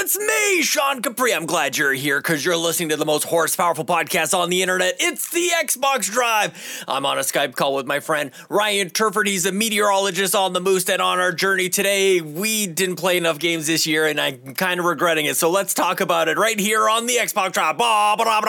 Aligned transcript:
it's 0.00 0.18
me, 0.18 0.62
Sean 0.62 1.02
Capri. 1.02 1.34
I'm 1.34 1.44
glad 1.44 1.76
you're 1.76 1.92
here 1.92 2.20
because 2.20 2.42
you're 2.42 2.56
listening 2.56 2.88
to 2.88 2.96
the 2.96 3.04
most 3.04 3.24
horse 3.24 3.54
powerful 3.54 3.84
podcast 3.84 4.32
on 4.32 4.48
the 4.48 4.62
internet. 4.62 4.96
It's 4.98 5.28
the 5.28 5.50
Xbox 5.62 6.10
Drive. 6.10 6.84
I'm 6.88 7.04
on 7.04 7.18
a 7.18 7.20
Skype 7.20 7.54
call 7.54 7.74
with 7.74 7.86
my 7.86 8.00
friend 8.00 8.30
Ryan 8.48 8.88
Turford. 8.88 9.26
He's 9.26 9.44
a 9.44 9.52
meteorologist 9.52 10.34
on 10.34 10.54
the 10.54 10.60
Moose, 10.60 10.88
and 10.88 11.02
on 11.02 11.18
our 11.18 11.32
journey 11.32 11.68
today, 11.68 12.22
we 12.22 12.66
didn't 12.66 12.96
play 12.96 13.18
enough 13.18 13.38
games 13.38 13.66
this 13.66 13.86
year, 13.86 14.06
and 14.06 14.18
I'm 14.18 14.54
kind 14.54 14.80
of 14.80 14.86
regretting 14.86 15.26
it. 15.26 15.36
So 15.36 15.50
let's 15.50 15.74
talk 15.74 16.00
about 16.00 16.28
it 16.28 16.38
right 16.38 16.58
here 16.58 16.88
on 16.88 17.06
the 17.06 17.16
Xbox 17.16 17.52
Drive. 17.52 17.76
Blah, 17.76 18.16
blah, 18.16 18.40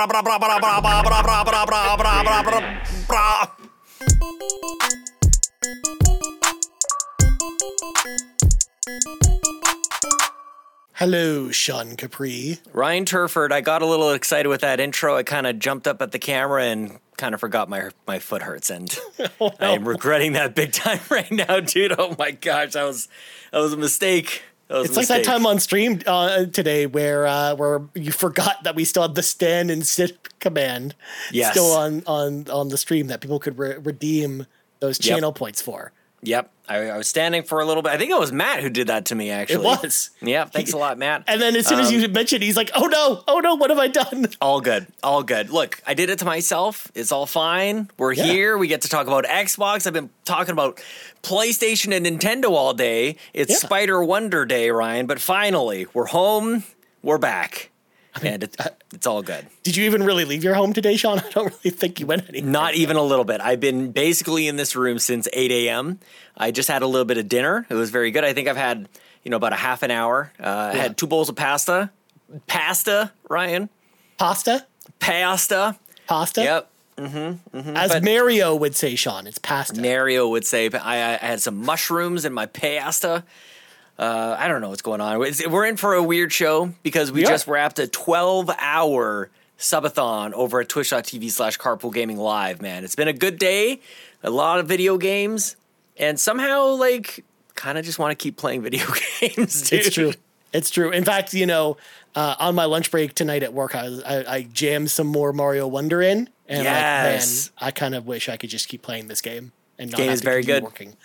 Hello, 10.94 11.50
Sean 11.52 11.96
Capri. 11.96 12.60
Ryan 12.74 13.06
Turford, 13.06 13.52
I 13.52 13.62
got 13.62 13.82
a 13.82 13.86
little 13.86 14.12
excited 14.12 14.50
with 14.50 14.62
that 14.62 14.80
intro. 14.80 15.16
I 15.16 15.24
kind 15.24 15.48
of 15.48 15.58
jumped 15.58 15.88
up 15.88 16.02
at 16.02 16.12
the 16.12 16.20
camera 16.20 16.66
and 16.66 17.00
kind 17.18 17.34
of 17.34 17.40
forgot 17.40 17.70
my 17.70 17.90
my 18.06 18.20
foot 18.20 18.44
hurts, 18.44 18.70
and 18.70 18.96
Oh, 19.40 19.52
I 19.60 19.70
am 19.70 19.88
regretting 19.88 20.34
that 20.34 20.54
big 20.54 20.74
time 20.74 21.00
right 21.10 21.32
now, 21.32 21.60
dude. 21.60 21.96
Oh 21.98 22.16
my 22.20 22.32
gosh, 22.32 22.74
that 22.74 22.84
was 22.84 23.08
that 23.52 23.60
was 23.60 23.74
a 23.74 23.78
mistake. 23.78 24.44
Was 24.70 24.88
It's 24.90 24.96
a 24.96 25.00
like 25.00 25.08
that 25.08 25.24
time 25.24 25.46
on 25.46 25.60
stream 25.60 26.02
uh, 26.06 26.46
today 26.46 26.86
where 26.86 27.26
uh, 27.26 27.56
where 27.56 27.82
you 27.96 28.12
forgot 28.12 28.64
that 28.64 28.76
we 28.76 28.86
still 28.86 29.02
had 29.04 29.16
the 29.16 29.24
stand 29.24 29.72
and 29.72 29.86
sit 29.86 30.40
command 30.40 30.94
Yes. 31.32 31.52
still 31.52 31.72
on 31.72 32.04
on 32.06 32.48
on 32.50 32.70
the 32.70 32.78
stream 32.78 33.08
that 33.08 33.22
people 33.22 33.40
could 33.40 33.58
re- 33.58 33.78
redeem 33.78 34.46
those 34.82 35.04
Yep. 35.04 35.16
channel 35.16 35.34
points 35.34 35.62
for. 35.62 35.94
Yep, 36.24 36.52
I, 36.70 36.90
I 36.92 36.98
was 36.98 37.08
standing 37.08 37.42
for 37.42 37.62
a 37.62 37.66
little 37.66 37.82
bit. 37.82 37.92
I 37.94 37.98
think 37.98 38.12
it 38.12 38.20
was 38.20 38.32
Matt 38.32 38.62
who 38.62 38.70
did 38.70 38.88
that 38.88 39.06
to 39.06 39.16
me. 39.16 39.32
Actually, 39.32 39.56
It 39.66 39.84
was. 39.84 40.12
Yeah, 40.22 40.46
thanks 40.46 40.72
a 40.72 40.78
lot, 40.78 41.00
Matt. 41.00 41.24
And 41.28 41.42
then 41.42 41.56
as 41.56 41.66
soon 41.66 41.80
as 41.80 41.88
Um, 41.90 41.96
you 42.00 42.08
mentioned, 42.10 42.44
he's 42.44 42.56
like, 42.56 42.70
"Oh 42.76 42.86
no, 42.86 43.24
oh 43.28 43.40
no, 43.40 43.56
what 43.56 43.72
have 43.72 43.80
I 43.80 43.88
done?" 43.88 44.28
All 44.40 44.62
good. 44.62 44.86
All 45.04 45.24
good. 45.24 45.50
Look, 45.50 45.82
I 45.88 45.96
did 45.96 46.12
it 46.12 46.20
to 46.20 46.26
myself. 46.26 46.92
It's 46.94 47.12
all 47.12 47.26
fine. 47.26 47.90
We're 47.98 48.14
Yeah. 48.14 48.24
here. 48.26 48.58
We 48.58 48.68
get 48.68 48.82
to 48.82 48.90
talk 48.90 49.08
about 49.08 49.26
Xbox. 49.26 49.88
I've 49.88 49.94
been 49.94 50.12
talking 50.24 50.52
about 50.52 50.80
PlayStation 51.24 51.92
and 51.96 52.06
Nintendo 52.06 52.52
all 52.52 52.74
day. 52.76 53.16
It's 53.34 53.52
Yeah. 53.52 53.58
Spider 53.58 54.04
Wonder 54.04 54.46
Day, 54.46 54.70
Ryan, 54.70 55.08
but 55.08 55.20
finally, 55.20 55.88
we're 55.94 56.06
home. 56.06 56.64
We're 57.02 57.18
back. 57.18 57.71
And 58.22 58.44
it, 58.44 58.58
it's 58.94 59.08
all 59.08 59.22
good. 59.22 59.48
Did 59.64 59.76
you 59.76 59.86
even 59.86 60.04
really 60.04 60.26
leave 60.26 60.44
your 60.44 60.54
home 60.54 60.74
today, 60.74 60.98
Sean? 60.98 61.20
I 61.26 61.30
don't 61.30 61.54
really 61.64 61.76
think 61.76 62.00
you 62.00 62.06
went 62.06 62.28
anywhere. 62.30 62.50
Not 62.52 62.76
even 62.76 62.98
a 62.98 63.04
little 63.04 63.26
bit. 63.26 63.42
I've 63.42 63.60
been 63.60 63.92
basically 63.92 64.48
in 64.48 64.56
this 64.58 64.76
room 64.76 65.00
since 65.00 65.28
8 65.34 65.52
a.m. 65.52 66.00
I 66.38 66.52
just 66.52 66.70
had 66.70 66.82
a 66.82 66.88
little 66.88 67.06
bit 67.06 67.18
of 67.18 67.30
dinner. 67.30 67.66
It 67.70 67.76
was 67.76 67.90
very 67.90 68.12
good. 68.12 68.24
I 68.24 68.34
think 68.34 68.48
I've 68.48 68.58
had, 68.58 68.90
you 69.24 69.32
know, 69.32 69.38
about 69.38 69.54
a 69.54 69.58
half 69.58 69.84
an 69.84 69.92
hour. 69.92 70.32
Uh, 70.40 70.72
I 70.74 70.78
had 70.78 70.98
two 70.98 71.08
bowls 71.08 71.30
of 71.30 71.36
pasta. 71.36 71.92
Pasta, 72.48 73.12
Ryan. 73.30 73.70
Pasta, 74.18 74.66
Pasta. 75.00 75.78
pasta. 76.08 76.44
Yep. 76.44 76.68
As 76.98 77.92
but- 77.92 78.04
Mario 78.04 78.56
would 78.56 78.76
say, 78.76 78.96
Sean, 78.96 79.26
it's 79.28 79.40
pasta. 79.40 79.82
Mario 79.82 80.28
would 80.30 80.46
say, 80.46 80.70
I, 80.70 81.14
I 81.16 81.18
had 81.18 81.42
some 81.42 81.58
mushrooms 81.66 82.26
in 82.26 82.34
my 82.34 82.46
pasta. 82.46 83.24
Uh, 84.02 84.36
I 84.40 84.48
don't 84.48 84.62
know 84.62 84.70
what's 84.70 84.82
going 84.82 85.00
on. 85.00 85.20
We're 85.20 85.66
in 85.66 85.78
for 85.78 85.94
a 85.94 86.02
weird 86.02 86.34
show 86.34 86.74
because 86.82 87.12
we 87.12 87.22
just 87.24 87.46
wrapped 87.48 87.78
a 87.78 87.88
12 87.88 88.50
hour 88.58 89.30
subathon 89.60 90.34
over 90.34 90.62
at 90.62 90.70
twitch.tv 90.70 91.30
slash 91.30 91.60
carpool 91.60 91.94
gaming 91.94 92.18
live, 92.18 92.64
man. 92.64 92.84
It's 92.84 92.96
been 92.96 93.08
a 93.08 93.14
good 93.14 93.38
day, 93.38 93.80
a 94.24 94.32
lot 94.32 94.60
of 94.60 94.68
video 94.68 94.98
games, 94.98 95.56
and 95.98 96.20
somehow, 96.20 96.70
like, 96.70 97.24
kind 97.54 97.78
of 97.78 97.86
just 97.86 98.00
want 98.00 98.10
to 98.18 98.22
keep 98.22 98.38
playing 98.38 98.62
video 98.64 98.86
games, 99.20 99.70
dude. 99.70 99.80
It's 99.86 99.94
true. 99.94 100.14
It's 100.52 100.72
true. 100.72 100.90
In 100.90 101.06
fact, 101.06 101.36
you 101.36 101.46
know, 101.46 101.78
uh, 102.16 102.36
on 102.40 102.56
my 102.56 102.66
lunch 102.66 102.90
break 102.90 103.14
tonight 103.14 103.44
at 103.44 103.54
work, 103.54 103.76
I, 103.76 103.86
I, 103.86 104.26
I 104.36 104.42
jammed 104.52 104.90
some 104.90 105.06
more 105.08 105.32
Mario 105.32 105.68
Wonder 105.68 106.02
in, 106.02 106.28
and 106.48 106.64
Yes. 106.64 107.52
like, 107.56 107.62
man, 107.62 107.68
I 107.68 107.72
kind 107.72 107.96
of 107.96 108.08
wish 108.08 108.30
I 108.30 108.36
could 108.38 108.50
just 108.50 108.68
keep 108.68 108.82
playing 108.82 109.08
this 109.10 109.22
game 109.22 109.52
and 109.78 109.92
not 109.92 109.98
Game 109.98 110.10
is 110.10 110.22
very 110.22 110.44
good. 110.44 110.64
Working. 110.64 110.96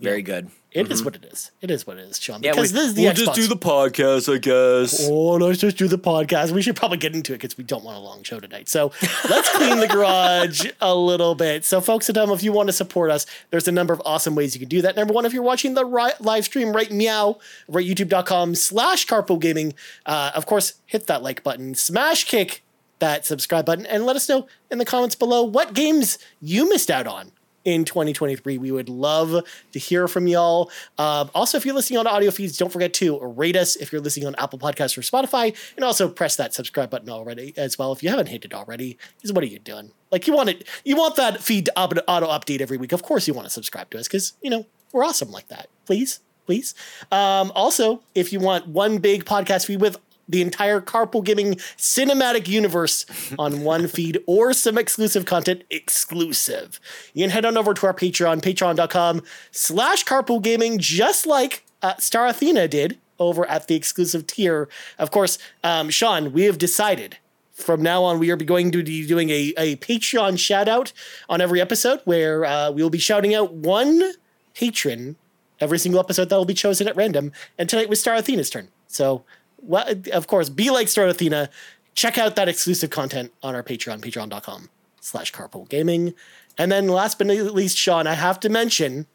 Very 0.00 0.22
good. 0.22 0.50
It 0.72 0.90
is 0.92 1.04
what 1.04 1.16
it 1.16 1.24
is. 1.24 1.50
It 1.60 1.70
is 1.70 1.84
what 1.84 1.96
it 1.98 2.08
is, 2.08 2.20
Sean. 2.20 2.42
Yeah, 2.42 2.52
Because 2.52 2.72
we, 2.72 2.78
this 2.78 2.88
is 2.88 2.94
the 2.94 3.02
we'll 3.02 3.12
Xbox. 3.12 3.16
just 3.16 3.34
do 3.34 3.46
the 3.48 3.56
podcast, 3.56 4.32
I 4.32 4.38
guess. 4.38 5.08
Oh, 5.10 5.32
let's 5.32 5.58
just 5.58 5.76
do 5.76 5.88
the 5.88 5.98
podcast. 5.98 6.52
We 6.52 6.62
should 6.62 6.76
probably 6.76 6.98
get 6.98 7.12
into 7.14 7.32
it 7.32 7.38
because 7.40 7.58
we 7.58 7.64
don't 7.64 7.82
want 7.82 7.96
a 7.96 8.00
long 8.00 8.22
show 8.22 8.38
tonight. 8.38 8.68
So 8.68 8.92
let's 9.28 9.48
clean 9.56 9.80
the 9.80 9.88
garage 9.90 10.66
a 10.80 10.94
little 10.94 11.34
bit. 11.34 11.64
So, 11.64 11.80
folks 11.80 12.08
at 12.08 12.16
home, 12.16 12.30
if 12.30 12.44
you 12.44 12.52
want 12.52 12.68
to 12.68 12.72
support 12.72 13.10
us, 13.10 13.26
there's 13.50 13.66
a 13.66 13.72
number 13.72 13.92
of 13.92 14.00
awesome 14.04 14.36
ways 14.36 14.54
you 14.54 14.60
can 14.60 14.68
do 14.68 14.80
that. 14.82 14.94
Number 14.94 15.12
one, 15.12 15.26
if 15.26 15.32
you're 15.32 15.42
watching 15.42 15.74
the 15.74 15.84
ri- 15.84 16.12
live 16.20 16.44
stream 16.44 16.72
right 16.72 16.90
meow, 16.92 17.38
right 17.68 17.84
youtube.com 17.86 18.54
slash 18.54 19.06
carpool 19.08 19.40
gaming, 19.40 19.74
uh, 20.06 20.30
of 20.36 20.46
course, 20.46 20.74
hit 20.86 21.08
that 21.08 21.20
like 21.22 21.42
button, 21.42 21.74
smash 21.74 22.24
kick 22.24 22.62
that 23.00 23.26
subscribe 23.26 23.64
button, 23.66 23.86
and 23.86 24.04
let 24.06 24.14
us 24.14 24.28
know 24.28 24.46
in 24.70 24.78
the 24.78 24.84
comments 24.84 25.14
below 25.16 25.42
what 25.42 25.72
games 25.74 26.18
you 26.40 26.68
missed 26.68 26.90
out 26.90 27.06
on 27.06 27.32
in 27.64 27.84
2023. 27.84 28.58
We 28.58 28.72
would 28.72 28.88
love 28.88 29.44
to 29.72 29.78
hear 29.78 30.08
from 30.08 30.26
y'all. 30.26 30.70
Um, 30.98 31.30
also, 31.34 31.58
if 31.58 31.66
you're 31.66 31.74
listening 31.74 31.98
on 31.98 32.06
audio 32.06 32.30
feeds, 32.30 32.56
don't 32.56 32.72
forget 32.72 32.92
to 32.94 33.18
rate 33.20 33.56
us 33.56 33.76
if 33.76 33.92
you're 33.92 34.00
listening 34.00 34.26
on 34.26 34.34
Apple 34.38 34.58
Podcasts 34.58 34.96
or 34.96 35.02
Spotify, 35.02 35.56
and 35.76 35.84
also 35.84 36.08
press 36.08 36.36
that 36.36 36.54
subscribe 36.54 36.90
button 36.90 37.10
already 37.10 37.52
as 37.56 37.78
well. 37.78 37.92
If 37.92 38.02
you 38.02 38.10
haven't 38.10 38.28
hit 38.28 38.44
it 38.44 38.54
already, 38.54 38.98
because 39.16 39.32
what 39.32 39.44
are 39.44 39.48
you 39.48 39.58
doing? 39.58 39.92
Like 40.10 40.26
you 40.26 40.34
want 40.34 40.48
it, 40.48 40.66
you 40.84 40.96
want 40.96 41.16
that 41.16 41.42
feed 41.42 41.66
to 41.66 41.78
auto 41.80 42.28
update 42.28 42.60
every 42.60 42.76
week. 42.76 42.92
Of 42.92 43.02
course, 43.02 43.28
you 43.28 43.34
want 43.34 43.46
to 43.46 43.50
subscribe 43.50 43.90
to 43.90 43.98
us 43.98 44.08
because 44.08 44.34
you 44.42 44.50
know 44.50 44.66
we're 44.92 45.04
awesome 45.04 45.30
like 45.30 45.48
that. 45.48 45.68
Please, 45.86 46.20
please. 46.46 46.74
Um, 47.12 47.52
also, 47.54 48.02
if 48.14 48.32
you 48.32 48.40
want 48.40 48.66
one 48.66 48.98
big 48.98 49.24
podcast 49.24 49.66
feed 49.66 49.80
with 49.80 49.98
the 50.30 50.42
entire 50.42 50.80
carpool 50.80 51.24
gaming 51.24 51.54
cinematic 51.76 52.48
universe 52.48 53.06
on 53.38 53.62
one 53.62 53.86
feed 53.88 54.18
or 54.26 54.52
some 54.52 54.78
exclusive 54.78 55.24
content 55.24 55.62
exclusive 55.70 56.80
you 57.14 57.22
can 57.24 57.30
head 57.30 57.44
on 57.44 57.56
over 57.56 57.74
to 57.74 57.86
our 57.86 57.94
patreon 57.94 58.40
patreon.com 58.40 59.22
slash 59.50 60.04
carpool 60.04 60.42
gaming 60.42 60.78
just 60.78 61.26
like 61.26 61.64
uh, 61.82 61.96
star 61.96 62.26
athena 62.26 62.68
did 62.68 62.98
over 63.18 63.46
at 63.46 63.66
the 63.66 63.74
exclusive 63.74 64.26
tier 64.26 64.68
of 64.98 65.10
course 65.10 65.38
um, 65.64 65.90
sean 65.90 66.32
we 66.32 66.44
have 66.44 66.58
decided 66.58 67.18
from 67.52 67.82
now 67.82 68.02
on, 68.02 68.18
we 68.18 68.30
are 68.30 68.36
going 68.36 68.70
to 68.70 68.82
be 68.82 69.06
doing 69.06 69.28
a, 69.28 69.52
a 69.58 69.76
Patreon 69.76 70.38
shout 70.38 70.66
out 70.66 70.94
on 71.28 71.42
every 71.42 71.60
episode 71.60 72.00
where 72.06 72.46
uh, 72.46 72.70
we 72.70 72.82
will 72.82 72.88
be 72.88 72.98
shouting 72.98 73.34
out 73.34 73.52
one 73.52 74.12
patron 74.54 75.16
every 75.60 75.78
single 75.78 76.00
episode 76.00 76.28
that 76.30 76.36
will 76.36 76.44
be 76.44 76.54
chosen 76.54 76.88
at 76.88 76.96
random. 76.96 77.32
And 77.58 77.68
tonight 77.68 77.88
was 77.88 78.00
Star 78.00 78.14
Athena's 78.14 78.50
turn. 78.50 78.68
So, 78.88 79.24
well, 79.62 79.86
of 80.12 80.26
course, 80.26 80.48
be 80.48 80.70
like 80.70 80.88
Star 80.88 81.06
Athena. 81.06 81.50
Check 81.94 82.18
out 82.18 82.36
that 82.36 82.48
exclusive 82.48 82.90
content 82.90 83.32
on 83.42 83.54
our 83.54 83.62
Patreon, 83.62 84.00
patreon.com 84.00 84.70
slash 85.00 85.32
carpool 85.32 85.68
gaming. 85.68 86.14
And 86.56 86.70
then 86.70 86.88
last 86.88 87.18
but 87.18 87.26
not 87.26 87.36
least, 87.54 87.76
Sean, 87.76 88.06
I 88.06 88.14
have 88.14 88.40
to 88.40 88.48
mention 88.48 89.06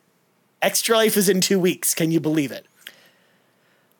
Extra 0.62 0.98
Life 0.98 1.18
is 1.18 1.30
in 1.30 1.42
two 1.42 1.60
weeks. 1.60 1.94
Can 1.94 2.12
you 2.12 2.20
believe 2.20 2.52
it? 2.52 2.66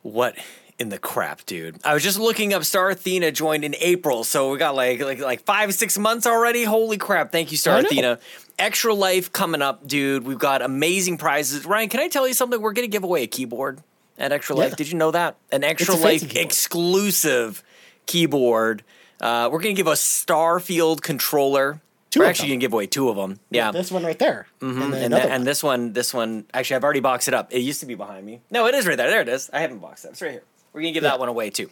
What 0.02 0.36
in 0.78 0.90
the 0.90 0.98
crap, 0.98 1.46
dude? 1.46 1.80
I 1.84 1.94
was 1.94 2.04
just 2.04 2.20
looking 2.20 2.54
up. 2.54 2.64
Star 2.64 2.90
Athena 2.90 3.32
joined 3.32 3.64
in 3.64 3.76
April, 3.80 4.24
so 4.24 4.52
we 4.52 4.58
got 4.58 4.76
like 4.76 5.00
like 5.02 5.20
like 5.20 5.44
five 5.46 5.74
six 5.74 5.98
months 5.98 6.28
already. 6.28 6.64
Holy 6.64 6.98
crap! 6.98 7.32
Thank 7.32 7.52
you, 7.52 7.58
Star 7.58 7.80
Athena. 7.80 8.20
Extra 8.58 8.94
life 8.94 9.32
coming 9.32 9.62
up, 9.62 9.88
dude. 9.88 10.26
We've 10.26 10.40
got 10.40 10.62
amazing 10.62 11.18
prizes. 11.18 11.66
Ryan, 11.66 11.90
can 11.90 12.00
I 12.00 12.08
tell 12.08 12.28
you 12.28 12.34
something? 12.34 12.62
We're 12.62 12.74
gonna 12.74 12.88
give 12.88 13.04
away 13.04 13.24
a 13.24 13.28
keyboard 13.28 13.82
at 14.18 14.32
Extra 14.32 14.56
Life. 14.56 14.72
Yeah. 14.72 14.76
Did 14.76 14.92
you 14.92 14.98
know 14.98 15.12
that? 15.12 15.38
An 15.52 15.64
Extra 15.64 15.96
Life 15.96 16.36
exclusive 16.36 17.64
keyboard. 18.06 18.84
Uh, 19.22 19.50
we're 19.52 19.60
gonna 19.60 19.74
give 19.74 19.88
a 19.88 19.94
Starfield 19.94 21.02
controller. 21.02 21.82
Two 22.12 22.22
we're 22.22 22.28
actually 22.28 22.50
gonna 22.50 22.60
give 22.60 22.74
away 22.74 22.88
two 22.88 23.10
of 23.10 23.16
them. 23.16 23.40
Yeah. 23.50 23.72
This 23.72 23.92
one 23.92 24.04
right 24.04 24.18
there. 24.18 24.48
And, 24.62 24.82
then 24.82 24.94
and, 24.94 25.14
th- 25.14 25.24
one. 25.24 25.32
and 25.34 25.48
this 25.48 25.64
one, 25.64 25.94
this 25.94 26.14
one, 26.14 26.46
actually, 26.54 26.78
I've 26.78 26.84
already 26.84 27.00
boxed 27.02 27.28
it 27.28 27.34
up. 27.34 27.54
It 27.54 27.60
used 27.60 27.80
to 27.82 27.86
be 27.86 27.96
behind 27.96 28.26
me. 28.26 28.42
No, 28.52 28.68
it 28.68 28.76
is 28.76 28.88
right 28.88 28.98
there. 28.98 29.10
There 29.10 29.22
it 29.22 29.30
is. 29.30 29.50
I 29.52 29.60
haven't 29.60 29.80
boxed 29.80 30.06
it. 30.06 30.10
It's 30.10 30.22
right 30.22 30.32
here. 30.32 30.44
We're 30.74 30.82
gonna 30.82 30.92
give 30.92 31.04
that 31.04 31.20
one 31.20 31.30
away 31.30 31.52
too, 31.52 31.70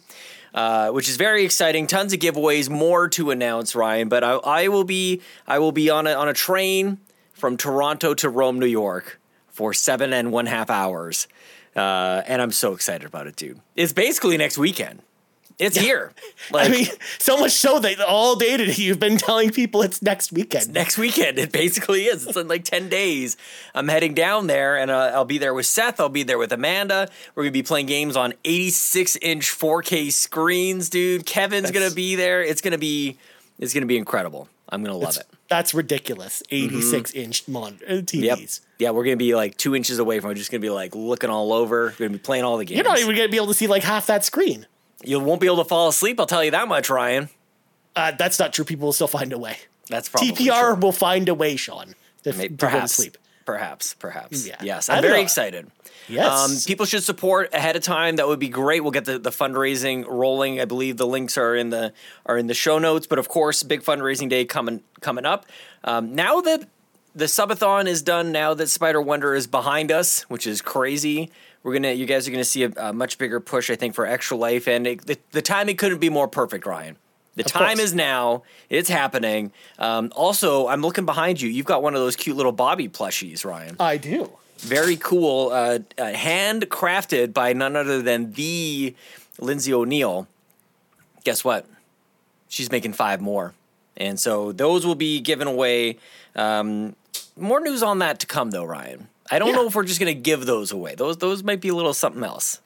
uh, 0.54 0.90
which 0.90 1.10
is 1.10 1.16
very 1.16 1.44
exciting. 1.44 1.86
Tons 1.86 2.14
of 2.14 2.20
giveaways, 2.20 2.70
more 2.70 3.06
to 3.10 3.30
announce, 3.30 3.74
Ryan. 3.74 4.08
But 4.08 4.24
I, 4.24 4.32
I 4.32 4.68
will 4.68 4.84
be, 4.84 5.20
I 5.46 5.58
will 5.58 5.72
be 5.72 5.90
on 5.90 6.06
a 6.06 6.14
on 6.14 6.26
a 6.26 6.32
train 6.32 6.98
from 7.34 7.58
Toronto 7.58 8.14
to 8.14 8.30
Rome, 8.30 8.58
New 8.58 8.64
York, 8.66 9.20
for 9.48 9.74
seven 9.74 10.14
and 10.14 10.32
one 10.32 10.46
half 10.46 10.70
hours, 10.70 11.28
uh, 11.76 12.22
and 12.26 12.40
I'm 12.40 12.52
so 12.52 12.72
excited 12.72 13.06
about 13.06 13.26
it, 13.26 13.36
dude. 13.36 13.60
It's 13.76 13.92
basically 13.92 14.36
next 14.36 14.58
weekend. 14.58 15.02
It's 15.58 15.76
here. 15.76 16.12
Like, 16.50 16.68
I 16.68 16.72
mean, 16.72 16.86
so 17.18 17.38
much 17.38 17.52
so 17.52 17.78
that 17.78 18.00
all 18.00 18.36
day 18.36 18.58
today 18.58 18.74
you've 18.76 19.00
been 19.00 19.16
telling 19.16 19.50
people 19.50 19.80
it's 19.80 20.02
next 20.02 20.30
weekend. 20.30 20.74
next 20.74 20.98
weekend. 20.98 21.38
It 21.38 21.52
basically 21.52 22.04
is. 22.04 22.26
It's 22.26 22.36
in 22.36 22.48
like 22.48 22.64
10 22.64 22.90
days. 22.90 23.38
I'm 23.74 23.88
heading 23.88 24.12
down 24.12 24.46
there 24.46 24.76
and 24.76 24.90
uh, 24.90 25.12
I'll 25.14 25.24
be 25.24 25.38
there 25.38 25.54
with 25.54 25.64
Seth. 25.64 26.00
I'll 26.00 26.10
be 26.10 26.22
there 26.22 26.36
with 26.36 26.52
Amanda. 26.52 27.08
We're 27.34 27.44
going 27.44 27.52
to 27.52 27.58
be 27.58 27.62
playing 27.62 27.86
games 27.86 28.14
on 28.14 28.34
86 28.44 29.16
inch 29.22 29.50
4K 29.50 30.12
screens, 30.12 30.90
dude. 30.90 31.24
Kevin's 31.24 31.70
going 31.70 31.88
to 31.88 31.94
be 31.94 32.14
there. 32.14 32.42
It's 32.42 32.60
going 32.60 32.72
to 32.72 32.78
be, 32.78 33.16
it's 33.58 33.72
going 33.72 33.82
to 33.82 33.88
be 33.88 33.96
incredible. 33.96 34.48
I'm 34.68 34.82
going 34.82 34.92
to 34.92 35.02
love 35.02 35.16
it. 35.16 35.26
That's 35.54 35.72
ridiculous. 35.72 36.42
86 36.50 37.12
inch 37.12 37.46
mon- 37.46 37.78
uh, 37.88 37.92
TVs. 37.92 38.22
Yep. 38.22 38.38
Yeah, 38.80 38.90
we're 38.90 39.04
gonna 39.04 39.16
be 39.16 39.36
like 39.36 39.56
two 39.56 39.76
inches 39.76 40.00
away 40.00 40.18
from. 40.18 40.32
it. 40.32 40.34
just 40.34 40.50
gonna 40.50 40.58
be 40.58 40.68
like 40.68 40.96
looking 40.96 41.30
all 41.30 41.52
over. 41.52 41.94
We're 41.96 42.08
gonna 42.08 42.10
be 42.10 42.18
playing 42.18 42.42
all 42.42 42.56
the 42.58 42.64
games. 42.64 42.76
You're 42.78 42.84
not 42.84 42.98
even 42.98 43.14
going 43.14 43.28
to 43.28 43.30
be 43.30 43.36
able 43.36 43.46
to 43.46 43.54
see 43.54 43.68
like 43.68 43.84
half 43.84 44.06
that 44.08 44.24
screen. 44.24 44.66
you 45.04 45.20
won't 45.20 45.40
be 45.40 45.46
able 45.46 45.58
to 45.58 45.64
fall 45.64 45.86
asleep. 45.88 46.18
I'll 46.18 46.26
tell 46.26 46.42
you 46.42 46.50
that 46.50 46.66
much, 46.66 46.90
Ryan. 46.90 47.28
Uh, 47.94 48.10
that's 48.18 48.40
not 48.40 48.52
true. 48.52 48.64
People 48.64 48.86
will 48.86 48.92
still 48.92 49.06
find 49.06 49.32
a 49.32 49.38
way. 49.38 49.56
That's 49.88 50.08
probably 50.08 50.32
TPR 50.32 50.72
true. 50.72 50.74
will 50.74 50.90
find 50.90 51.28
a 51.28 51.34
way, 51.34 51.54
Sean, 51.54 51.94
to, 52.24 52.32
May- 52.32 52.48
to 52.48 52.54
go 52.56 52.80
to 52.80 52.88
sleep. 52.88 53.16
Perhaps. 53.44 53.94
Perhaps. 53.94 54.46
Yeah. 54.46 54.56
Yes. 54.62 54.88
I'm 54.88 55.02
very 55.02 55.18
know. 55.18 55.22
excited. 55.22 55.70
Yes. 56.08 56.26
Um, 56.26 56.66
people 56.66 56.86
should 56.86 57.02
support 57.02 57.52
ahead 57.54 57.76
of 57.76 57.82
time. 57.82 58.16
That 58.16 58.26
would 58.26 58.38
be 58.38 58.48
great. 58.48 58.80
We'll 58.80 58.90
get 58.90 59.04
the, 59.04 59.18
the 59.18 59.30
fundraising 59.30 60.04
rolling. 60.06 60.60
I 60.60 60.64
believe 60.64 60.96
the 60.96 61.06
links 61.06 61.36
are 61.38 61.54
in 61.54 61.70
the 61.70 61.92
are 62.26 62.36
in 62.36 62.46
the 62.46 62.54
show 62.54 62.78
notes. 62.78 63.06
But 63.06 63.18
of 63.18 63.28
course, 63.28 63.62
big 63.62 63.82
fundraising 63.82 64.28
day 64.28 64.44
coming 64.44 64.82
coming 65.00 65.24
up. 65.26 65.46
Um, 65.82 66.14
now 66.14 66.40
that 66.40 66.68
the 67.14 67.26
subathon 67.26 67.86
is 67.86 68.02
done, 68.02 68.32
now 68.32 68.54
that 68.54 68.68
Spider 68.68 69.00
Wonder 69.00 69.34
is 69.34 69.46
behind 69.46 69.92
us, 69.92 70.22
which 70.22 70.46
is 70.46 70.60
crazy. 70.60 71.30
We're 71.62 71.72
gonna, 71.72 71.92
you 71.92 72.04
guys 72.04 72.28
are 72.28 72.30
gonna 72.30 72.44
see 72.44 72.64
a, 72.64 72.72
a 72.76 72.92
much 72.92 73.16
bigger 73.16 73.40
push, 73.40 73.70
I 73.70 73.76
think, 73.76 73.94
for 73.94 74.04
Extra 74.04 74.36
Life, 74.36 74.68
and 74.68 74.86
it, 74.86 75.06
the 75.06 75.18
the 75.30 75.42
timing 75.42 75.76
couldn't 75.76 75.98
be 75.98 76.10
more 76.10 76.28
perfect, 76.28 76.66
Ryan. 76.66 76.98
The 77.36 77.44
Of 77.44 77.50
time 77.50 77.76
course. 77.78 77.80
is 77.90 77.94
now. 77.94 78.42
It's 78.70 78.88
happening. 78.88 79.50
Um, 79.78 80.12
also, 80.14 80.68
I'm 80.68 80.82
looking 80.82 81.04
behind 81.04 81.40
you. 81.40 81.48
You've 81.50 81.66
got 81.66 81.82
one 81.82 81.94
of 81.94 82.00
those 82.00 82.14
cute 82.16 82.36
little 82.36 82.52
Bobby 82.52 82.88
plushies, 82.88 83.44
Ryan 83.44 83.76
I 83.80 83.96
do. 83.96 84.30
very 84.58 84.96
cool, 84.96 85.50
uh, 85.50 85.80
uh, 85.98 86.12
handcrafted 86.12 87.32
by 87.34 87.52
none 87.52 87.74
other 87.76 88.00
than 88.02 88.32
the 88.32 88.94
Lindsay 89.40 89.74
O'Neill. 89.74 90.28
Guess 91.24 91.44
what? 91.44 91.66
She's 92.48 92.70
making 92.70 92.92
five 92.92 93.20
more, 93.20 93.52
and 93.96 94.20
so 94.20 94.52
those 94.52 94.86
will 94.86 94.94
be 94.94 95.18
given 95.20 95.48
away. 95.48 95.98
Um, 96.36 96.94
more 97.36 97.58
news 97.60 97.82
on 97.82 97.98
that 97.98 98.20
to 98.20 98.26
come, 98.26 98.50
though, 98.52 98.64
Ryan. 98.64 99.08
I 99.30 99.38
don't 99.40 99.48
Yeah. 99.48 99.54
know 99.56 99.66
if 99.66 99.74
we're 99.74 99.84
just 99.84 99.98
going 99.98 100.14
to 100.14 100.20
give 100.20 100.46
those 100.46 100.70
away. 100.70 100.94
Those 100.94 101.16
those 101.16 101.42
might 101.42 101.60
be 101.60 101.68
a 101.70 101.74
little 101.74 101.94
something 101.94 102.22
else. 102.22 102.60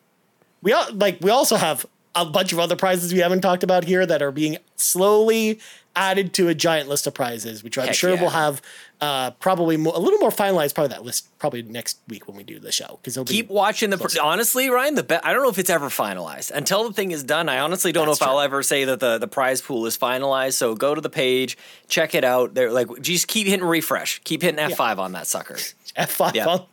We 0.60 0.72
al- 0.74 0.92
like 0.92 1.18
we 1.22 1.30
also 1.30 1.56
have 1.56 1.86
a 2.20 2.24
bunch 2.24 2.52
of 2.52 2.58
other 2.58 2.76
prizes 2.76 3.12
we 3.12 3.20
haven't 3.20 3.40
talked 3.40 3.62
about 3.62 3.84
here 3.84 4.04
that 4.06 4.22
are 4.22 4.32
being 4.32 4.58
slowly 4.76 5.60
added 5.96 6.32
to 6.32 6.46
a 6.48 6.54
giant 6.54 6.88
list 6.88 7.06
of 7.08 7.14
prizes, 7.14 7.64
which 7.64 7.76
I'm 7.76 7.86
Heck 7.88 7.96
sure 7.96 8.14
yeah. 8.14 8.20
we'll 8.20 8.30
have 8.30 8.62
uh, 9.00 9.32
probably 9.32 9.76
more, 9.76 9.92
a 9.94 9.98
little 9.98 10.18
more 10.20 10.30
finalized. 10.30 10.74
Probably 10.74 10.90
that 10.90 11.02
list 11.04 11.26
probably 11.38 11.62
next 11.62 11.98
week 12.08 12.28
when 12.28 12.36
we 12.36 12.44
do 12.44 12.58
the 12.60 12.70
show 12.70 12.98
because 13.02 13.18
Keep 13.26 13.48
watching 13.48 13.90
the. 13.90 13.98
Pr- 13.98 14.08
honestly, 14.22 14.70
Ryan, 14.70 14.94
the 14.94 15.02
be- 15.02 15.16
I 15.16 15.32
don't 15.32 15.42
know 15.42 15.48
if 15.50 15.58
it's 15.58 15.70
ever 15.70 15.88
finalized 15.88 16.50
until 16.52 16.86
the 16.86 16.92
thing 16.94 17.10
is 17.10 17.24
done. 17.24 17.48
I 17.48 17.58
honestly 17.58 17.90
don't 17.90 18.06
That's 18.06 18.20
know 18.20 18.26
if 18.26 18.30
I'll 18.30 18.40
ever 18.40 18.62
say 18.62 18.84
that 18.84 19.00
the 19.00 19.18
the 19.18 19.28
prize 19.28 19.60
pool 19.60 19.86
is 19.86 19.98
finalized. 19.98 20.54
So 20.54 20.74
go 20.76 20.94
to 20.94 21.00
the 21.00 21.10
page, 21.10 21.58
check 21.88 22.14
it 22.14 22.22
out. 22.24 22.54
They're 22.54 22.70
like, 22.70 22.88
just 23.00 23.26
keep 23.28 23.46
hitting 23.48 23.64
refresh, 23.66 24.20
keep 24.24 24.42
hitting 24.42 24.60
F 24.60 24.74
five 24.74 24.98
on 25.00 25.12
that 25.12 25.26
sucker. 25.26 25.54
F5 25.96 26.34
Yeah. 26.34 26.46
on, 26.46 26.66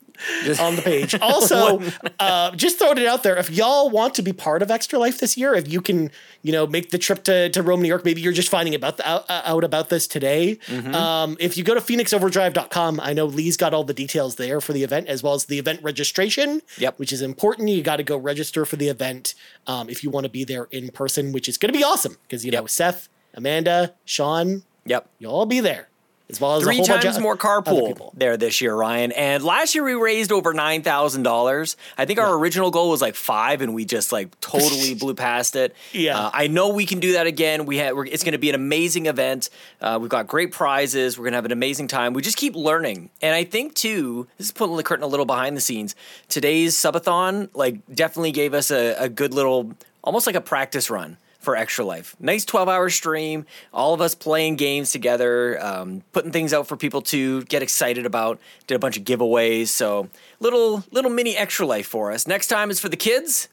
on 0.60 0.76
the 0.76 0.82
page. 0.82 1.16
Also, 1.26 1.82
uh, 2.20 2.52
just 2.56 2.78
throwing 2.80 2.98
it 2.98 3.08
out 3.08 3.24
there. 3.24 3.36
If 3.38 3.50
y'all 3.50 3.90
want 3.90 4.14
to 4.16 4.22
be 4.22 4.32
part 4.32 4.62
of 4.62 4.70
Extra 4.72 5.00
Life 5.00 5.20
this 5.20 5.36
year, 5.38 5.54
if 5.56 5.68
you 5.72 5.82
can, 5.82 6.12
you 6.44 6.52
know, 6.52 6.68
make 6.68 6.92
the 6.92 6.98
trip 6.98 7.24
to, 7.24 7.50
to 7.50 7.64
Rome, 7.64 7.82
New 7.82 7.88
York, 7.88 8.06
maybe 8.06 8.22
you're 8.22 8.32
just 8.34 8.50
finding 8.50 8.76
about 8.76 8.98
the, 8.98 9.10
out, 9.10 9.26
out 9.30 9.64
about 9.64 9.90
this 9.90 10.08
today. 10.08 10.58
Mm-hmm. 10.68 10.94
Um, 10.94 11.36
if 11.40 11.58
you 11.58 11.64
go 11.64 11.74
to 11.74 11.82
phoenixoverdrive.com, 11.82 13.00
I 13.02 13.14
know 13.14 13.26
Lee's 13.26 13.58
got 13.58 13.74
all 13.74 13.84
the 13.84 13.94
details 13.94 14.36
there 14.36 14.62
for 14.62 14.74
the 14.74 14.84
event 14.84 15.08
as 15.08 15.24
well 15.24 15.34
as 15.34 15.46
the 15.46 15.60
event 15.60 15.80
registration, 15.84 16.62
Yep. 16.78 17.00
which 17.00 17.12
is 17.12 17.22
important. 17.22 17.70
You 17.70 17.82
got 17.84 17.98
to 17.98 18.04
go 18.04 18.18
register 18.18 18.66
for 18.66 18.76
the 18.76 18.88
event 18.90 19.34
um, 19.68 19.90
if 19.90 20.04
you 20.04 20.10
want 20.10 20.26
to 20.26 20.30
be 20.30 20.44
there 20.44 20.66
in 20.72 20.90
person, 20.90 21.32
which 21.32 21.50
is 21.50 21.58
going 21.58 21.72
to 21.72 21.78
be 21.78 21.84
awesome 21.84 22.18
because, 22.24 22.46
you 22.46 22.52
know, 22.52 22.66
Seth, 22.66 23.10
Amanda, 23.34 23.94
Sean, 24.06 24.64
Yep. 24.86 25.10
you'll 25.20 25.34
all 25.34 25.46
be 25.46 25.60
there. 25.60 25.90
As 26.28 26.42
well 26.42 26.56
as 26.56 26.64
a 26.64 26.66
Three 26.66 26.82
times 26.84 27.20
more 27.20 27.38
carpool 27.38 28.12
there 28.16 28.36
this 28.36 28.60
year, 28.60 28.74
Ryan. 28.74 29.12
And 29.12 29.44
last 29.44 29.76
year 29.76 29.84
we 29.84 29.94
raised 29.94 30.32
over 30.32 30.54
nine 30.54 30.82
thousand 30.82 31.22
dollars. 31.22 31.78
I 32.00 32.06
think 32.06 32.20
our 32.20 32.36
original 32.36 32.72
goal 32.72 32.90
was 32.90 33.00
like 33.00 33.14
five, 33.14 33.62
and 33.62 33.76
we 33.76 33.86
just 33.86 34.12
like 34.12 34.40
totally 34.40 34.96
blew 35.00 35.14
past 35.14 35.56
it. 35.56 35.76
Yeah. 35.94 36.18
uh, 36.18 36.32
I 36.34 36.48
know 36.48 36.70
we 36.70 36.88
can 36.88 37.00
do 37.00 37.14
that 37.14 37.28
again. 37.28 37.68
We 37.68 37.78
had 37.78 37.96
we're, 37.96 38.08
it's 38.08 38.24
going 38.24 38.32
to 38.32 38.40
be 38.40 38.50
an 38.50 38.56
amazing 38.56 39.06
event. 39.06 39.52
Uh, 39.80 40.00
we've 40.02 40.10
got 40.10 40.26
great 40.26 40.52
prizes. 40.52 41.16
We're 41.18 41.26
going 41.26 41.34
to 41.34 41.38
have 41.38 41.46
an 41.46 41.52
amazing 41.52 41.90
time. 41.90 42.14
We 42.14 42.24
just 42.24 42.38
keep 42.38 42.56
learning, 42.56 43.12
and 43.22 43.36
I 43.36 43.44
think 43.44 43.76
too. 43.76 44.28
This 44.40 44.48
is 44.48 44.52
pulling 44.52 44.78
the 44.78 44.84
curtain 44.84 45.04
a 45.04 45.08
little 45.08 45.28
behind 45.28 45.56
the 45.56 45.62
scenes. 45.62 45.96
Today's 46.28 46.76
subathon 46.76 47.50
like 47.54 47.86
definitely 47.94 48.32
gave 48.32 48.56
us 48.56 48.72
a, 48.72 48.96
a 48.96 49.10
good 49.10 49.34
little, 49.34 49.74
almost 50.04 50.26
like 50.26 50.36
a 50.36 50.42
practice 50.42 50.90
run 50.90 51.18
for 51.46 51.56
Extra 51.56 51.86
Life. 51.86 52.16
Nice 52.20 52.44
12 52.44 52.68
hour 52.68 52.90
stream, 52.90 53.46
all 53.74 53.94
of 53.94 54.02
us 54.02 54.14
playing 54.16 54.58
games 54.58 54.92
together, 54.92 55.64
um, 55.64 56.04
putting 56.12 56.32
things 56.32 56.52
out 56.54 56.68
for 56.68 56.76
people 56.76 57.02
to 57.04 57.44
get 57.44 57.64
excited 57.64 58.06
about. 58.06 58.40
Did 58.68 58.76
a 58.76 58.80
bunch 58.80 58.98
of 58.98 59.04
giveaways. 59.06 59.68
So, 59.70 60.10
little 60.42 60.84
little 60.92 61.12
mini 61.12 61.38
Extra 61.38 61.66
Life 61.66 61.88
for 61.88 62.12
us. 62.12 62.28
Next 62.28 62.48
time 62.48 62.70
is 62.70 62.80
for 62.82 62.90
the 62.90 62.98
kids. 62.98 63.48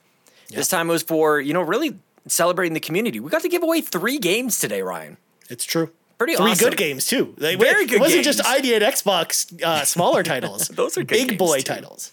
This 0.51 0.69
time 0.69 0.89
it 0.91 0.93
was 0.93 1.03
for, 1.03 1.41
you 1.41 1.55
know, 1.55 1.63
really 1.63 1.97
celebrating 2.27 2.75
the 2.75 2.81
community. 2.81 3.21
We 3.21 3.31
got 3.31 3.43
to 3.43 3.49
give 3.49 3.63
away 3.63 3.81
three 3.81 4.19
games 4.19 4.59
today, 4.59 4.83
Ryan. 4.83 5.17
It's 5.49 5.65
true. 5.65 5.91
Pretty 6.19 6.37
Three 6.37 6.51
awesome. 6.53 6.69
good 6.69 6.77
games 6.79 7.07
too. 7.07 7.35
They, 7.39 7.57
Very 7.57 7.87
good. 7.87 7.97
it 7.97 8.01
wasn't 8.01 8.23
games. 8.25 8.37
just 8.37 8.47
ID 8.49 8.75
and 8.75 8.85
Xbox 8.85 9.61
uh, 9.63 9.85
smaller 9.85 10.23
titles. 10.23 10.69
Those 10.81 10.97
are 10.99 11.03
good 11.05 11.29
big 11.29 11.39
boy 11.39 11.59
too. 11.59 11.65
titles. 11.75 12.13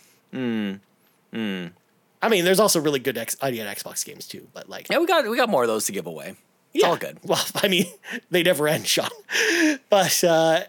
I 2.22 2.30
mean, 2.30 2.44
there's 2.46 2.60
also 2.60 2.80
really 2.80 3.00
good 3.00 3.18
X, 3.18 3.38
ID 3.42 3.60
and 3.60 3.70
Xbox 3.78 4.06
games 4.06 4.28
too. 4.28 4.48
But 4.54 4.70
like, 4.70 4.90
Yeah, 4.90 5.00
we 5.00 5.06
got 5.06 5.30
we 5.30 5.38
got 5.38 5.50
more 5.50 5.64
of 5.64 5.68
those 5.68 5.86
to 5.86 5.92
give 5.92 6.06
away. 6.06 6.36
It's 6.74 6.84
all 6.84 6.98
good. 6.98 7.18
Well, 7.24 7.44
I 7.56 7.68
mean, 7.68 7.86
they 8.30 8.44
never 8.44 8.68
end, 8.68 8.88
Sean. 8.88 9.10
But 9.90 10.24
uh, 10.24 10.62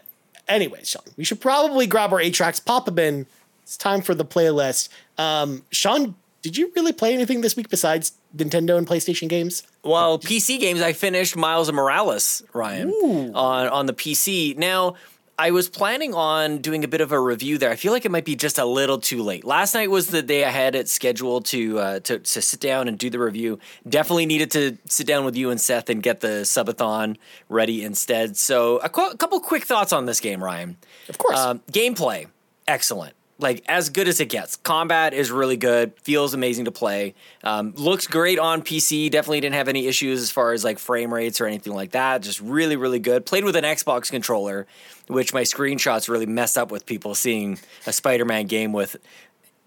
anyways, 0.47 0.89
Sean, 0.89 1.03
we 1.17 1.23
should 1.23 1.41
probably 1.41 1.87
grab 1.87 2.11
our 2.13 2.19
eight 2.19 2.33
tracks, 2.33 2.59
pop 2.59 2.85
them 2.85 2.99
in. 2.99 3.25
It's 3.63 3.77
time 3.77 4.01
for 4.01 4.15
the 4.15 4.25
playlist. 4.25 4.89
Um, 5.17 5.63
Sean, 5.71 6.15
did 6.41 6.57
you 6.57 6.71
really 6.75 6.91
play 6.91 7.13
anything 7.13 7.41
this 7.41 7.55
week 7.55 7.69
besides 7.69 8.13
Nintendo 8.35 8.77
and 8.77 8.87
PlayStation 8.87 9.29
games? 9.29 9.63
Well, 9.83 10.17
PC 10.17 10.59
games, 10.59 10.81
I 10.81 10.93
finished 10.93 11.35
Miles 11.35 11.69
and 11.69 11.75
Morales, 11.75 12.41
Ryan, 12.53 12.89
on 13.35 13.67
on 13.67 13.85
the 13.85 13.93
PC. 13.93 14.57
Now, 14.57 14.95
I 15.41 15.49
was 15.49 15.69
planning 15.69 16.13
on 16.13 16.59
doing 16.59 16.83
a 16.83 16.87
bit 16.87 17.01
of 17.01 17.11
a 17.11 17.19
review 17.19 17.57
there. 17.57 17.71
I 17.71 17.75
feel 17.75 17.91
like 17.91 18.05
it 18.05 18.11
might 18.11 18.25
be 18.25 18.35
just 18.35 18.59
a 18.59 18.65
little 18.65 18.99
too 18.99 19.23
late. 19.23 19.43
Last 19.43 19.73
night 19.73 19.89
was 19.89 20.05
the 20.05 20.21
day 20.21 20.45
I 20.45 20.51
had 20.51 20.75
it 20.75 20.87
scheduled 20.87 21.45
to 21.45 21.79
uh, 21.79 21.99
to 22.01 22.19
to 22.19 22.41
sit 22.43 22.59
down 22.59 22.87
and 22.87 22.95
do 22.95 23.09
the 23.09 23.17
review. 23.17 23.57
Definitely 23.89 24.27
needed 24.27 24.51
to 24.51 24.77
sit 24.85 25.07
down 25.07 25.25
with 25.25 25.35
you 25.35 25.49
and 25.49 25.59
Seth 25.59 25.89
and 25.89 26.03
get 26.03 26.19
the 26.19 26.43
subathon 26.43 27.17
ready 27.49 27.83
instead. 27.83 28.37
So, 28.37 28.77
a, 28.77 28.89
qu- 28.89 29.09
a 29.09 29.17
couple 29.17 29.39
quick 29.39 29.63
thoughts 29.63 29.91
on 29.91 30.05
this 30.05 30.19
game, 30.19 30.43
Ryan. 30.43 30.77
Of 31.09 31.17
course. 31.17 31.39
Um, 31.39 31.61
gameplay, 31.71 32.27
excellent. 32.67 33.15
Like 33.39 33.63
as 33.67 33.89
good 33.89 34.07
as 34.07 34.19
it 34.19 34.29
gets. 34.29 34.57
Combat 34.57 35.15
is 35.15 35.31
really 35.31 35.57
good. 35.57 35.93
Feels 36.03 36.35
amazing 36.35 36.65
to 36.65 36.71
play. 36.71 37.15
Um, 37.43 37.73
looks 37.75 38.05
great 38.05 38.37
on 38.37 38.61
PC. 38.61 39.09
Definitely 39.09 39.39
didn't 39.39 39.55
have 39.55 39.67
any 39.67 39.87
issues 39.87 40.21
as 40.21 40.29
far 40.29 40.53
as 40.53 40.63
like 40.63 40.77
frame 40.77 41.11
rates 41.11 41.41
or 41.41 41.47
anything 41.47 41.73
like 41.73 41.91
that. 41.93 42.21
Just 42.21 42.39
really, 42.39 42.75
really 42.75 42.99
good. 42.99 43.25
Played 43.25 43.43
with 43.43 43.55
an 43.55 43.63
Xbox 43.63 44.11
controller, 44.11 44.67
which 45.11 45.33
my 45.33 45.41
screenshots 45.41 46.07
really 46.09 46.25
mess 46.25 46.55
up 46.57 46.71
with 46.71 46.85
people 46.85 47.13
seeing 47.15 47.59
a 47.85 47.93
Spider-Man 47.93 48.47
game 48.47 48.71
with 48.73 48.95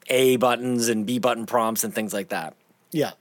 A 0.08 0.36
buttons 0.36 0.88
and 0.88 1.04
B 1.06 1.18
button 1.18 1.46
prompts 1.46 1.84
and 1.84 1.94
things 1.94 2.12
like 2.12 2.28
that. 2.30 2.54
yeah. 2.90 3.12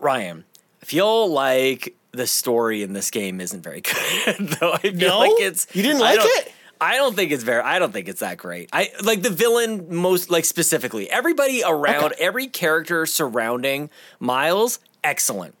Ryan, 0.00 0.44
I 0.82 0.84
feel 0.86 1.28
like 1.28 1.94
the 2.12 2.26
story 2.26 2.82
in 2.82 2.92
this 2.92 3.10
game 3.10 3.40
isn't 3.40 3.62
very 3.62 3.80
good. 3.82 4.48
Though 4.60 4.72
I 4.72 4.78
feel 4.78 4.92
No? 4.94 5.18
like 5.20 5.32
it's 5.40 5.66
You 5.74 5.82
didn't 5.82 6.00
like 6.00 6.18
it? 6.20 6.52
I 6.80 6.96
don't 6.96 7.14
think 7.16 7.30
it's 7.30 7.44
very. 7.44 7.62
I 7.62 7.78
don't 7.78 7.92
think 7.92 8.08
it's 8.08 8.20
that 8.20 8.36
great. 8.36 8.68
I 8.72 8.90
like 9.02 9.22
the 9.22 9.30
villain 9.30 9.86
most 9.94 10.30
like 10.30 10.44
specifically. 10.44 11.08
Everybody 11.10 11.62
around, 11.64 12.04
Okay. 12.12 12.16
every 12.18 12.46
character 12.48 13.06
surrounding 13.06 13.88
Miles, 14.18 14.80
excellent. 15.02 15.54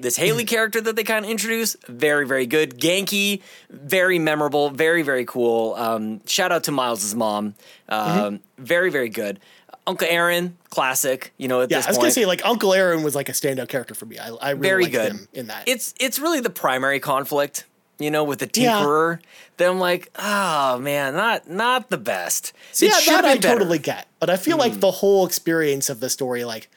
This 0.00 0.16
Hmm. 0.16 0.22
Hailey 0.22 0.44
character 0.44 0.80
that 0.80 0.96
they 0.96 1.04
kind 1.04 1.24
of 1.24 1.30
introduce, 1.30 1.76
very 1.88 2.26
very 2.26 2.46
good. 2.46 2.78
Ganke, 2.80 3.42
very 3.70 4.18
memorable, 4.18 4.70
very 4.70 5.02
very 5.02 5.24
cool. 5.24 5.74
Um, 5.74 6.20
shout 6.26 6.52
out 6.52 6.64
to 6.64 6.72
Miles's 6.72 7.14
mom, 7.14 7.54
um, 7.88 8.08
Mm-hmm. 8.08 8.64
very 8.64 8.90
very 8.90 9.08
good. 9.08 9.38
Uncle 9.86 10.06
Aaron, 10.08 10.56
classic. 10.70 11.32
You 11.38 11.48
know 11.48 11.60
at 11.60 11.70
Yeah, 11.70 11.78
this 11.78 11.86
I 11.86 11.90
was 11.90 11.96
point 11.98 12.02
gonna 12.04 12.12
say 12.12 12.26
like 12.26 12.44
Uncle 12.46 12.72
Aaron 12.72 13.02
was 13.02 13.14
like 13.14 13.28
a 13.28 13.32
standout 13.32 13.68
character 13.68 13.94
for 13.94 14.06
me. 14.06 14.18
I, 14.18 14.28
I 14.28 14.50
really 14.50 14.62
very 14.62 14.82
liked 14.84 14.92
good 14.94 15.12
him 15.12 15.28
in 15.32 15.46
that. 15.48 15.64
It's 15.68 15.92
it's 15.98 16.18
really 16.20 16.40
the 16.40 16.50
primary 16.50 17.00
conflict, 17.00 17.64
you 17.98 18.10
know, 18.10 18.22
with 18.24 18.38
the 18.38 18.50
Yeah. 18.54 18.80
tinkerer. 18.80 19.18
That 19.58 19.68
I'm 19.68 19.78
like, 19.80 20.10
oh 20.18 20.78
man, 20.78 21.14
not 21.14 21.50
not 21.50 21.90
the 21.90 21.98
best. 21.98 22.52
So 22.72 22.86
yeah, 22.86 22.92
that 23.06 23.24
I 23.24 23.34
better. 23.34 23.48
Hmm. 23.48 23.58
totally 23.58 23.78
get. 23.78 24.06
But 24.20 24.30
I 24.30 24.36
feel 24.36 24.56
like 24.56 24.78
the 24.80 24.90
whole 24.92 25.26
experience 25.26 25.90
of 25.90 25.98
the 26.00 26.08
story, 26.08 26.44
like 26.44 26.70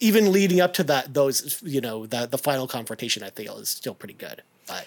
even 0.00 0.32
leading 0.32 0.60
up 0.60 0.72
to 0.74 0.84
that, 0.84 1.14
those 1.14 1.60
you 1.62 1.80
know, 1.80 2.06
the 2.06 2.26
the 2.26 2.38
final 2.38 2.66
confrontation, 2.66 3.22
I 3.22 3.30
feel 3.30 3.58
is 3.58 3.68
still 3.68 3.94
pretty 3.94 4.14
good. 4.14 4.42
But 4.66 4.86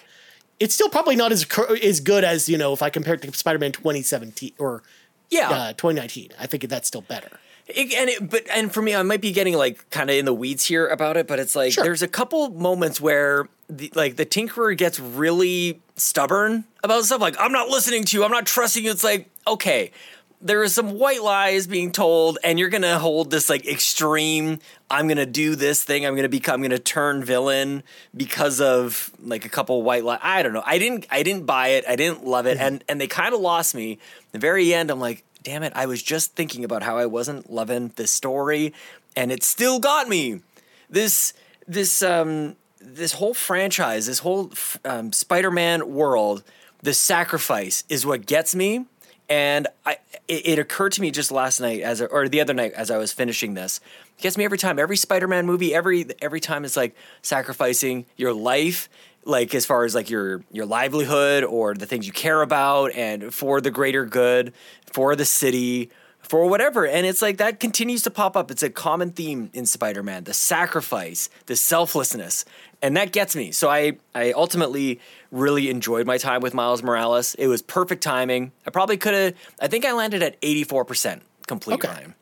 it's 0.60 0.74
still 0.74 0.88
probably 0.88 1.16
not 1.16 1.32
as 1.32 1.46
as 1.82 2.00
good 2.00 2.24
as 2.24 2.48
you 2.48 2.56
know 2.58 2.72
if 2.72 2.82
I 2.82 2.90
compare 2.90 3.14
it 3.14 3.22
to 3.22 3.32
Spider-Man 3.32 3.72
2017 3.72 4.52
or 4.58 4.82
Yeah, 5.30 5.50
uh, 5.50 5.72
2019. 5.72 6.30
I 6.38 6.46
think 6.46 6.68
that's 6.68 6.88
still 6.88 7.02
better. 7.02 7.28
It, 7.68 7.92
and 7.94 8.10
it, 8.10 8.28
but 8.30 8.42
and 8.52 8.72
for 8.72 8.82
me, 8.82 8.94
I 8.94 9.02
might 9.02 9.20
be 9.20 9.32
getting 9.32 9.54
like 9.54 9.88
kind 9.90 10.10
of 10.10 10.16
in 10.16 10.24
the 10.24 10.34
weeds 10.34 10.64
here 10.64 10.88
about 10.88 11.16
it, 11.16 11.26
but 11.28 11.38
it's 11.38 11.54
like 11.54 11.72
Sure. 11.72 11.84
there's 11.84 12.02
a 12.02 12.08
couple 12.08 12.50
moments 12.50 13.00
where 13.00 13.48
the, 13.68 13.90
like 13.94 14.16
the 14.16 14.26
Tinkerer 14.26 14.76
gets 14.76 14.98
really 14.98 15.80
stubborn 15.96 16.64
about 16.82 17.04
stuff. 17.04 17.20
Like 17.20 17.36
I'm 17.38 17.52
not 17.52 17.68
listening 17.68 18.04
to 18.04 18.16
you, 18.16 18.24
I'm 18.24 18.32
not 18.32 18.46
trusting 18.46 18.84
you. 18.84 18.90
It's 18.90 19.04
like 19.04 19.28
okay, 19.46 19.92
there 20.42 20.62
is 20.64 20.74
some 20.74 20.98
white 20.98 21.22
lies 21.22 21.66
being 21.66 21.92
told, 21.92 22.38
and 22.42 22.58
you're 22.58 22.68
gonna 22.68 22.98
hold 22.98 23.30
this 23.30 23.48
like 23.48 23.66
extreme. 23.66 24.58
I'm 24.90 25.06
gonna 25.08 25.24
do 25.24 25.54
this 25.54 25.82
thing. 25.82 26.04
I'm 26.04 26.16
gonna 26.16 26.28
become. 26.28 26.56
I'm 26.56 26.62
gonna 26.62 26.78
turn 26.78 27.24
villain 27.24 27.84
because 28.14 28.60
of 28.60 29.12
like 29.22 29.44
a 29.44 29.48
couple 29.48 29.82
white 29.82 30.04
lies. 30.04 30.18
I 30.22 30.42
don't 30.42 30.52
know. 30.52 30.62
I 30.66 30.78
didn't. 30.78 31.06
I 31.10 31.22
didn't 31.22 31.46
buy 31.46 31.68
it. 31.68 31.84
I 31.88 31.96
didn't 31.96 32.26
love 32.26 32.46
it, 32.46 32.58
and 32.58 32.82
and 32.88 33.00
they 33.00 33.06
kind 33.06 33.34
of 33.34 33.40
lost 33.40 33.74
me. 33.74 33.98
The 34.32 34.38
very 34.38 34.74
end, 34.74 34.90
I'm 34.90 35.00
like, 35.00 35.24
damn 35.42 35.62
it. 35.62 35.72
I 35.76 35.86
was 35.86 36.02
just 36.02 36.34
thinking 36.34 36.64
about 36.64 36.82
how 36.82 36.98
I 36.98 37.06
wasn't 37.06 37.50
loving 37.50 37.92
the 37.94 38.06
story, 38.06 38.74
and 39.14 39.30
it 39.30 39.44
still 39.44 39.78
got 39.78 40.08
me. 40.08 40.40
This 40.90 41.34
this 41.68 42.02
um 42.02 42.56
this 42.80 43.12
whole 43.12 43.34
franchise, 43.34 44.06
this 44.06 44.18
whole 44.18 44.50
um, 44.84 45.12
Spider-Man 45.12 45.94
world, 45.94 46.42
the 46.82 46.92
sacrifice 46.92 47.84
is 47.88 48.04
what 48.04 48.26
gets 48.26 48.56
me. 48.56 48.86
And 49.32 49.66
I, 49.86 49.96
it, 50.28 50.46
it 50.46 50.58
occurred 50.58 50.92
to 50.92 51.00
me 51.00 51.10
just 51.10 51.32
last 51.32 51.58
night, 51.58 51.80
as 51.80 52.02
or 52.02 52.28
the 52.28 52.42
other 52.42 52.52
night, 52.52 52.74
as 52.74 52.90
I 52.90 52.98
was 52.98 53.14
finishing 53.14 53.54
this, 53.54 53.80
it 54.18 54.22
gets 54.22 54.36
me 54.36 54.44
every 54.44 54.58
time. 54.58 54.78
Every 54.78 54.98
Spider-Man 54.98 55.46
movie, 55.46 55.74
every 55.74 56.04
every 56.20 56.38
time, 56.38 56.66
it's 56.66 56.76
like 56.76 56.94
sacrificing 57.22 58.04
your 58.18 58.34
life, 58.34 58.90
like 59.24 59.54
as 59.54 59.64
far 59.64 59.86
as 59.86 59.94
like 59.94 60.10
your 60.10 60.44
your 60.52 60.66
livelihood 60.66 61.44
or 61.44 61.72
the 61.72 61.86
things 61.86 62.06
you 62.06 62.12
care 62.12 62.42
about, 62.42 62.92
and 62.92 63.32
for 63.32 63.62
the 63.62 63.70
greater 63.70 64.04
good, 64.04 64.52
for 64.92 65.16
the 65.16 65.24
city, 65.24 65.88
for 66.22 66.48
whatever. 66.48 66.86
And 66.86 67.06
it's 67.06 67.20
like 67.22 67.36
that 67.38 67.60
continues 67.60 68.02
to 68.04 68.10
pop 68.10 68.36
up. 68.36 68.50
It's 68.50 68.62
a 68.62 68.70
common 68.70 69.10
theme 69.10 69.50
in 69.52 69.66
Spider 69.66 70.02
Man 70.02 70.24
the 70.24 70.34
sacrifice, 70.34 71.28
the 71.46 71.56
selflessness. 71.56 72.44
And 72.80 72.96
that 72.96 73.12
gets 73.12 73.36
me. 73.36 73.52
So 73.52 73.68
I, 73.68 73.98
I 74.14 74.32
ultimately 74.32 75.00
really 75.30 75.70
enjoyed 75.70 76.06
my 76.06 76.18
time 76.18 76.40
with 76.40 76.52
Miles 76.52 76.82
Morales. 76.82 77.34
It 77.36 77.46
was 77.46 77.62
perfect 77.62 78.02
timing. 78.02 78.50
I 78.66 78.70
probably 78.70 78.96
could 78.96 79.14
have, 79.14 79.34
I 79.60 79.68
think 79.68 79.84
I 79.84 79.92
landed 79.92 80.22
at 80.22 80.40
84% 80.40 81.20
complete 81.46 81.74
Okay. 81.74 81.88
time. 81.88 82.14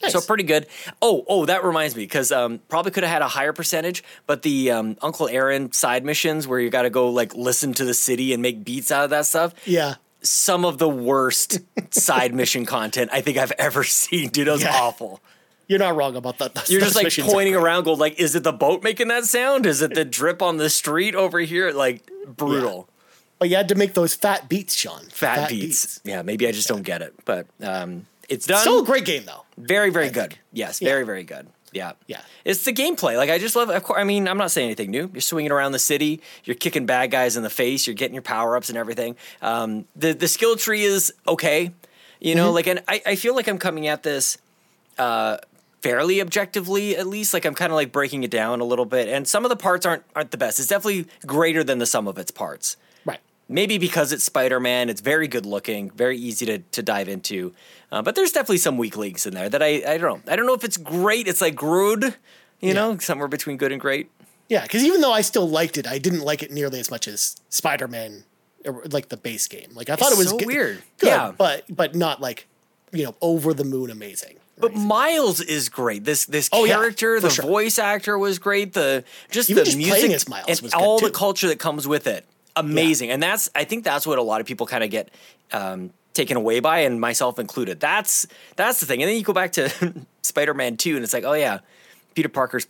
Nice. 0.00 0.12
So 0.12 0.20
pretty 0.20 0.44
good. 0.44 0.68
Oh, 1.02 1.24
oh, 1.26 1.46
that 1.46 1.64
reminds 1.64 1.96
me 1.96 2.04
because 2.04 2.30
um, 2.30 2.60
probably 2.68 2.92
could 2.92 3.02
have 3.02 3.12
had 3.12 3.22
a 3.22 3.26
higher 3.26 3.52
percentage, 3.52 4.04
but 4.28 4.42
the 4.42 4.70
um, 4.70 4.96
Uncle 5.02 5.26
Aaron 5.28 5.72
side 5.72 6.04
missions 6.04 6.46
where 6.46 6.60
you 6.60 6.70
got 6.70 6.82
to 6.82 6.90
go 6.90 7.10
like 7.10 7.34
listen 7.34 7.72
to 7.74 7.84
the 7.84 7.94
city 7.94 8.32
and 8.32 8.40
make 8.40 8.62
beats 8.62 8.92
out 8.92 9.02
of 9.02 9.10
that 9.10 9.26
stuff 9.26 9.54
yeah. 9.66 9.96
Some 10.22 10.64
of 10.64 10.78
the 10.78 10.88
worst 10.88 11.60
side 11.90 12.34
mission 12.34 12.66
content 12.66 13.10
I 13.12 13.20
think 13.20 13.38
I've 13.38 13.52
ever 13.52 13.84
seen. 14.02 14.28
Dude, 14.30 14.48
that 14.48 14.52
was 14.52 14.62
Yeah. 14.62 14.74
awful. 14.80 15.20
You're 15.68 15.78
not 15.78 15.96
wrong 15.96 16.16
about 16.16 16.38
that. 16.38 16.54
Those- 16.54 16.70
You're 16.70 16.80
just 16.80 16.96
like 16.96 17.12
pointing 17.30 17.54
around, 17.54 17.84
going 17.84 17.98
like, 17.98 18.18
"Is 18.18 18.34
it 18.34 18.42
the 18.42 18.52
boat 18.52 18.82
making 18.82 19.08
that 19.08 19.26
sound? 19.26 19.66
Is 19.66 19.82
it 19.82 19.92
the 19.94 20.04
drip 20.04 20.40
on 20.40 20.56
the 20.56 20.70
street 20.70 21.14
over 21.14 21.38
here?" 21.40 21.72
Like 21.72 22.10
brutal, 22.26 22.88
But 23.38 23.50
you 23.50 23.56
had 23.56 23.68
to 23.68 23.74
make 23.74 23.92
those 23.94 24.14
fat 24.14 24.48
beats, 24.48 24.74
Sean. 24.74 25.04
fat, 25.10 25.48
beats. 25.50 26.00
Yeah, 26.04 26.22
maybe 26.22 26.48
I 26.48 26.52
just 26.52 26.68
don't 26.68 26.82
get 26.82 27.02
it, 27.02 27.12
but 27.26 27.46
um, 27.62 28.06
it's 28.30 28.46
done. 28.46 28.60
Still 28.62 28.80
a 28.80 28.84
great 28.84 29.04
game 29.04 29.24
though. 29.26 29.44
very, 29.58 29.90
very 29.90 30.08
good. 30.10 30.38
Yes, 30.54 30.78
very, 30.80 31.04
very 31.04 31.22
good. 31.24 31.48
Yeah, 31.78 31.92
Yeah. 32.06 32.20
It's 32.44 32.64
the 32.64 32.72
gameplay. 32.72 33.16
Like 33.16 33.30
I 33.30 33.38
just 33.38 33.56
love. 33.56 33.70
Of 33.70 33.82
course, 33.84 34.00
I 34.00 34.04
mean, 34.04 34.26
I'm 34.28 34.38
not 34.38 34.50
saying 34.50 34.66
anything 34.66 34.90
new. 34.90 35.10
You're 35.12 35.20
swinging 35.20 35.52
around 35.52 35.72
the 35.72 35.78
city. 35.78 36.20
You're 36.44 36.56
kicking 36.56 36.86
bad 36.86 37.10
guys 37.10 37.36
in 37.36 37.42
the 37.42 37.50
face. 37.50 37.86
You're 37.86 37.94
getting 37.94 38.14
your 38.14 38.22
power 38.22 38.56
ups 38.56 38.68
and 38.68 38.76
everything. 38.76 39.16
Um, 39.42 39.84
the 39.94 40.12
the 40.12 40.28
skill 40.28 40.56
tree 40.56 40.84
is 40.84 41.12
okay. 41.26 41.72
You 42.20 42.34
know, 42.34 42.50
like, 42.50 42.66
and 42.66 42.82
I, 42.88 43.00
I 43.06 43.14
feel 43.14 43.36
like 43.36 43.46
I'm 43.46 43.58
coming 43.58 43.86
at 43.86 44.02
this 44.02 44.38
uh, 44.98 45.36
fairly 45.82 46.20
objectively, 46.20 46.96
at 46.96 47.06
least. 47.06 47.32
Like 47.32 47.44
I'm 47.44 47.54
kind 47.54 47.70
of 47.70 47.76
like 47.76 47.92
breaking 47.92 48.24
it 48.24 48.30
down 48.30 48.60
a 48.60 48.64
little 48.64 48.86
bit. 48.86 49.08
And 49.08 49.26
some 49.28 49.44
of 49.44 49.50
the 49.50 49.56
parts 49.56 49.86
aren't 49.86 50.02
aren't 50.16 50.32
the 50.32 50.38
best. 50.38 50.58
It's 50.58 50.68
definitely 50.68 51.06
greater 51.26 51.62
than 51.62 51.78
the 51.78 51.86
sum 51.86 52.08
of 52.08 52.18
its 52.18 52.30
parts. 52.32 52.76
Maybe 53.48 53.78
because 53.78 54.12
it's 54.12 54.24
Spider-Man, 54.24 54.88
it's 54.88 55.00
very 55.00 55.28
good 55.28 55.46
looking, 55.46 55.90
very 55.90 56.16
easy 56.18 56.46
to, 56.46 56.58
to 56.58 56.82
dive 56.82 57.08
into. 57.08 57.54
Uh, 57.90 58.02
but 58.02 58.14
there's 58.14 58.32
definitely 58.32 58.58
some 58.58 58.76
weak 58.76 58.96
links 58.96 59.26
in 59.26 59.34
there 59.34 59.48
that 59.48 59.62
I, 59.62 59.82
I 59.94 59.98
don't 59.98 60.24
know. 60.26 60.32
I 60.32 60.36
don't 60.36 60.46
know 60.46 60.54
if 60.54 60.64
it's 60.64 60.76
great. 60.76 61.26
It's 61.28 61.40
like 61.40 61.54
Grood, 61.54 62.14
you 62.60 62.74
know, 62.74 62.98
somewhere 62.98 63.28
between 63.28 63.56
good 63.56 63.72
and 63.72 63.80
great. 63.80 64.10
Yeah, 64.48 64.62
because 64.62 64.82
even 64.84 65.00
though 65.00 65.12
I 65.12 65.20
still 65.22 65.48
liked 65.48 65.76
it, 65.78 65.86
I 65.86 65.98
didn't 65.98 66.20
like 66.20 66.42
it 66.42 66.50
nearly 66.50 66.80
as 66.80 66.90
much 66.90 67.06
as 67.08 67.36
Spider 67.50 67.86
Man, 67.88 68.24
like 68.90 69.08
the 69.08 69.16
base 69.16 69.46
game. 69.46 69.70
Like 69.74 69.90
I 69.90 69.96
thought 69.96 70.12
It's 70.12 70.16
it 70.16 70.24
was 70.24 70.30
so 70.30 70.38
good, 70.38 70.46
weird. 70.46 70.82
good, 70.98 71.06
Yeah. 71.08 71.32
but 71.36 71.64
but 71.68 71.94
not 71.94 72.20
like 72.20 72.46
you 72.92 73.04
know 73.04 73.14
over 73.20 73.52
the 73.54 73.64
moon 73.64 73.90
amazing. 73.90 74.36
But 74.60 74.74
Miles 74.74 75.40
is 75.40 75.68
great. 75.68 76.04
This 76.04 76.24
this 76.24 76.48
Oh, 76.52 76.66
character, 76.66 77.16
for 77.20 77.28
the 77.28 77.30
sure. 77.30 77.44
voice 77.44 77.78
actor 77.78 78.18
was 78.18 78.38
great. 78.38 78.72
The 78.72 79.04
just 79.30 79.50
Even 79.50 79.60
the 79.60 79.64
just 79.66 79.76
music 79.78 80.28
Miles 80.28 80.62
and 80.62 80.74
all 80.74 80.98
the 80.98 81.10
culture 81.10 81.46
that 81.48 81.58
comes 81.58 81.86
with 81.86 82.06
it, 82.06 82.24
amazing. 82.58 83.10
And 83.10 83.22
that's 83.22 83.50
I 83.54 83.64
think 83.64 83.84
that's 83.84 84.06
what 84.06 84.18
a 84.18 84.22
lot 84.22 84.40
of 84.40 84.46
people 84.46 84.66
kind 84.66 84.84
of 84.84 84.90
get 84.90 85.10
um, 85.52 85.90
taken 86.14 86.36
away 86.36 86.60
by, 86.60 86.80
and 86.80 87.00
myself 87.00 87.38
included. 87.38 87.80
That's 87.80 88.26
that's 88.56 88.80
the 88.80 88.86
thing. 88.86 89.02
And 89.02 89.08
then 89.08 89.16
you 89.16 89.24
go 89.24 89.32
back 89.32 89.52
to 89.52 89.70
Spider 90.22 90.54
Man 90.54 90.76
Two, 90.76 90.94
and 90.96 91.04
it's 91.04 91.12
like, 91.12 91.24
oh 91.24 91.34
yeah, 91.34 91.60
Peter 92.14 92.28
Parker's. 92.28 92.66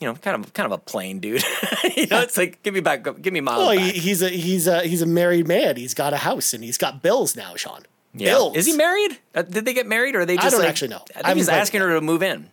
You 0.00 0.08
know, 0.08 0.14
kind 0.14 0.44
of, 0.44 0.52
kind 0.52 0.66
of 0.66 0.72
a 0.72 0.78
plain 0.78 1.20
dude. 1.20 1.44
you 1.96 2.06
know, 2.08 2.20
it's 2.20 2.36
like, 2.36 2.62
give 2.62 2.74
me 2.74 2.80
back, 2.80 3.06
give 3.22 3.32
me 3.32 3.40
Miles. 3.40 3.58
Well, 3.58 3.78
he, 3.78 3.92
he's 3.92 4.20
a 4.20 4.28
he's 4.28 4.66
a 4.66 4.82
he's 4.82 5.00
a 5.00 5.06
married 5.06 5.46
man. 5.46 5.76
He's 5.76 5.94
got 5.94 6.12
a 6.12 6.16
house 6.16 6.52
and 6.52 6.64
he's 6.64 6.76
got 6.76 7.02
bills 7.02 7.36
now, 7.36 7.54
Sean. 7.54 7.82
Yeah. 8.12 8.32
Bills. 8.32 8.56
Is 8.56 8.66
he 8.66 8.72
married? 8.72 9.18
Uh, 9.34 9.42
did 9.42 9.64
they 9.64 9.74
get 9.74 9.86
married, 9.86 10.16
or 10.16 10.20
are 10.20 10.26
they 10.26 10.36
just? 10.36 10.50
don't 10.50 10.60
like- 10.60 10.68
actually 10.68 10.88
know. 10.88 11.04
I 11.14 11.20
I 11.20 11.22
think 11.22 11.36
he's 11.36 11.46
played 11.46 11.56
it 11.56 11.60
asking 11.60 11.80
her 11.82 11.94
to 11.94 12.00
move 12.00 12.22
in. 12.22 12.50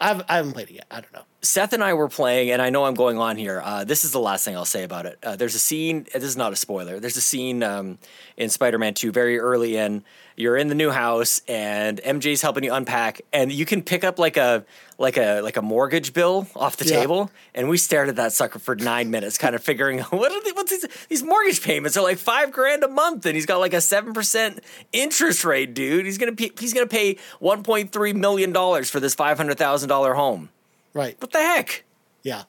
I've, 0.00 0.22
I 0.28 0.36
haven't 0.36 0.52
played 0.52 0.70
it 0.70 0.74
yet. 0.74 0.86
I 0.90 1.00
don't 1.00 1.12
know. 1.12 1.22
Seth 1.44 1.74
and 1.74 1.84
I 1.84 1.92
were 1.94 2.08
playing, 2.08 2.50
and 2.50 2.60
I 2.62 2.70
know 2.70 2.86
I'm 2.86 2.94
going 2.94 3.18
on 3.18 3.36
here. 3.36 3.60
Uh, 3.62 3.84
this 3.84 4.02
is 4.04 4.12
the 4.12 4.18
last 4.18 4.44
thing 4.44 4.56
I'll 4.56 4.64
say 4.64 4.82
about 4.82 5.04
it. 5.06 5.18
Uh, 5.22 5.36
there's 5.36 5.54
a 5.54 5.58
scene. 5.58 6.06
This 6.12 6.24
is 6.24 6.36
not 6.38 6.52
a 6.52 6.56
spoiler. 6.56 6.98
There's 6.98 7.16
a 7.18 7.20
scene 7.20 7.62
um, 7.62 7.98
in 8.38 8.48
Spider-Man 8.48 8.94
2 8.94 9.12
very 9.12 9.38
early 9.38 9.76
in. 9.76 10.02
You're 10.36 10.56
in 10.56 10.66
the 10.68 10.74
new 10.74 10.90
house, 10.90 11.42
and 11.46 12.00
MJ's 12.00 12.42
helping 12.42 12.64
you 12.64 12.72
unpack, 12.74 13.20
and 13.32 13.52
you 13.52 13.64
can 13.64 13.82
pick 13.82 14.02
up 14.02 14.18
like 14.18 14.36
a 14.36 14.64
like 14.98 15.16
a 15.16 15.40
like 15.42 15.56
a 15.56 15.62
mortgage 15.62 16.12
bill 16.12 16.48
off 16.56 16.76
the 16.76 16.86
Yeah. 16.86 16.98
table. 17.00 17.30
And 17.54 17.68
we 17.68 17.76
stared 17.78 18.08
at 18.08 18.16
that 18.16 18.32
sucker 18.32 18.58
for 18.58 18.74
nine 18.74 19.10
minutes, 19.12 19.38
kind 19.38 19.54
of 19.54 19.62
figuring 19.62 19.98
what 20.10 20.32
are 20.32 20.42
they, 20.42 20.50
what's 20.52 20.70
these, 20.72 20.86
these 21.08 21.22
mortgage 21.22 21.62
payments 21.62 21.96
are 21.96 22.02
like 22.02 22.18
five 22.18 22.50
grand 22.52 22.82
a 22.82 22.88
month, 22.88 23.26
and 23.26 23.36
he's 23.36 23.46
got 23.46 23.58
like 23.58 23.74
a 23.74 23.80
seven 23.80 24.12
percent 24.12 24.58
interest 24.92 25.44
rate, 25.44 25.72
dude. 25.74 26.04
He's 26.04 26.18
gonna 26.18 26.32
pay, 26.32 26.50
he's 26.58 26.72
gonna 26.74 26.86
pay 26.88 27.14
1.3 27.40 28.14
million 28.16 28.52
dollars 28.52 28.90
for 28.90 28.98
this 28.98 29.14
five 29.14 29.36
hundred 29.36 29.58
thousand 29.58 29.88
dollar 29.88 30.14
home. 30.14 30.48
Right. 30.94 31.20
What 31.20 31.32
the 31.32 31.38
heck? 31.38 31.84
Yeah. 32.22 32.44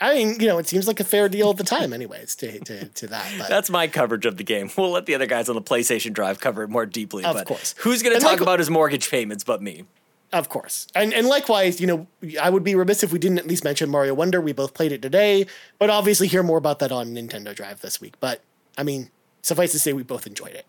I 0.00 0.14
mean, 0.14 0.40
you 0.40 0.46
know, 0.46 0.58
it 0.58 0.66
seems 0.66 0.86
like 0.86 1.00
a 1.00 1.04
fair 1.04 1.28
deal 1.28 1.48
at 1.50 1.56
the 1.56 1.64
time, 1.64 1.92
anyways, 1.92 2.34
to 2.36 2.58
to, 2.60 2.88
to 2.88 3.06
that. 3.06 3.32
But 3.38 3.48
That's 3.48 3.70
my 3.70 3.86
coverage 3.86 4.26
of 4.26 4.36
the 4.36 4.44
game. 4.44 4.70
We'll 4.76 4.90
let 4.90 5.06
the 5.06 5.14
other 5.14 5.26
guys 5.26 5.48
on 5.48 5.54
the 5.54 5.62
PlayStation 5.62 6.12
Drive 6.12 6.40
cover 6.40 6.62
it 6.64 6.68
more 6.68 6.84
deeply. 6.84 7.24
Of 7.24 7.34
but 7.34 7.46
course. 7.46 7.74
Who's 7.78 8.02
going 8.02 8.14
to 8.14 8.20
talk 8.20 8.32
like- 8.32 8.40
about 8.40 8.58
his 8.58 8.68
mortgage 8.68 9.10
payments 9.10 9.44
but 9.44 9.62
me? 9.62 9.84
Of 10.32 10.48
course. 10.48 10.88
And 10.94 11.14
and 11.14 11.28
likewise, 11.28 11.80
you 11.80 11.86
know, 11.86 12.06
I 12.40 12.50
would 12.50 12.64
be 12.64 12.74
remiss 12.74 13.02
if 13.02 13.12
we 13.12 13.18
didn't 13.18 13.38
at 13.38 13.46
least 13.46 13.64
mention 13.64 13.88
Mario 13.88 14.12
Wonder. 14.12 14.40
We 14.40 14.52
both 14.52 14.74
played 14.74 14.92
it 14.92 15.00
today, 15.00 15.46
but 15.78 15.88
obviously 15.88 16.26
hear 16.26 16.42
more 16.42 16.58
about 16.58 16.80
that 16.80 16.90
on 16.90 17.14
Nintendo 17.14 17.54
Drive 17.54 17.80
this 17.80 18.00
week. 18.00 18.14
But 18.20 18.42
I 18.76 18.82
mean, 18.82 19.10
suffice 19.42 19.72
to 19.72 19.78
say 19.78 19.92
we 19.92 20.02
both 20.02 20.26
enjoyed 20.26 20.52
it. 20.54 20.66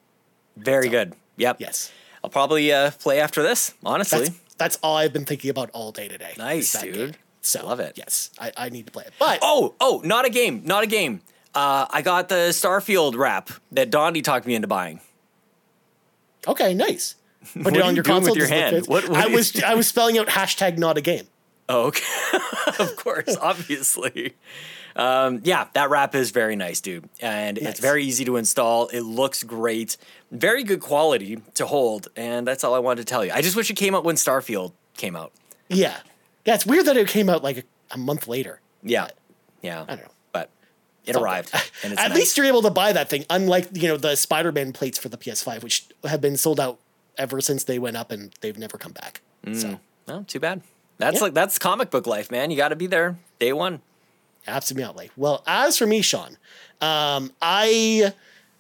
Very 0.56 0.90
good. 0.90 1.16
Yep. 1.38 1.58
Yes. 1.60 1.92
I'll 2.24 2.30
probably 2.30 2.72
uh, 2.72 2.92
play 2.92 3.20
after 3.20 3.42
this, 3.44 3.74
honestly. 3.84 4.26
That's 4.26 4.40
that's 4.58 4.78
all 4.84 4.98
I've 4.98 5.14
been 5.14 5.26
thinking 5.26 5.50
about 5.50 5.70
all 5.72 5.92
day 5.92 6.08
today. 6.08 6.34
Nice, 6.38 6.80
dude. 6.82 6.94
game. 6.94 7.12
So 7.42 7.66
Love 7.66 7.80
it. 7.80 7.94
Yes. 7.98 8.32
I, 8.40 8.52
I 8.58 8.70
need 8.70 8.86
to 8.88 8.92
play 8.92 9.04
it. 9.06 9.14
But 9.20 9.40
oh, 9.42 9.76
oh, 9.80 10.02
not 10.04 10.26
a 10.26 10.30
game. 10.30 10.64
Not 10.66 10.84
a 10.84 10.88
game. 10.88 11.22
Uh, 11.56 11.86
I 11.90 12.02
got 12.02 12.30
the 12.30 12.50
Starfield 12.50 13.16
wrap 13.16 13.50
that 13.72 13.90
Dondi 13.90 14.24
talked 14.24 14.46
me 14.46 14.54
into 14.56 14.68
buying. 14.68 15.00
okay, 16.48 16.74
nice. 16.74 17.16
Put 17.54 17.66
What 17.66 17.76
it 17.78 17.82
on 17.82 17.90
you 17.92 17.96
your 17.98 18.04
doing 18.04 18.16
with 18.24 18.26
console. 18.34 18.38
your 18.38 18.48
hand? 18.48 18.86
What- 18.88 19.08
what 19.10 19.18
I 19.18 19.28
was 19.28 19.62
I 19.64 19.74
was 19.76 19.88
spelling 19.94 20.18
out 20.18 20.28
hashtag 20.28 20.78
not 20.78 20.98
a 20.98 21.02
game. 21.02 21.28
Oh, 21.70 21.88
okay. 21.88 22.04
of 22.80 22.96
course, 22.96 23.36
obviously. 23.42 24.36
Um, 24.98 25.42
yeah, 25.44 25.68
that 25.74 25.90
wrap 25.90 26.16
is 26.16 26.32
very 26.32 26.56
nice, 26.56 26.82
dude. 26.82 27.08
And 27.22 27.58
Nice. 27.62 27.72
it's 27.72 27.80
very 27.80 28.04
easy 28.04 28.26
to 28.26 28.36
install. 28.38 28.88
It 28.88 29.02
looks 29.02 29.44
great. 29.44 29.96
Very 30.32 30.64
good 30.64 30.80
quality 30.82 31.38
to 31.54 31.66
hold. 31.68 32.08
And 32.16 32.48
that's 32.48 32.64
all 32.64 32.74
I 32.74 32.80
wanted 32.80 33.06
to 33.06 33.06
tell 33.06 33.24
you. 33.24 33.32
I 33.32 33.42
just 33.42 33.56
wish 33.56 33.70
it 33.70 33.76
came 33.76 33.94
out 33.94 34.04
when 34.04 34.16
Starfield 34.16 34.74
came 34.96 35.16
out. 35.16 35.32
Yeah. 35.70 35.98
Yeah, 36.46 36.56
it's 36.56 36.66
weird 36.66 36.86
that 36.88 36.98
it 36.98 37.08
came 37.08 37.30
out 37.30 37.44
like 37.44 37.58
a, 37.60 37.64
a 37.92 37.98
month 37.98 38.28
later. 38.28 38.60
Yeah. 38.82 39.08
Yeah. 39.62 39.84
I 39.84 39.96
don't 39.96 40.00
know. 40.06 40.12
But 40.32 40.50
it 41.06 41.16
arrived. 41.16 41.52
And 41.84 41.94
it's 41.94 42.02
At 42.02 42.10
nice. 42.10 42.18
least 42.18 42.38
you're 42.38 42.48
able 42.48 42.64
to 42.64 42.72
buy 42.72 42.92
that 42.94 43.10
thing, 43.10 43.26
unlike 43.30 43.68
you 43.74 43.88
know 43.88 43.98
the 43.98 44.16
Spider-Man 44.16 44.74
plates 44.74 44.98
for 44.98 45.10
the 45.10 45.18
PS5, 45.18 45.62
which 45.64 45.86
have 46.06 46.22
been 46.22 46.38
sold 46.38 46.60
out 46.60 46.80
ever 47.18 47.40
since 47.42 47.64
they 47.66 47.78
went 47.80 47.98
up 47.98 48.12
and 48.12 48.34
they've 48.42 48.58
never 48.58 48.78
come 48.78 48.94
back. 48.94 49.22
So 49.54 49.80
Oh, 50.08 50.24
too 50.24 50.40
bad. 50.40 50.62
That's 50.98 51.18
Yeah. 51.18 51.22
like 51.24 51.34
that's 51.34 51.60
comic 51.60 51.90
book 51.92 52.08
life, 52.08 52.32
man. 52.32 52.50
You 52.50 52.58
got 52.58 52.70
to 52.70 52.76
be 52.76 52.88
there 52.88 53.18
day 53.40 53.54
one. 53.54 53.82
Absolutely. 54.48 55.12
Well, 55.18 55.44
as 55.46 55.78
for 55.78 55.86
me, 55.86 56.02
Sean, 56.02 56.38
um, 56.82 57.32
I 57.42 58.14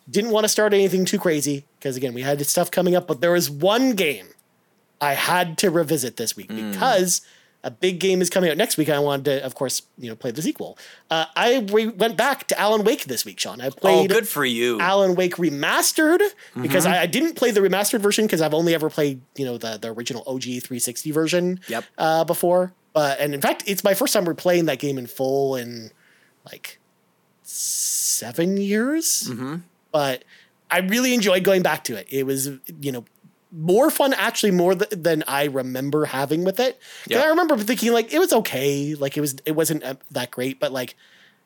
didn't 0.10 0.32
want 0.32 0.44
to 0.46 0.50
start 0.50 0.74
anything 0.74 1.06
too 1.06 1.20
crazy 1.20 1.66
because 1.80 1.98
again 1.98 2.14
we 2.14 2.22
had 2.22 2.44
stuff 2.46 2.72
coming 2.72 2.96
up, 2.96 3.08
but 3.08 3.22
there 3.22 3.32
was 3.32 3.50
one 3.50 3.94
game 3.94 4.28
I 5.02 5.14
had 5.14 5.58
to 5.60 5.70
revisit 5.70 6.18
this 6.18 6.36
week 6.36 6.50
Mm. 6.50 6.72
because 6.74 7.22
a 7.64 7.72
big 7.72 8.00
game 8.00 8.22
is 8.22 8.30
coming 8.30 8.50
out 8.50 8.56
next 8.56 8.78
week. 8.78 8.88
I 8.90 9.00
wanted 9.00 9.26
to, 9.26 9.44
of 9.46 9.56
course, 9.56 9.82
you 9.98 10.10
know, 10.10 10.16
play 10.16 10.32
the 10.32 10.42
sequel. 10.42 10.78
Uh, 11.12 11.26
I 11.36 11.58
re- 11.72 11.88
went 11.88 12.16
back 12.16 12.48
to 12.48 12.60
Alan 12.60 12.84
Wake 12.84 13.06
this 13.06 13.26
week, 13.26 13.40
Sean. 13.40 13.60
I 13.60 13.68
Oh, 13.68 13.72
played 13.72 14.10
good 14.10 14.28
for 14.28 14.46
you. 14.46 14.80
Alan 14.80 15.16
Wake 15.16 15.36
remastered 15.36 16.22
because 16.62 16.86
Mm-hmm. 16.86 16.94
I, 16.94 17.02
I 17.02 17.06
didn't 17.08 17.34
play 17.36 17.52
the 17.52 17.60
remastered 17.60 18.00
version 18.00 18.26
because 18.26 18.42
I've 18.42 18.54
only 18.54 18.74
ever 18.74 18.90
played 18.90 19.20
you 19.36 19.44
know 19.46 19.58
the 19.58 19.78
the 19.78 19.90
original 19.90 20.24
OG 20.28 20.44
360 20.44 21.12
version. 21.12 21.60
Yep. 21.68 21.84
Uh, 21.98 22.24
before, 22.24 22.74
but 22.98 23.20
and 23.20 23.36
in 23.36 23.42
fact, 23.42 23.62
it's 23.68 23.84
my 23.84 23.94
first 23.94 24.12
time 24.12 24.26
replaying 24.26 24.66
that 24.66 24.80
game 24.80 24.98
in 24.98 25.06
full 25.06 25.56
in 25.56 25.92
like 26.52 26.80
seven 27.44 28.58
years. 28.58 29.28
Mm-hmm. 29.30 29.58
But 29.92 30.24
I 30.72 30.80
really 30.80 31.14
enjoyed 31.14 31.44
going 31.44 31.62
back 31.62 31.84
to 31.84 31.96
it. 31.96 32.08
It 32.10 32.26
was 32.26 32.48
you 32.82 32.92
know 32.92 33.06
more 33.52 33.92
fun 33.92 34.14
actually 34.14 34.50
more 34.50 34.74
th- 34.74 34.90
than 34.90 35.24
I 35.28 35.44
remember 35.44 36.06
having 36.06 36.44
with 36.44 36.60
it. 36.60 36.80
Yeah. 37.06 37.22
I 37.22 37.28
remember 37.28 37.56
thinking 37.58 37.94
like 37.94 38.12
it 38.12 38.18
was 38.18 38.34
okay, 38.34 38.96
like 38.96 39.16
it 39.16 39.22
was 39.22 39.36
it 39.46 39.52
wasn't 39.52 39.84
uh, 39.84 39.94
that 40.10 40.32
great, 40.32 40.60
but 40.60 40.72
like 40.72 40.96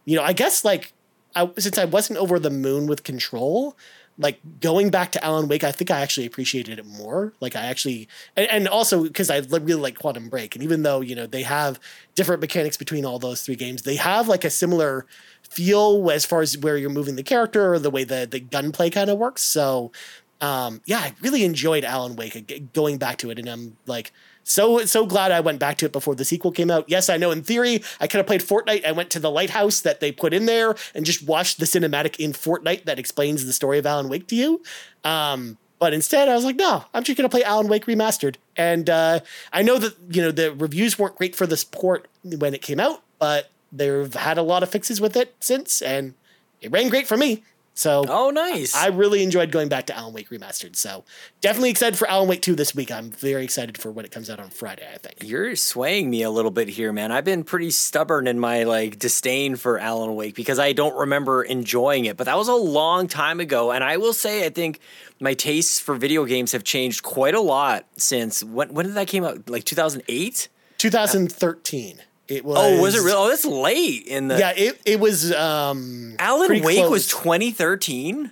you 0.06 0.16
know 0.16 0.24
I 0.24 0.32
guess 0.32 0.64
like 0.64 0.94
I, 1.36 1.52
since 1.58 1.78
I 1.78 1.84
wasn't 1.84 2.20
over 2.20 2.40
the 2.40 2.50
moon 2.50 2.88
with 2.88 3.04
control, 3.04 3.76
like 4.22 4.40
going 4.60 4.92
back 4.92 5.12
to 5.14 5.26
Alan 5.26 5.48
Wake, 5.48 5.64
I 5.64 5.72
think 5.72 5.90
I 5.90 6.02
actually 6.02 6.28
appreciated 6.28 6.78
it 6.78 6.86
more. 6.86 7.34
Like 7.42 7.56
I 7.56 7.62
actually, 7.62 8.08
and, 8.38 8.48
and 8.50 8.68
also 8.68 9.04
because 9.04 9.32
I 9.32 9.40
really 9.40 9.74
like 9.74 9.98
Quantum 9.98 10.30
Break, 10.30 10.56
and 10.56 10.64
even 10.64 10.84
though 10.84 11.02
you 11.02 11.16
know 11.16 11.26
they 11.26 11.42
have 11.42 11.80
different 12.14 12.40
mechanics 12.40 12.78
between 12.78 13.04
all 13.04 13.18
those 13.18 13.42
three 13.42 13.56
games, 13.56 13.82
they 13.82 13.96
have 13.96 14.28
like 14.28 14.46
a 14.46 14.52
similar 14.52 15.08
feel 15.50 16.10
as 16.12 16.24
far 16.24 16.42
as 16.42 16.56
where 16.58 16.78
you're 16.78 16.92
moving 16.92 17.16
the 17.16 17.24
character 17.24 17.74
or 17.74 17.80
the 17.80 17.90
way 17.90 18.04
the 18.04 18.28
the 18.30 18.40
gunplay 18.40 18.92
kind 18.92 19.10
of 19.10 19.18
works. 19.18 19.42
So, 19.42 19.92
um, 20.40 20.82
yeah, 20.86 21.00
I 21.00 21.16
really 21.22 21.44
enjoyed 21.44 21.84
Alan 21.84 22.16
Wake. 22.16 22.72
Going 22.74 22.98
back 23.00 23.18
to 23.18 23.32
it, 23.32 23.40
and 23.40 23.50
I'm 23.50 23.76
like 23.88 24.14
so 24.44 24.86
so 24.86 25.06
glad 25.06 25.32
I 25.32 25.40
went 25.40 25.60
back 25.60 25.78
to 25.78 25.86
it 25.86 25.92
before 25.92 26.16
the 26.16 26.26
sequel 26.26 26.52
came 26.52 26.72
out. 26.72 26.86
Yes, 26.88 27.10
I 27.10 27.18
know 27.18 27.32
in 27.32 27.44
theory 27.44 27.84
I 28.00 28.08
could 28.08 28.18
have 28.18 28.28
played 28.28 28.42
Fortnite. 28.42 28.86
I 28.86 28.92
went 28.92 29.10
to 29.12 29.20
the 29.20 29.32
lighthouse 29.32 29.82
that 29.82 30.00
they 30.00 30.12
put 30.12 30.34
in 30.34 30.46
there 30.46 30.76
and 30.94 31.06
just 31.06 31.24
watched 31.24 31.60
the 31.60 31.66
cinematic 31.66 32.18
in 32.18 32.34
Fortnite 32.34 32.86
that 32.86 33.00
explains 33.00 33.46
the 33.46 33.54
story 33.54 33.78
of 33.78 33.86
Alan 33.86 34.10
Wake 34.10 34.28
to 34.28 34.36
you. 34.36 34.62
Um, 35.04 35.58
but 35.80 35.94
instead, 35.94 36.30
I 36.30 36.36
was 36.36 36.46
like, 36.46 36.58
no, 36.58 36.86
I'm 36.94 37.04
just 37.04 37.18
gonna 37.18 37.30
play 37.30 37.44
Alan 37.44 37.68
Wake 37.68 37.86
remastered. 37.86 38.36
And 38.56 38.90
uh, 38.90 39.22
I 39.52 39.64
know 39.64 39.78
that 39.80 39.96
you 40.10 40.22
know 40.22 40.32
the 40.32 40.54
reviews 40.54 41.00
weren't 41.00 41.16
great 41.16 41.36
for 41.36 41.48
this 41.48 41.64
port 41.64 42.08
when 42.24 42.54
it 42.54 42.62
came 42.62 42.80
out, 42.80 43.02
but 43.20 43.50
they've 43.72 44.14
had 44.14 44.38
a 44.38 44.44
lot 44.44 44.64
of 44.64 44.70
fixes 44.70 45.02
with 45.02 45.16
it 45.16 45.36
since, 45.40 45.82
and 45.82 46.14
it 46.62 46.72
ran 46.72 46.90
great 46.90 47.08
for 47.08 47.18
me. 47.18 47.44
So 47.74 48.04
oh, 48.08 48.30
nice. 48.30 48.76
I 48.76 48.88
really 48.88 49.24
enjoyed 49.24 49.52
going 49.52 49.70
back 49.70 49.86
to 49.88 49.98
Alan 49.98 50.14
Wake 50.14 50.30
Remastered. 50.30 50.76
So 50.76 51.06
definitely 51.40 51.70
excited 51.70 51.98
for 51.98 52.08
Alan 52.10 52.28
Wake 52.28 52.42
2 52.42 52.56
this 52.56 52.76
week. 52.76 52.92
I'm 52.92 53.12
very 53.12 53.44
excited 53.44 53.78
for 53.78 53.92
when 53.92 54.06
it 54.06 54.12
comes 54.12 54.30
out 54.30 54.40
on 54.40 54.50
Friday, 54.50 54.88
I 54.94 54.98
think. 54.98 55.24
You're 55.24 55.56
swaying 55.56 56.10
me 56.10 56.22
a 56.22 56.30
little 56.30 56.52
bit 56.52 56.68
here, 56.68 56.92
man. 56.92 57.12
I've 57.12 57.24
been 57.24 57.44
pretty 57.44 57.72
stubborn 57.72 58.28
in 58.28 58.40
my 58.40 58.64
like 58.64 59.00
disdain 59.00 59.56
for 59.56 59.80
Alan 59.80 60.16
Wake 60.16 60.36
because 60.36 60.60
I 60.60 60.74
don't 60.74 60.96
remember 60.96 61.44
enjoying 61.44 62.06
it. 62.06 62.18
But 62.18 62.26
that 62.26 62.38
was 62.38 62.50
a 62.50 62.56
long 62.56 63.08
time 63.08 63.40
ago, 63.40 63.72
and 63.72 63.84
I 63.84 63.98
will 63.98 64.14
say 64.14 64.46
I 64.46 64.50
think 64.50 64.80
my 65.20 65.34
tastes 65.34 65.80
for 65.80 65.96
video 65.96 66.26
games 66.26 66.52
have 66.52 66.64
changed 66.64 67.04
quite 67.04 67.36
a 67.36 67.42
lot 67.42 67.86
since 67.96 68.44
when 68.44 68.74
when 68.74 68.86
did 68.86 68.96
that 68.96 69.08
came 69.08 69.24
out? 69.24 69.50
Like 69.50 69.64
2008? 69.64 70.50
2013. 70.78 72.02
It 72.28 72.46
was 72.46 72.58
Oh, 72.60 72.82
was 72.82 72.96
it 72.96 73.06
real? 73.06 73.16
Oh, 73.18 73.28
that's 73.30 73.46
late 73.46 74.06
in 74.08 74.28
the 74.30 74.38
Yeah, 74.40 74.54
it, 74.56 74.82
it 74.86 75.00
was 75.00 75.32
um 75.34 76.16
Alan 76.20 76.62
Wake 76.64 76.90
was 76.90 77.08
2013. 77.08 78.32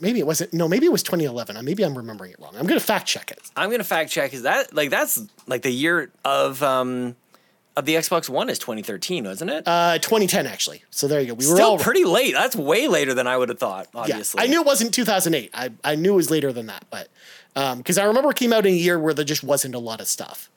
maybe 0.00 0.18
it 0.20 0.26
wasn't 0.26 0.52
no, 0.54 0.68
maybe 0.68 0.86
it 0.86 0.92
was 0.92 1.02
2011. 1.02 1.56
Uh, 1.56 1.62
Maybe 1.62 1.82
I'm 1.84 1.96
remembering 1.96 2.32
it 2.32 2.38
wrong. 2.40 2.54
I'm 2.56 2.66
gonna 2.66 2.80
fact 2.80 3.06
check 3.06 3.30
it. 3.30 3.40
I'm 3.56 3.70
gonna 3.70 3.82
fact 3.84 4.10
check. 4.10 4.32
Is 4.34 4.42
that 4.42 4.72
like 4.74 4.90
that's 4.90 5.20
like 5.46 5.62
the 5.62 5.70
year 5.70 6.10
of 6.24 6.62
um 6.62 7.16
of 7.76 7.84
the 7.84 7.94
Xbox 7.94 8.28
One 8.28 8.48
is 8.48 8.58
2013, 8.58 9.24
wasn't 9.24 9.50
it? 9.50 9.64
Uh 9.66 9.98
2010 9.98 10.46
actually. 10.46 10.84
So 10.90 11.08
there 11.08 11.20
you 11.20 11.28
go. 11.28 11.34
We 11.34 11.46
were 11.48 11.56
Still 11.56 11.78
pretty 11.78 12.04
late. 12.04 12.32
That's 12.34 12.54
way 12.54 12.86
later 12.88 13.12
than 13.14 13.26
I 13.26 13.36
would 13.36 13.48
have 13.48 13.58
thought. 13.58 13.88
yeah. 13.94 14.00
Obviously, 14.02 14.42
I 14.42 14.46
knew 14.46 14.60
it 14.60 14.66
wasn't 14.66 14.94
2008. 14.94 15.50
I 15.52 15.70
I 15.82 15.94
knew 15.96 16.12
it 16.12 16.16
was 16.16 16.30
later 16.30 16.52
than 16.52 16.66
that, 16.66 16.84
but 16.90 17.08
um 17.56 17.78
because 17.78 17.98
I 17.98 18.04
remember 18.04 18.30
it 18.30 18.36
came 18.36 18.52
out 18.52 18.66
in 18.66 18.72
a 18.74 18.76
year 18.76 18.98
where 18.98 19.14
there 19.14 19.24
just 19.24 19.42
wasn't 19.42 19.74
a 19.74 19.78
lot 19.80 20.00
of 20.00 20.06
stuff. 20.06 20.48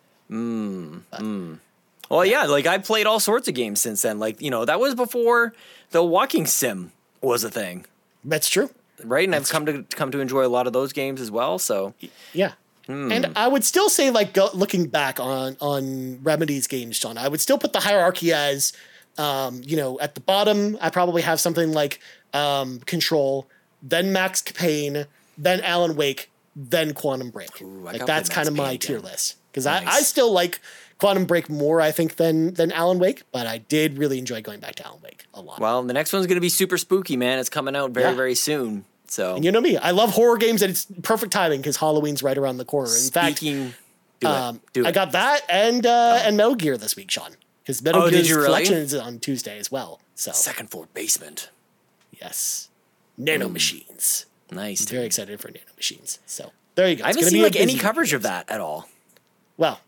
Well, 2.09 2.25
yeah, 2.25 2.43
like 2.45 2.65
I 2.65 2.79
played 2.79 3.05
all 3.05 3.19
sorts 3.19 3.47
of 3.47 3.53
games 3.53 3.81
since 3.81 4.01
then. 4.01 4.19
Like 4.19 4.41
you 4.41 4.49
know, 4.49 4.65
that 4.65 4.79
was 4.79 4.95
before 4.95 5.53
the 5.91 6.03
walking 6.03 6.45
sim 6.45 6.91
was 7.21 7.43
a 7.43 7.49
thing, 7.49 7.85
That's 8.23 8.49
true. 8.49 8.69
right? 9.03 9.25
And 9.27 9.35
I've 9.35 9.49
come 9.49 9.65
to 9.65 9.83
come 9.91 10.11
to 10.11 10.19
enjoy 10.19 10.45
a 10.45 10.49
lot 10.49 10.67
of 10.67 10.73
those 10.73 10.93
games 10.93 11.21
as 11.21 11.29
well. 11.31 11.59
So 11.59 11.93
Yeah. 12.33 12.53
Hmm. 12.87 13.11
And 13.11 13.31
I 13.35 13.47
would 13.47 13.63
still 13.63 13.87
say, 13.87 14.09
like, 14.09 14.33
go, 14.33 14.49
looking 14.53 14.87
back 14.87 15.19
on 15.19 15.55
on 15.61 16.23
Remedy's 16.23 16.65
games, 16.65 16.99
John, 16.99 17.19
I 17.19 17.27
would 17.27 17.39
still 17.39 17.59
put 17.59 17.71
the 17.71 17.81
hierarchy 17.81 18.33
as, 18.33 18.73
um, 19.19 19.61
you 19.63 19.77
know, 19.77 19.99
at 19.99 20.15
the 20.15 20.21
bottom. 20.21 20.75
I 20.81 20.89
probably 20.89 21.21
have 21.21 21.39
something 21.39 21.71
like 21.71 21.99
um, 22.33 22.79
Control, 22.79 23.47
then 23.83 24.11
Max 24.11 24.41
Payne, 24.41 25.05
then 25.37 25.61
Alan 25.61 25.95
Wake, 25.95 26.31
then 26.55 26.93
Quantum 26.95 27.29
Break. 27.29 27.61
I 27.61 27.65
like 27.65 28.05
that's 28.07 28.27
kind 28.27 28.47
of 28.47 28.55
my 28.55 28.69
Payne 28.71 28.79
tier 28.79 28.99
list 28.99 29.35
because 29.51 29.67
I, 29.67 29.83
I 29.85 30.01
still 30.01 30.31
like 30.31 30.59
Quantum 30.99 31.25
Break 31.25 31.49
more, 31.49 31.81
I 31.81 31.91
think, 31.91 32.15
than 32.17 32.53
than 32.55 32.71
Alan 32.71 32.99
Wake. 32.99 33.23
But 33.31 33.47
I 33.47 33.57
did 33.59 33.97
really 33.97 34.19
enjoy 34.19 34.41
going 34.41 34.59
back 34.59 34.75
to 34.75 34.85
Alan 34.85 34.99
Wake 35.03 35.23
a 35.33 35.41
lot. 35.41 35.59
well, 35.59 35.81
the 35.83 35.93
next 35.93 36.11
one's 36.13 36.27
gonna 36.27 36.41
be 36.41 36.49
super 36.49 36.77
spooky, 36.77 37.15
man. 37.17 37.39
It's 37.39 37.49
coming 37.49 37.75
out 37.75 37.91
very 37.91 38.09
Yeah. 38.09 38.15
very 38.15 38.35
soon. 38.35 38.85
So 39.07 39.35
and 39.35 39.43
you 39.45 39.51
know 39.51 39.61
me, 39.61 39.75
I 39.77 39.91
love 39.91 40.11
horror 40.11 40.37
games, 40.37 40.61
and 40.61 40.69
it's 40.71 40.85
perfect 41.01 41.31
timing 41.33 41.61
because 41.61 41.77
Halloween's 41.77 42.21
right 42.21 42.37
around 42.37 42.57
the 42.57 42.65
corner. 42.65 42.95
In 42.95 43.09
fact, 43.11 43.39
do 43.39 43.71
Um, 44.23 44.55
it, 44.57 44.73
do 44.73 44.81
it. 44.81 44.87
I 44.87 44.91
got 44.91 45.13
that 45.13 45.41
and 45.49 45.85
uh, 45.85 46.21
and 46.23 46.35
Metal 46.37 46.55
Gear 46.55 46.77
this 46.77 46.95
week, 46.95 47.09
Sean. 47.09 47.35
Because 47.63 47.81
Metal 47.81 48.03
Oh, 48.03 48.09
Gear's 48.09 48.29
really? 48.31 48.45
collection 48.45 48.75
is 48.75 48.93
on 48.93 49.19
Tuesday 49.19 49.57
as 49.59 49.71
well. 49.71 49.99
So 50.15 50.31
second 50.33 50.69
floor 50.69 50.87
basement. 50.93 51.49
yes, 52.21 52.67
Nano 53.17 53.47
Hmm. 53.47 53.53
Machines. 53.53 54.25
Nice. 54.51 54.81
Very 54.85 55.05
excited 55.05 55.39
for 55.39 55.47
Nano 55.49 55.71
Machines. 55.77 56.19
So 56.25 56.51
there 56.75 56.89
you 56.89 56.95
go. 56.97 57.05
I 57.05 57.09
It's 57.09 57.17
haven't 57.17 57.21
gonna 57.21 57.31
seen 57.31 57.43
like 57.43 57.55
any 57.55 57.77
coverage 57.77 58.09
week. 58.11 58.17
of 58.17 58.21
that 58.23 58.49
at 58.49 58.59
all. 58.59 58.89
Well, 59.57 59.79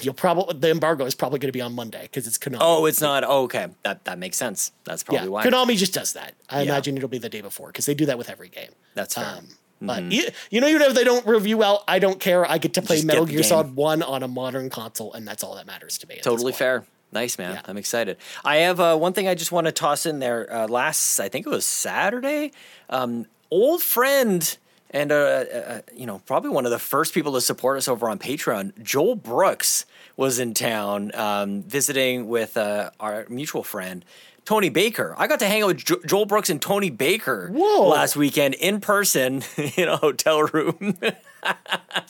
you'll 0.00 0.14
probably 0.14 0.58
the 0.58 0.70
embargo 0.70 1.04
is 1.04 1.14
probably 1.14 1.38
going 1.38 1.48
to 1.48 1.52
be 1.56 1.60
on 1.60 1.74
Monday 1.74 2.02
because 2.02 2.26
it's 2.26 2.38
Konami. 2.38 2.58
Oh, 2.60 2.86
it's 2.86 3.00
not. 3.00 3.24
Oh, 3.24 3.42
okay, 3.44 3.68
that 3.82 4.04
that 4.04 4.18
makes 4.18 4.36
sense. 4.36 4.72
That's 4.84 5.02
yeah. 5.02 5.20
probably 5.20 5.28
why. 5.28 5.44
Konami 5.46 5.76
just 5.76 5.92
does 5.94 6.12
that. 6.14 6.34
I 6.48 6.62
Yeah. 6.62 6.70
imagine 6.72 6.96
it'll 6.96 7.08
be 7.08 7.18
the 7.18 7.28
day 7.28 7.40
before 7.40 7.68
because 7.68 7.86
they 7.86 7.94
do 7.94 8.06
that 8.06 8.18
with 8.18 8.30
every 8.30 8.48
game. 8.48 8.70
That's 8.94 9.14
fair. 9.14 9.24
Um, 9.38 9.48
But 9.82 10.04
you, 10.04 10.28
you 10.50 10.60
know, 10.62 10.68
even 10.68 10.82
if 10.82 10.94
they 10.94 11.04
don't 11.04 11.26
review 11.26 11.58
well, 11.58 11.84
I 11.86 11.98
don't 11.98 12.18
care. 12.18 12.48
I 12.50 12.56
get 12.58 12.74
to 12.74 12.82
play 12.82 12.96
Just 12.96 13.06
Metal 13.06 13.26
Gear 13.26 13.40
game. 13.40 13.44
Solid 13.44 13.76
One 13.76 14.02
on 14.02 14.22
a 14.22 14.28
modern 14.28 14.70
console, 14.70 15.12
and 15.12 15.28
that's 15.28 15.44
all 15.44 15.56
that 15.56 15.66
matters 15.66 15.98
to 15.98 16.08
me. 16.08 16.20
Totally 16.22 16.52
fair. 16.52 16.84
Nice 17.12 17.38
man. 17.38 17.54
Yeah. 17.54 17.60
I'm 17.66 17.76
excited. 17.76 18.16
I 18.44 18.56
have 18.58 18.80
uh, 18.80 18.96
one 18.96 19.12
thing 19.12 19.28
I 19.28 19.34
just 19.34 19.52
want 19.52 19.66
to 19.66 19.72
toss 19.72 20.06
in 20.06 20.18
there. 20.20 20.50
Uh, 20.52 20.66
last, 20.68 21.20
I 21.20 21.28
think 21.28 21.46
it 21.46 21.50
was 21.50 21.66
Saturday. 21.66 22.50
Um, 22.88 23.26
old 23.50 23.82
friend 23.82 24.56
and 24.94 25.12
uh, 25.12 25.14
uh, 25.14 25.80
you 25.94 26.06
know 26.06 26.20
probably 26.24 26.48
one 26.48 26.64
of 26.64 26.70
the 26.70 26.78
first 26.78 27.12
people 27.12 27.34
to 27.34 27.40
support 27.42 27.76
us 27.76 27.88
over 27.88 28.08
on 28.08 28.18
Patreon. 28.18 28.82
Joel 28.82 29.16
Brooks 29.16 29.84
was 30.16 30.38
in 30.38 30.54
town 30.54 31.10
um, 31.14 31.62
visiting 31.62 32.28
with 32.28 32.56
uh, 32.56 32.90
our 32.98 33.26
mutual 33.28 33.62
friend. 33.62 34.04
Tony 34.46 34.68
Baker. 34.68 35.14
I 35.16 35.26
got 35.26 35.38
to 35.40 35.46
hang 35.46 35.62
out 35.62 35.68
with 35.68 35.84
jo- 35.84 36.00
Joel 36.06 36.26
Brooks 36.26 36.50
and 36.50 36.60
Tony 36.60 36.90
Baker 36.90 37.48
Whoa. 37.50 37.88
last 37.88 38.14
weekend 38.14 38.54
in 38.54 38.78
person 38.80 39.42
in 39.76 39.88
a 39.88 39.96
hotel 39.98 40.42
room. 40.44 40.96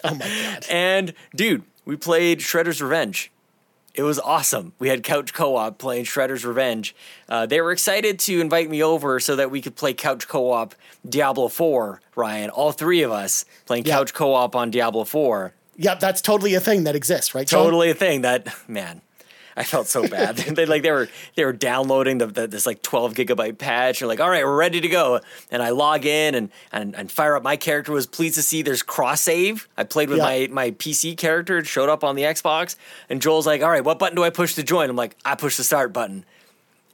Oh 0.04 0.14
my 0.14 0.28
god. 0.28 0.66
And 0.70 1.12
dude, 1.34 1.64
we 1.84 1.96
played 1.96 2.38
Shredder's 2.38 2.80
Revenge. 2.80 3.32
It 3.94 4.02
was 4.02 4.18
awesome. 4.18 4.72
We 4.80 4.88
had 4.88 5.04
couch 5.04 5.32
co-op 5.32 5.78
playing 5.78 6.04
Shredder's 6.04 6.44
Revenge. 6.44 6.96
Uh, 7.28 7.46
they 7.46 7.60
were 7.60 7.70
excited 7.70 8.18
to 8.20 8.40
invite 8.40 8.68
me 8.68 8.82
over 8.82 9.20
so 9.20 9.36
that 9.36 9.50
we 9.52 9.62
could 9.62 9.76
play 9.76 9.94
couch 9.94 10.26
co-op 10.26 10.74
Diablo 11.08 11.46
4. 11.48 12.00
Ryan, 12.16 12.50
all 12.50 12.72
three 12.72 13.02
of 13.02 13.12
us 13.12 13.44
playing 13.66 13.84
Yeah. 13.86 13.94
couch 13.98 14.12
co-op 14.12 14.56
on 14.56 14.70
Diablo 14.72 15.04
4. 15.04 15.52
Yep, 15.76 16.00
that's 16.00 16.20
totally 16.20 16.54
a 16.54 16.60
thing 16.60 16.84
that 16.84 16.96
exists, 16.96 17.34
right? 17.34 17.46
Totally 17.46 17.90
a 17.90 17.94
thing. 17.94 18.22
That 18.22 18.48
man, 18.68 19.00
I 19.56 19.62
felt 19.64 19.86
so 19.86 20.08
bad. 20.08 20.36
they 20.38 20.66
like 20.66 20.82
they 20.82 20.90
were 20.90 21.08
they 21.36 21.44
were 21.44 21.52
downloading 21.52 22.18
the, 22.18 22.26
the 22.26 22.46
this 22.48 22.66
like 22.66 22.82
12 22.82 23.14
gigabyte 23.14 23.58
patch. 23.58 24.00
They're 24.00 24.08
like, 24.08 24.20
all 24.20 24.28
right, 24.30 24.44
we're 24.44 24.56
ready 24.56 24.80
to 24.80 24.88
go. 24.88 25.20
And 25.50 25.62
I 25.62 25.70
log 25.70 26.04
in 26.06 26.34
and 26.34 26.50
and, 26.72 26.94
and 26.96 27.10
fire 27.10 27.36
up 27.36 27.42
my 27.42 27.56
character. 27.56 27.92
Was 27.92 28.06
pleased 28.06 28.34
to 28.34 28.42
see 28.42 28.62
there's 28.62 28.82
cross 28.82 29.20
save. 29.20 29.68
I 29.76 29.84
played 29.84 30.08
with 30.08 30.18
Yeah. 30.18 30.24
my 30.24 30.48
my 30.50 30.70
PC 30.72 31.16
character. 31.16 31.58
It 31.58 31.66
showed 31.66 31.88
up 31.88 32.02
on 32.02 32.16
the 32.16 32.22
Xbox. 32.22 32.76
And 33.08 33.22
Joel's 33.22 33.46
like, 33.46 33.62
all 33.62 33.70
right, 33.70 33.84
what 33.84 33.98
button 33.98 34.16
do 34.16 34.24
I 34.24 34.30
push 34.30 34.54
to 34.54 34.62
join? 34.62 34.90
I'm 34.90 34.96
like, 34.96 35.16
I 35.24 35.34
push 35.36 35.56
the 35.56 35.64
start 35.64 35.92
button, 35.92 36.24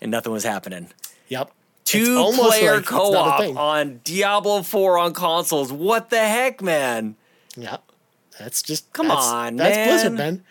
and 0.00 0.10
nothing 0.10 0.32
was 0.32 0.44
happening. 0.44 0.88
Yep. 1.28 1.52
Two 1.86 2.30
player 2.34 2.74
like 2.74 2.82
a 2.82 2.86
co-op 2.86 3.56
on 3.56 4.00
Diablo 4.04 4.62
4 4.62 4.98
on 4.98 5.12
consoles. 5.12 5.72
What 5.72 6.10
the 6.10 6.18
heck, 6.20 6.62
man? 6.62 7.16
Yep. 7.56 7.82
That's 8.38 8.62
just 8.62 8.92
Come 8.92 9.08
that's- 9.08 9.24
on, 9.26 9.56
That's 9.56 9.74
man. 9.76 9.88
Blizzard, 9.88 10.12
man. 10.12 10.44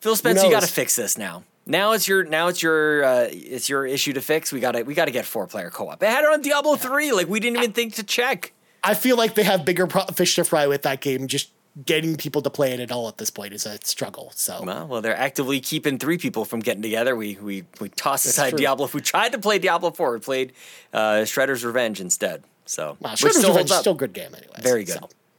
Phil 0.00 0.16
Spencer, 0.16 0.46
you 0.46 0.50
got 0.50 0.62
to 0.62 0.66
fix 0.68 0.96
this 0.96 1.16
now. 1.18 1.44
Now 1.66 1.92
it's 1.92 2.08
your 2.08 2.24
now 2.24 2.48
it's 2.48 2.62
your 2.62 3.04
uh, 3.04 3.28
it's 3.30 3.68
your 3.68 3.86
issue 3.86 4.12
to 4.14 4.20
fix. 4.20 4.52
We 4.52 4.60
got 4.60 4.72
to 4.72 4.82
we 4.82 4.94
got 4.94 5.04
to 5.04 5.10
get 5.10 5.24
four 5.26 5.46
player 5.46 5.70
co 5.70 5.88
op. 5.88 6.02
It 6.02 6.08
had 6.08 6.24
it 6.24 6.30
on 6.30 6.40
Diablo 6.42 6.76
three. 6.76 7.12
Like 7.12 7.28
we 7.28 7.40
didn't 7.40 7.58
even 7.58 7.72
think 7.72 7.94
to 7.94 8.02
check. 8.02 8.52
I 8.82 8.94
feel 8.94 9.16
like 9.16 9.34
they 9.34 9.42
have 9.42 9.64
bigger 9.64 9.86
pro- 9.86 10.06
fish 10.06 10.36
to 10.36 10.44
fry 10.44 10.66
with 10.66 10.82
that 10.82 11.00
game. 11.00 11.26
Just 11.26 11.50
getting 11.84 12.16
people 12.16 12.42
to 12.42 12.50
play 12.50 12.72
it 12.72 12.80
at 12.80 12.90
all 12.90 13.08
at 13.08 13.18
this 13.18 13.30
point 13.30 13.52
is 13.52 13.66
a 13.66 13.78
struggle. 13.84 14.32
So 14.34 14.62
Well, 14.64 14.86
well, 14.88 15.02
they're 15.02 15.16
actively 15.16 15.60
keeping 15.60 15.98
three 15.98 16.18
people 16.18 16.44
from 16.44 16.60
getting 16.60 16.82
together. 16.82 17.14
We 17.14 17.36
we 17.40 17.64
we 17.80 17.90
tossed 17.90 18.26
aside 18.26 18.50
true. 18.50 18.58
Diablo. 18.58 18.88
We 18.92 19.00
tried 19.00 19.32
to 19.32 19.38
play 19.38 19.58
Diablo 19.58 19.90
Four. 19.90 20.14
We 20.14 20.20
played 20.20 20.52
uh, 20.92 21.22
Shredder's 21.24 21.64
Revenge 21.64 22.00
instead. 22.00 22.42
So 22.64 22.96
wow, 23.00 23.10
Shredder's 23.10 23.36
still 23.36 23.50
Revenge 23.50 23.70
is 23.70 23.78
still 23.78 23.92
a 23.92 23.96
good 23.96 24.12
game 24.12 24.34
anyway. 24.34 24.60
Very 24.60 24.84
good. 24.84 24.98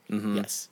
Mm-hmm. 0.10 0.38
Yes. 0.38 0.70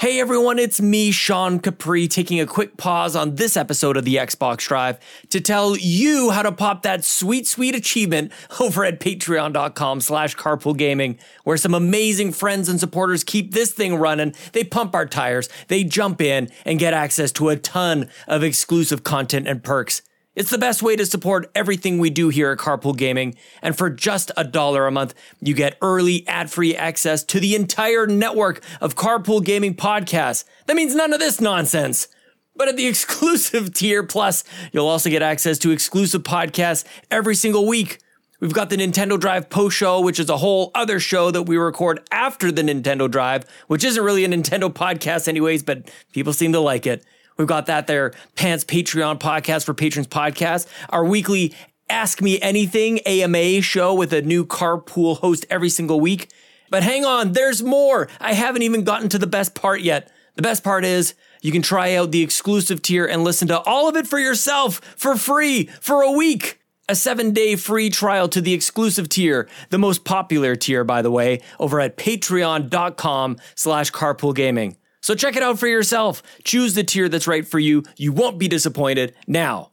Hey 0.00 0.18
everyone, 0.18 0.58
it's 0.58 0.82
me, 0.82 1.12
Sean 1.12 1.60
Capri, 1.60 2.08
taking 2.08 2.40
a 2.40 2.46
quick 2.46 2.76
pause 2.76 3.14
on 3.14 3.36
this 3.36 3.56
episode 3.56 3.96
of 3.96 4.04
the 4.04 4.16
Xbox 4.16 4.66
Drive 4.66 4.98
to 5.30 5.40
tell 5.40 5.76
you 5.76 6.30
how 6.30 6.42
to 6.42 6.50
pop 6.50 6.82
that 6.82 7.04
sweet, 7.04 7.46
sweet 7.46 7.76
achievement 7.76 8.32
over 8.60 8.84
at 8.84 8.98
patreon.com 8.98 10.00
slash 10.00 10.34
carpoolgaming, 10.34 11.18
where 11.44 11.56
some 11.56 11.74
amazing 11.74 12.32
friends 12.32 12.68
and 12.68 12.80
supporters 12.80 13.22
keep 13.22 13.52
this 13.52 13.72
thing 13.72 13.94
running. 13.94 14.34
They 14.52 14.64
pump 14.64 14.96
our 14.96 15.06
tires, 15.06 15.48
they 15.68 15.84
jump 15.84 16.20
in 16.20 16.50
and 16.64 16.80
get 16.80 16.92
access 16.92 17.30
to 17.32 17.50
a 17.50 17.56
ton 17.56 18.10
of 18.26 18.42
exclusive 18.42 19.04
content 19.04 19.46
and 19.46 19.62
perks. 19.62 20.02
It's 20.34 20.50
the 20.50 20.58
best 20.58 20.82
way 20.82 20.96
to 20.96 21.06
support 21.06 21.50
everything 21.54 21.98
we 21.98 22.10
do 22.10 22.28
here 22.28 22.50
at 22.50 22.58
Carpool 22.58 22.96
Gaming. 22.96 23.36
And 23.62 23.78
for 23.78 23.88
just 23.88 24.32
a 24.36 24.42
dollar 24.42 24.86
a 24.86 24.90
month, 24.90 25.14
you 25.40 25.54
get 25.54 25.78
early 25.80 26.26
ad 26.26 26.50
free 26.50 26.74
access 26.74 27.22
to 27.24 27.38
the 27.38 27.54
entire 27.54 28.06
network 28.08 28.60
of 28.80 28.96
Carpool 28.96 29.44
Gaming 29.44 29.76
podcasts. 29.76 30.44
That 30.66 30.74
means 30.74 30.94
none 30.94 31.12
of 31.12 31.20
this 31.20 31.40
nonsense. 31.40 32.08
But 32.56 32.68
at 32.68 32.76
the 32.76 32.86
exclusive 32.88 33.72
tier 33.74 34.02
plus, 34.02 34.42
you'll 34.72 34.88
also 34.88 35.08
get 35.08 35.22
access 35.22 35.56
to 35.58 35.70
exclusive 35.70 36.24
podcasts 36.24 36.84
every 37.12 37.36
single 37.36 37.68
week. 37.68 38.00
We've 38.40 38.52
got 38.52 38.70
the 38.70 38.76
Nintendo 38.76 39.18
Drive 39.18 39.48
post 39.48 39.76
show, 39.76 40.00
which 40.00 40.18
is 40.18 40.28
a 40.28 40.36
whole 40.36 40.72
other 40.74 40.98
show 40.98 41.30
that 41.30 41.44
we 41.44 41.56
record 41.56 42.00
after 42.10 42.50
the 42.50 42.62
Nintendo 42.62 43.08
Drive, 43.08 43.44
which 43.68 43.84
isn't 43.84 44.02
really 44.02 44.24
a 44.24 44.28
Nintendo 44.28 44.68
podcast, 44.72 45.28
anyways, 45.28 45.62
but 45.62 45.90
people 46.12 46.32
seem 46.32 46.52
to 46.52 46.60
like 46.60 46.86
it. 46.86 47.04
We've 47.36 47.48
got 47.48 47.66
that 47.66 47.86
there, 47.86 48.12
Pants 48.36 48.64
Patreon 48.64 49.18
podcast 49.18 49.64
for 49.64 49.74
patrons 49.74 50.06
podcast, 50.06 50.68
our 50.90 51.04
weekly 51.04 51.52
Ask 51.88 52.22
Me 52.22 52.40
Anything 52.40 53.00
AMA 53.00 53.60
show 53.60 53.92
with 53.92 54.12
a 54.12 54.22
new 54.22 54.46
carpool 54.46 55.18
host 55.18 55.44
every 55.50 55.68
single 55.68 56.00
week. 56.00 56.30
But 56.70 56.82
hang 56.82 57.04
on, 57.04 57.32
there's 57.32 57.62
more. 57.62 58.08
I 58.20 58.34
haven't 58.34 58.62
even 58.62 58.84
gotten 58.84 59.08
to 59.10 59.18
the 59.18 59.26
best 59.26 59.54
part 59.54 59.80
yet. 59.80 60.10
The 60.36 60.42
best 60.42 60.64
part 60.64 60.84
is 60.84 61.14
you 61.42 61.52
can 61.52 61.62
try 61.62 61.94
out 61.94 62.10
the 62.10 62.22
exclusive 62.22 62.82
tier 62.82 63.04
and 63.04 63.22
listen 63.24 63.48
to 63.48 63.60
all 63.60 63.88
of 63.88 63.96
it 63.96 64.06
for 64.06 64.18
yourself 64.18 64.80
for 64.96 65.16
free 65.16 65.66
for 65.80 66.02
a 66.02 66.12
week. 66.12 66.60
A 66.88 66.94
seven 66.94 67.32
day 67.32 67.56
free 67.56 67.90
trial 67.90 68.28
to 68.28 68.40
the 68.40 68.52
exclusive 68.52 69.08
tier, 69.08 69.48
the 69.70 69.78
most 69.78 70.04
popular 70.04 70.54
tier, 70.54 70.84
by 70.84 71.02
the 71.02 71.10
way, 71.10 71.40
over 71.58 71.80
at 71.80 71.96
patreon.com 71.96 73.38
slash 73.54 73.90
carpoolgaming. 73.90 74.76
So 75.04 75.14
check 75.14 75.36
it 75.36 75.42
out 75.42 75.58
for 75.58 75.66
yourself. 75.66 76.22
Choose 76.44 76.72
the 76.72 76.82
tier 76.82 77.10
that's 77.10 77.26
right 77.26 77.46
for 77.46 77.58
you. 77.58 77.82
You 77.98 78.10
won't 78.10 78.38
be 78.38 78.48
disappointed. 78.48 79.14
Now, 79.26 79.68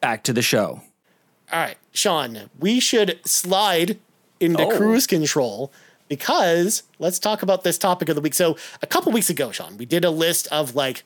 back 0.00 0.24
to 0.24 0.32
the 0.32 0.40
show. 0.40 0.80
All 1.52 1.60
right, 1.60 1.76
Sean, 1.92 2.48
we 2.58 2.80
should 2.80 3.20
slide 3.26 3.98
into 4.40 4.62
Oh. 4.62 4.74
cruise 4.74 5.06
control 5.06 5.70
because 6.08 6.84
let's 6.98 7.18
talk 7.18 7.42
about 7.42 7.62
this 7.62 7.76
topic 7.76 8.08
of 8.08 8.14
the 8.14 8.22
week. 8.22 8.32
So, 8.32 8.56
a 8.80 8.86
couple 8.86 9.12
weeks 9.12 9.28
ago, 9.28 9.52
Sean, 9.52 9.76
we 9.76 9.84
did 9.84 10.02
a 10.02 10.10
list 10.10 10.48
of 10.50 10.74
like, 10.74 11.04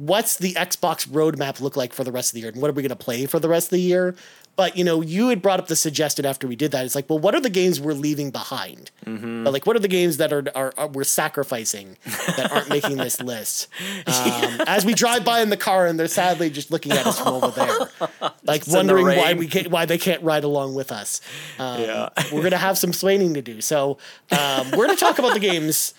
what's 0.00 0.38
the 0.38 0.54
Xbox 0.54 1.06
roadmap 1.06 1.60
look 1.60 1.76
like 1.76 1.92
for 1.92 2.04
the 2.04 2.12
rest 2.12 2.30
of 2.30 2.34
the 2.34 2.40
year 2.40 2.48
and 2.50 2.60
what 2.62 2.70
are 2.70 2.72
we 2.72 2.80
going 2.82 2.88
to 2.88 2.96
play 2.96 3.26
for 3.26 3.38
the 3.38 3.48
rest 3.50 3.66
of 3.66 3.72
the 3.72 3.82
year? 3.82 4.14
But, 4.56 4.76
you 4.76 4.82
know, 4.84 5.00
you 5.00 5.28
had 5.28 5.40
brought 5.42 5.58
up 5.60 5.68
the 5.68 5.76
suggestion 5.76 6.26
after 6.26 6.46
we 6.46 6.56
did 6.56 6.72
that. 6.72 6.84
It's 6.84 6.94
like, 6.94 7.08
well, 7.08 7.18
what 7.18 7.34
are 7.34 7.40
the 7.40 7.48
games 7.50 7.80
we're 7.80 7.92
leaving 7.94 8.30
behind? 8.30 8.90
But, 9.04 9.52
like, 9.52 9.64
what 9.66 9.74
are 9.76 9.80
the 9.80 9.88
games 9.88 10.16
that 10.18 10.32
are, 10.32 10.44
are, 10.54 10.74
are 10.76 10.88
we're 10.88 11.04
sacrificing 11.04 11.96
that 12.36 12.50
aren't 12.52 12.68
making 12.68 12.96
this 12.96 13.20
list? 13.22 13.68
Um, 14.06 14.60
As 14.66 14.84
we 14.84 14.92
drive 14.92 15.24
by 15.24 15.40
in 15.40 15.50
the 15.50 15.56
car 15.56 15.86
and 15.86 15.98
they're 15.98 16.08
sadly 16.08 16.50
just 16.50 16.70
looking 16.70 16.92
at 16.92 17.06
us 17.06 17.18
from 17.20 17.34
over 17.34 17.48
there, 17.48 18.30
like 18.44 18.64
the 18.64 18.74
wondering 18.74 19.06
why 19.06 19.34
we 19.34 19.46
can't, 19.46 19.68
why 19.68 19.86
they 19.86 19.98
can't 19.98 20.22
ride 20.22 20.44
along 20.44 20.74
with 20.74 20.92
us. 20.92 21.20
Um, 21.58 21.80
Yeah. 21.82 22.08
we're 22.32 22.42
gonna 22.42 22.56
have 22.58 22.76
some 22.76 22.92
swaining 22.92 23.34
to 23.34 23.42
do. 23.42 23.60
So 23.60 23.98
um, 24.32 24.70
we're 24.72 24.86
gonna 24.86 24.96
talk 24.96 25.18
about 25.18 25.32
the 25.32 25.40
games 25.40 25.94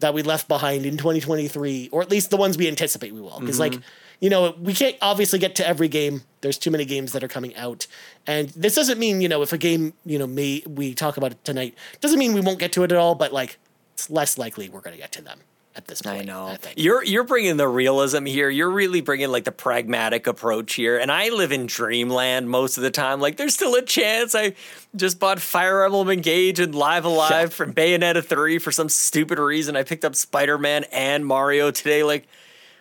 that 0.00 0.14
we 0.14 0.22
left 0.22 0.48
behind 0.48 0.84
in 0.84 0.96
2023, 0.96 1.90
or 1.92 2.02
at 2.02 2.10
least 2.10 2.30
the 2.30 2.36
ones 2.36 2.58
we 2.58 2.68
anticipate 2.68 3.12
we 3.12 3.20
will. 3.20 3.40
Because 3.40 3.58
like 3.58 3.72
mm-hmm. 3.72 3.82
you 4.20 4.30
know, 4.30 4.54
we 4.60 4.72
can't 4.72 4.96
obviously 5.00 5.38
get 5.38 5.54
to 5.56 5.66
every 5.66 5.88
game. 5.88 6.22
There's 6.40 6.58
too 6.58 6.70
many 6.70 6.84
games 6.84 7.12
that 7.12 7.24
are 7.24 7.28
coming 7.28 7.56
out, 7.56 7.86
and 8.26 8.50
this 8.50 8.74
doesn't 8.74 8.98
mean 8.98 9.20
you 9.20 9.28
know 9.28 9.42
if 9.42 9.52
a 9.52 9.58
game 9.58 9.94
you 10.04 10.18
know 10.18 10.26
may 10.26 10.62
we 10.66 10.94
talk 10.94 11.16
about 11.16 11.32
it 11.32 11.44
tonight 11.44 11.74
doesn't 12.00 12.18
mean 12.18 12.34
we 12.34 12.40
won't 12.40 12.58
get 12.58 12.72
to 12.72 12.82
it 12.82 12.92
at 12.92 12.98
all. 12.98 13.14
But 13.14 13.32
like 13.32 13.58
it's 13.94 14.10
less 14.10 14.38
likely 14.38 14.68
we're 14.68 14.80
gonna 14.82 14.96
get 14.96 15.12
to 15.12 15.22
them 15.22 15.40
at 15.76 15.86
this 15.86 16.02
point. 16.02 16.22
I 16.22 16.24
know. 16.24 16.46
I. 16.46 16.58
You're 16.76 17.04
you're 17.04 17.24
bringing 17.24 17.56
the 17.58 17.68
realism 17.68 18.24
here. 18.24 18.48
You're 18.48 18.70
really 18.70 19.00
bringing 19.02 19.28
like 19.28 19.44
the 19.44 19.52
pragmatic 19.52 20.26
approach 20.26 20.74
here. 20.74 20.98
And 20.98 21.12
I 21.12 21.28
live 21.28 21.52
in 21.52 21.66
dreamland 21.66 22.48
most 22.50 22.76
of 22.78 22.82
the 22.82 22.90
time. 22.90 23.20
Like 23.20 23.36
there's 23.36 23.54
still 23.54 23.74
a 23.74 23.82
chance. 23.82 24.34
I 24.34 24.54
just 24.96 25.18
bought 25.18 25.38
Fire 25.40 25.84
Emblem 25.84 26.08
Engage 26.10 26.58
and 26.58 26.74
Live 26.74 27.04
A 27.04 27.08
Live 27.08 27.30
Yeah. 27.30 27.46
from 27.48 27.72
Bayonetta 27.74 28.24
3 28.24 28.58
for 28.58 28.72
some 28.72 28.88
stupid 28.88 29.38
reason. 29.38 29.76
I 29.76 29.82
picked 29.82 30.04
up 30.04 30.14
Spider-Man 30.16 30.84
and 30.92 31.26
Mario 31.26 31.70
today. 31.70 32.02
Like, 32.02 32.26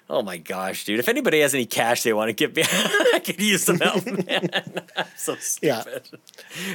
oh 0.10 0.21
my 0.21 0.38
gosh, 0.38 0.86
dude. 0.86 0.99
If 0.99 1.10
anybody 1.10 1.41
has 1.41 1.53
any 1.53 1.65
cash 1.65 2.03
they 2.03 2.13
want 2.13 2.29
to 2.29 2.34
give 2.34 2.55
me, 2.55 2.63
I 3.13 3.21
could 3.23 3.41
use 3.41 3.63
some 3.63 3.79
help, 3.79 4.05
man. 4.27 4.49
I'm 4.95 5.05
so 5.17 5.36
Yeah. 5.62 5.81
stupid. 5.81 6.03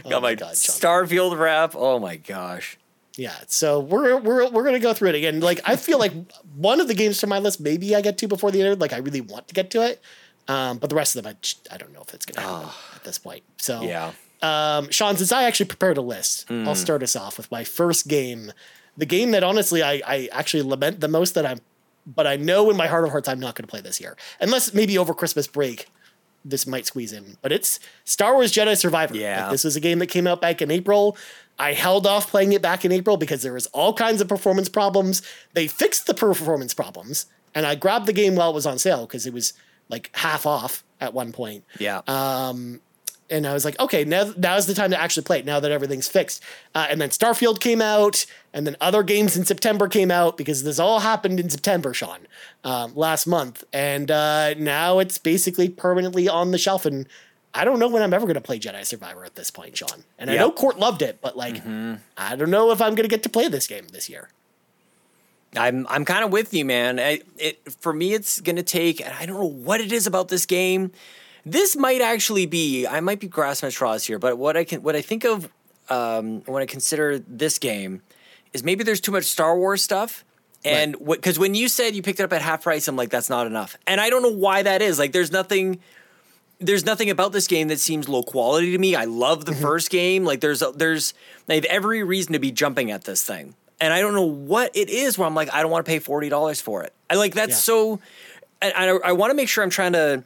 Oh 0.05 0.11
Got 0.11 0.23
my, 0.23 0.35
God, 0.35 0.57
Sean. 0.57 0.77
Starfield 1.07 1.39
wrap. 1.39 1.75
Oh 1.75 1.99
my 1.99 2.17
gosh. 2.17 2.77
Yeah, 3.21 3.35
so 3.49 3.81
we're 3.81 4.17
we're 4.17 4.49
we're 4.49 4.65
gonna 4.65 4.79
go 4.79 4.95
through 4.95 5.11
it 5.11 5.15
again. 5.15 5.41
Like 5.41 5.61
I 5.67 5.77
feel 5.77 5.99
like 5.99 6.13
one 6.57 6.81
of 6.81 6.89
the 6.89 6.95
games 6.95 7.21
from 7.21 7.29
my 7.29 7.39
list 7.39 7.61
maybe 7.61 7.95
I 7.95 8.01
get 8.01 8.17
to 8.19 8.27
before 8.29 8.51
the 8.51 8.63
end. 8.63 8.81
Like 8.81 8.95
I 8.95 8.99
really 8.99 9.21
want 9.21 9.47
to 9.49 9.55
get 9.55 9.71
to 9.73 9.83
it, 9.87 10.01
um, 10.49 10.79
but 10.79 10.89
the 10.89 10.97
rest 10.97 11.15
of 11.17 11.23
them 11.23 11.37
I 11.37 11.75
I 11.75 11.77
don't 11.77 11.93
know 11.93 12.01
if 12.01 12.15
it's 12.15 12.25
gonna 12.25 12.47
happen 12.49 12.71
at 12.97 13.05
this 13.05 13.19
point. 13.19 13.43
So 13.59 13.83
Yeah. 13.83 14.13
um, 14.43 14.91
Sean, 14.91 15.19
since 15.19 15.33
I 15.33 15.43
actually 15.45 15.67
prepared 15.67 15.99
a 15.99 16.01
list, 16.01 16.51
I'll 16.51 16.75
start 16.75 17.03
us 17.03 17.15
off 17.15 17.37
with 17.37 17.51
my 17.51 17.63
first 17.63 18.09
game, 18.09 18.53
the 18.97 19.07
game 19.07 19.33
that 19.33 19.45
honestly 19.45 19.83
I 19.83 20.01
I 20.07 20.29
actually 20.33 20.63
lament 20.63 21.01
the 21.01 21.09
most 21.09 21.35
that 21.35 21.45
I'm, 21.45 21.61
but 22.07 22.27
I 22.27 22.37
know 22.37 22.71
in 22.71 22.77
my 22.79 22.87
heart 22.87 23.05
of 23.05 23.11
hearts 23.11 23.29
I'm 23.29 23.41
not 23.41 23.55
gonna 23.55 23.67
play 23.69 23.83
this 23.83 24.01
year 24.01 24.17
unless 24.41 24.73
maybe 24.73 24.97
over 24.97 25.13
Christmas 25.13 25.47
break. 25.47 25.89
This 26.43 26.67
might 26.67 26.87
squeeze 26.87 27.13
in, 27.13 27.37
but 27.43 27.53
it's 27.53 27.79
Star 28.07 28.33
Wars 28.33 28.51
Jedi 28.51 28.75
Survivor. 28.75 29.15
Yeah. 29.15 29.43
Like, 29.43 29.51
this 29.53 29.63
was 29.65 29.77
a 29.77 29.81
game 29.81 29.99
that 29.99 30.07
came 30.07 30.27
out 30.27 30.41
back 30.41 30.63
in 30.63 30.71
April. 30.71 31.15
I 31.61 31.75
held 31.75 32.07
off 32.07 32.31
playing 32.31 32.55
it 32.55 32.63
back 32.63 32.87
in 32.87 32.91
April 32.91 33.19
because 33.19 33.43
there 33.43 33.53
was 33.53 33.67
all 33.67 33.93
kinds 33.93 34.23
of 34.23 34.29
performance 34.29 34.71
problems. 34.71 35.21
They 35.53 35.67
fixed 35.67 36.07
the 36.07 36.15
performance 36.15 36.73
problems, 36.73 37.27
and 37.55 37.67
I 37.67 37.75
grabbed 37.75 38.07
the 38.07 38.15
game 38.15 38.35
while 38.35 38.51
it 38.51 38.55
was 38.55 38.65
on 38.65 38.79
sale 38.79 39.07
because 39.07 39.27
it 39.27 39.35
was 39.35 39.53
like 39.91 40.11
half 40.15 40.47
off 40.47 40.83
at 41.03 41.13
one 41.13 41.33
point. 41.33 41.65
Yeah. 41.79 42.01
And 43.33 43.47
I 43.47 43.53
was 43.53 43.65
like, 43.65 43.79
okay, 43.79 44.05
now 44.05 44.33
now's 44.37 44.67
the 44.67 44.75
time 44.75 44.91
to 44.91 45.01
actually 45.01 45.23
play 45.23 45.39
it. 45.39 45.45
Now 45.45 45.61
that 45.61 45.71
everything's 45.71 46.09
fixed. 46.09 46.43
Uh, 46.75 46.89
and 46.91 47.01
then 47.01 47.11
Starfield 47.11 47.61
came 47.61 47.81
out, 47.81 48.27
and 48.53 48.67
then 48.67 48.75
other 48.81 49.05
games 49.05 49.37
in 49.37 49.45
September 49.45 49.87
came 49.87 50.11
out 50.11 50.37
because 50.37 50.65
this 50.65 50.81
all 50.81 50.99
happened 50.99 51.39
in 51.39 51.49
September, 51.49 51.95
Sean, 51.95 52.27
um, 52.65 52.93
last 52.97 53.27
month. 53.27 53.63
And 53.73 54.11
uh, 54.11 54.55
now 54.55 54.99
it's 54.99 55.19
basically 55.19 55.69
permanently 55.69 56.29
on 56.29 56.51
the 56.51 56.59
shelf. 56.59 56.85
And 56.85 57.07
I 57.53 57.65
don't 57.65 57.79
know 57.79 57.89
when 57.89 58.03
I'm 58.03 58.15
ever 58.15 58.27
going 58.27 58.35
to 58.35 58.41
play 58.41 58.59
Jedi 58.59 58.85
Survivor 58.85 59.25
at 59.25 59.35
this 59.35 59.51
point, 59.51 59.77
Sean. 59.77 60.05
And 60.19 60.31
I 60.31 60.37
know 60.37 60.53
Court 60.53 60.79
loved 60.79 61.03
it, 61.03 61.21
but 61.21 61.37
like, 61.37 61.57
I 62.17 62.37
don't 62.37 62.51
know 62.51 62.71
if 62.71 62.81
I'm 62.81 62.95
going 62.95 63.09
to 63.09 63.09
get 63.09 63.23
to 63.25 63.29
play 63.29 63.49
this 63.49 63.67
game 63.67 63.89
this 63.93 64.09
year. 64.09 64.29
I'm 65.57 65.87
I'm 65.89 66.05
kind 66.05 66.25
of 66.25 66.31
with 66.31 66.55
you, 66.55 66.65
man. 66.65 67.01
I, 67.01 67.23
it 67.37 67.59
for 67.81 67.93
me, 67.93 68.15
it's 68.15 68.41
gonna 68.41 68.63
take. 68.63 69.01
And 69.01 69.13
I 69.13 69.27
don't 69.27 69.37
know 69.41 69.51
what 69.51 69.81
it 69.81 69.91
is 69.91 70.07
about 70.07 70.29
this 70.29 70.47
game. 70.47 70.93
This 71.45 71.75
might 71.75 72.01
actually 72.01 72.47
be. 72.47 72.87
I 72.87 73.01
might 73.01 73.19
be 73.19 73.27
grasping 73.27 73.67
at 73.67 73.73
straws 73.73 74.05
here, 74.05 74.21
but 74.21 74.39
what 74.39 74.57
I 74.57 74.63
can 74.63 74.83
what 74.83 74.95
I 74.95 75.03
think 75.03 75.25
of 75.25 75.49
um, 75.89 76.43
when 76.43 76.63
I 76.63 76.67
consider 76.67 77.19
this 77.19 77.59
game 77.59 78.03
is 78.53 78.63
maybe 78.63 78.85
there's 78.85 79.01
too 79.01 79.13
much 79.13 79.25
Star 79.25 79.57
Wars 79.57 79.83
stuff. 79.83 80.25
And 80.63 80.95
because 81.05 81.39
when 81.39 81.55
you 81.55 81.69
said 81.69 81.97
you 81.97 82.03
picked 82.03 82.21
it 82.21 82.23
up 82.23 82.33
at 82.35 82.43
half 82.43 82.63
price, 82.63 82.87
I'm 82.87 82.95
like, 82.95 83.09
that's 83.09 83.31
not 83.31 83.47
enough. 83.47 83.77
And 83.87 83.99
I 84.01 84.11
don't 84.11 84.23
know 84.23 84.29
why 84.33 84.63
that 84.63 84.83
is. 84.83 84.99
Like, 84.99 85.13
there's 85.13 85.33
nothing 85.33 85.81
there's 86.61 86.85
nothing 86.85 87.11
about 87.11 87.33
this 87.33 87.47
game 87.47 87.69
that 87.69 87.81
seems 87.81 88.09
low 88.09 88.23
quality 88.23 88.73
to 88.73 88.79
me. 88.79 88.95
I 88.95 89.05
love 89.05 89.45
the 89.47 89.55
first 89.55 89.91
game. 89.91 90.25
Like 90.25 90.41
there's 90.41 90.63
there's 90.77 91.15
I 91.49 91.55
have 91.55 91.65
every 91.65 92.03
reason 92.05 92.35
to 92.35 92.39
be 92.39 92.53
jumping 92.53 92.91
at 92.91 93.05
this 93.05 93.23
thing. 93.25 93.55
And 93.81 93.95
I 93.95 94.03
don't 94.03 94.13
know 94.13 94.27
what 94.27 94.77
it 94.77 94.91
is 94.91 95.17
where 95.17 95.27
I'm 95.27 95.35
like 95.35 95.53
I 95.53 95.63
don't 95.63 95.71
want 95.71 95.85
to 95.87 95.91
pay 95.91 95.99
$40 95.99 96.63
for 96.63 96.83
it. 96.83 96.93
I 97.09 97.15
like 97.15 97.35
that's 97.35 97.53
Yeah. 97.53 97.57
so 97.57 98.01
and 98.63 98.75
I, 98.77 98.89
I 99.09 99.13
want 99.13 99.31
to 99.31 99.35
make 99.35 99.49
sure 99.49 99.65
I'm 99.65 99.71
trying 99.71 99.95
to 99.95 100.23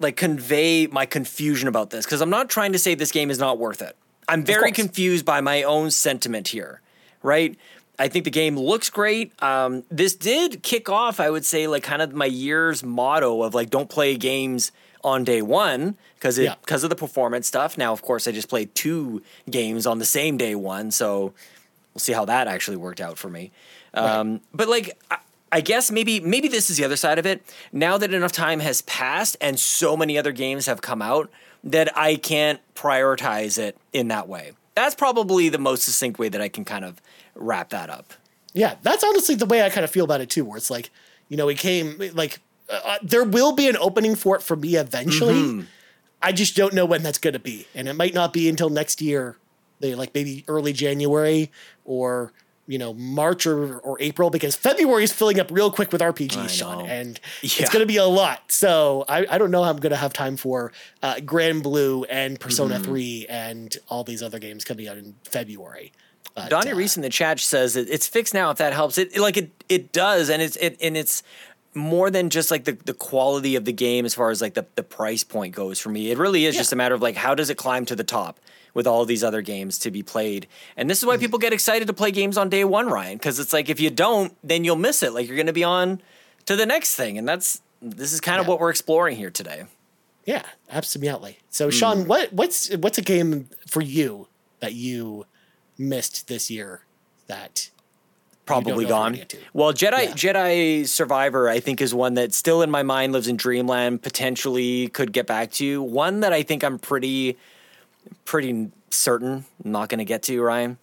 like 0.00 0.16
convey 0.16 0.88
my 0.88 1.06
confusion 1.06 1.68
about 1.68 1.90
this 1.90 2.04
because 2.04 2.20
I'm 2.20 2.30
not 2.30 2.50
trying 2.50 2.72
to 2.72 2.78
say 2.78 2.94
this 2.94 3.12
game 3.12 3.30
is 3.30 3.38
not 3.38 3.58
worth 3.58 3.80
it. 3.80 3.96
I'm 4.28 4.42
very 4.42 4.72
confused 4.72 5.24
by 5.24 5.40
my 5.40 5.62
own 5.62 5.92
sentiment 5.92 6.48
here, 6.48 6.80
right? 7.22 7.56
I 7.98 8.08
think 8.08 8.24
the 8.24 8.30
game 8.30 8.58
looks 8.58 8.90
great. 8.90 9.32
Um, 9.42 9.84
this 9.88 10.14
did 10.16 10.62
kick 10.62 10.88
off, 10.90 11.20
I 11.20 11.30
would 11.30 11.44
say, 11.44 11.66
like 11.68 11.84
kind 11.84 12.02
of 12.02 12.12
my 12.12 12.26
year's 12.26 12.82
motto 12.82 13.42
of 13.42 13.54
like 13.54 13.70
don't 13.70 13.88
play 13.88 14.16
games 14.16 14.72
on 15.06 15.24
day 15.24 15.40
one 15.40 15.96
because 16.16 16.36
it 16.36 16.44
Yeah. 16.44 16.54
because 16.60 16.82
of 16.84 16.90
the 16.90 16.96
performance 16.96 17.46
stuff. 17.46 17.78
Now, 17.78 17.92
of 17.92 18.02
course, 18.02 18.26
I 18.28 18.32
just 18.32 18.48
played 18.48 18.74
two 18.74 19.22
games 19.48 19.86
on 19.86 19.98
the 20.00 20.04
same 20.04 20.36
day 20.36 20.54
one, 20.56 20.90
so 20.90 21.32
we'll 21.94 22.00
see 22.00 22.12
how 22.12 22.24
that 22.26 22.48
actually 22.48 22.76
worked 22.76 23.00
out 23.00 23.16
for 23.16 23.30
me. 23.30 23.52
Um, 23.94 24.40
But 24.52 24.68
like, 24.68 24.98
I, 25.10 25.18
I 25.52 25.60
guess 25.60 25.90
maybe 25.90 26.18
maybe 26.20 26.48
this 26.48 26.68
is 26.68 26.76
the 26.76 26.84
other 26.84 26.96
side 26.96 27.18
of 27.18 27.24
it. 27.24 27.40
Now 27.72 27.96
that 27.98 28.12
enough 28.12 28.32
time 28.32 28.60
has 28.60 28.82
passed 28.82 29.36
and 29.40 29.58
so 29.60 29.96
many 29.96 30.18
other 30.18 30.32
games 30.32 30.66
have 30.66 30.82
come 30.82 31.00
out 31.00 31.30
that 31.62 31.96
I 31.96 32.16
can't 32.16 32.60
prioritize 32.74 33.58
it 33.58 33.76
in 33.92 34.08
that 34.08 34.28
way. 34.28 34.52
That's 34.74 34.94
probably 34.94 35.48
the 35.48 35.58
most 35.58 35.84
succinct 35.84 36.18
way 36.18 36.28
that 36.28 36.40
I 36.40 36.48
can 36.48 36.64
kind 36.64 36.84
of 36.84 37.00
wrap 37.34 37.70
that 37.70 37.88
up. 37.90 38.12
Yeah, 38.52 38.74
that's 38.82 39.04
honestly 39.04 39.34
the 39.36 39.46
way 39.46 39.62
I 39.62 39.70
kind 39.70 39.84
of 39.84 39.90
feel 39.90 40.04
about 40.04 40.20
it 40.20 40.30
too. 40.30 40.44
Where 40.44 40.56
it's 40.56 40.70
like, 40.70 40.90
you 41.28 41.36
know, 41.36 41.48
it 41.48 41.58
came 41.58 41.96
like 42.14 42.40
uh, 42.68 42.98
there 43.02 43.24
will 43.24 43.52
be 43.52 43.68
an 43.68 43.76
opening 43.76 44.14
for 44.14 44.36
it 44.36 44.42
for 44.42 44.56
me 44.56 44.76
eventually. 44.76 45.34
Mm-hmm. 45.34 45.60
I 46.22 46.32
just 46.32 46.56
don't 46.56 46.74
know 46.74 46.86
when 46.86 47.02
that's 47.02 47.18
going 47.18 47.34
to 47.34 47.40
be, 47.40 47.66
and 47.74 47.88
it 47.88 47.94
might 47.94 48.14
not 48.14 48.32
be 48.32 48.48
until 48.48 48.70
next 48.70 49.00
year. 49.00 49.36
They 49.80 49.94
like 49.94 50.14
maybe 50.14 50.44
early 50.48 50.72
January 50.72 51.50
or 51.84 52.32
you 52.66 52.78
know 52.78 52.94
March 52.94 53.46
or, 53.46 53.78
or 53.78 53.96
April 54.00 54.30
because 54.30 54.56
February 54.56 55.04
is 55.04 55.12
filling 55.12 55.38
up 55.38 55.50
real 55.50 55.70
quick 55.70 55.92
with 55.92 56.00
RPGs, 56.00 56.48
Sean, 56.48 56.86
and 56.86 57.20
yeah. 57.42 57.50
it's 57.58 57.70
going 57.70 57.82
to 57.82 57.86
be 57.86 57.98
a 57.98 58.06
lot. 58.06 58.50
So 58.50 59.04
I, 59.08 59.26
I 59.30 59.38
don't 59.38 59.50
know 59.50 59.62
how 59.62 59.70
I'm 59.70 59.76
going 59.76 59.90
to 59.90 59.96
have 59.96 60.12
time 60.12 60.36
for 60.36 60.72
uh, 61.02 61.16
Granblue 61.16 62.06
and 62.08 62.40
Persona 62.40 62.76
mm-hmm. 62.76 62.84
Three 62.84 63.26
and 63.28 63.76
all 63.88 64.02
these 64.02 64.22
other 64.22 64.38
games 64.38 64.64
coming 64.64 64.88
out 64.88 64.96
in 64.96 65.14
February. 65.24 65.92
But, 66.34 66.50
Donnie 66.50 66.72
uh, 66.72 66.76
Reese 66.76 66.96
in 66.96 67.02
the 67.02 67.08
chat 67.08 67.40
says 67.40 67.76
it, 67.76 67.88
it's 67.88 68.06
fixed 68.06 68.34
now. 68.34 68.50
If 68.50 68.58
that 68.58 68.72
helps, 68.72 68.98
it 68.98 69.16
like 69.16 69.36
it 69.36 69.64
it 69.68 69.92
does, 69.92 70.28
and 70.28 70.42
it's 70.42 70.56
it 70.56 70.76
and 70.80 70.96
it's 70.96 71.22
more 71.76 72.10
than 72.10 72.30
just 72.30 72.50
like 72.50 72.64
the, 72.64 72.72
the 72.72 72.94
quality 72.94 73.54
of 73.54 73.64
the 73.64 73.72
game 73.72 74.04
as 74.04 74.14
far 74.14 74.30
as 74.30 74.40
like 74.40 74.54
the, 74.54 74.66
the 74.74 74.82
price 74.82 75.22
point 75.22 75.54
goes 75.54 75.78
for 75.78 75.90
me. 75.90 76.10
It 76.10 76.18
really 76.18 76.46
is 76.46 76.54
yeah. 76.54 76.60
just 76.60 76.72
a 76.72 76.76
matter 76.76 76.94
of 76.94 77.02
like 77.02 77.16
how 77.16 77.34
does 77.34 77.50
it 77.50 77.56
climb 77.56 77.84
to 77.86 77.94
the 77.94 78.04
top 78.04 78.40
with 78.74 78.86
all 78.86 79.04
these 79.04 79.22
other 79.22 79.42
games 79.42 79.78
to 79.78 79.90
be 79.90 80.02
played. 80.02 80.46
And 80.76 80.90
this 80.90 80.98
is 80.98 81.06
why 81.06 81.14
mm-hmm. 81.14 81.22
people 81.22 81.38
get 81.38 81.52
excited 81.52 81.86
to 81.88 81.94
play 81.94 82.10
games 82.10 82.36
on 82.36 82.48
day 82.48 82.64
one, 82.64 82.88
Ryan, 82.88 83.16
because 83.16 83.38
it's 83.38 83.52
like 83.52 83.70
if 83.70 83.80
you 83.80 83.90
don't, 83.90 84.36
then 84.42 84.64
you'll 84.64 84.76
miss 84.76 85.02
it. 85.02 85.12
Like 85.12 85.26
you're 85.26 85.36
going 85.36 85.46
to 85.46 85.52
be 85.52 85.64
on 85.64 86.02
to 86.46 86.56
the 86.56 86.66
next 86.66 86.94
thing, 86.94 87.18
and 87.18 87.28
that's 87.28 87.62
this 87.80 88.12
is 88.12 88.20
kind 88.20 88.40
of 88.40 88.46
what 88.46 88.60
we're 88.60 88.70
exploring 88.70 89.16
here 89.16 89.30
today. 89.30 89.64
Yeah, 90.26 90.42
absolutely. 90.70 91.38
So, 91.50 91.70
Sean, 91.70 92.04
mm. 92.04 92.06
what 92.06 92.32
what's 92.32 92.74
what's 92.76 92.98
a 92.98 93.02
game 93.02 93.48
for 93.66 93.80
you 93.80 94.28
that 94.60 94.74
you 94.74 95.26
missed 95.78 96.28
this 96.28 96.50
year 96.50 96.82
that 97.28 97.70
probably 98.46 98.86
gone. 98.86 99.20
Well, 99.52 99.72
Jedi 99.72 100.04
yeah. 100.04 100.12
Jedi 100.12 100.88
Survivor, 100.88 101.48
I 101.48 101.60
think, 101.60 101.80
is 101.82 101.92
one 101.92 102.14
that 102.14 102.32
still 102.32 102.62
in 102.62 102.70
my 102.70 102.82
mind 102.82 103.12
lives 103.12 103.28
in 103.28 103.36
Dreamland. 103.36 104.02
Potentially 104.02 104.88
could 104.88 105.12
get 105.12 105.26
back 105.26 105.50
to 105.52 105.82
one 105.82 106.20
that 106.20 106.32
I 106.32 106.42
think 106.42 106.64
I'm 106.64 106.78
pretty, 106.78 107.36
pretty 108.24 108.70
certain 108.90 109.44
I'm 109.64 109.72
not 109.72 109.88
going 109.88 109.98
to 109.98 110.04
get 110.04 110.22
to. 110.24 110.40
Ryan 110.40 110.78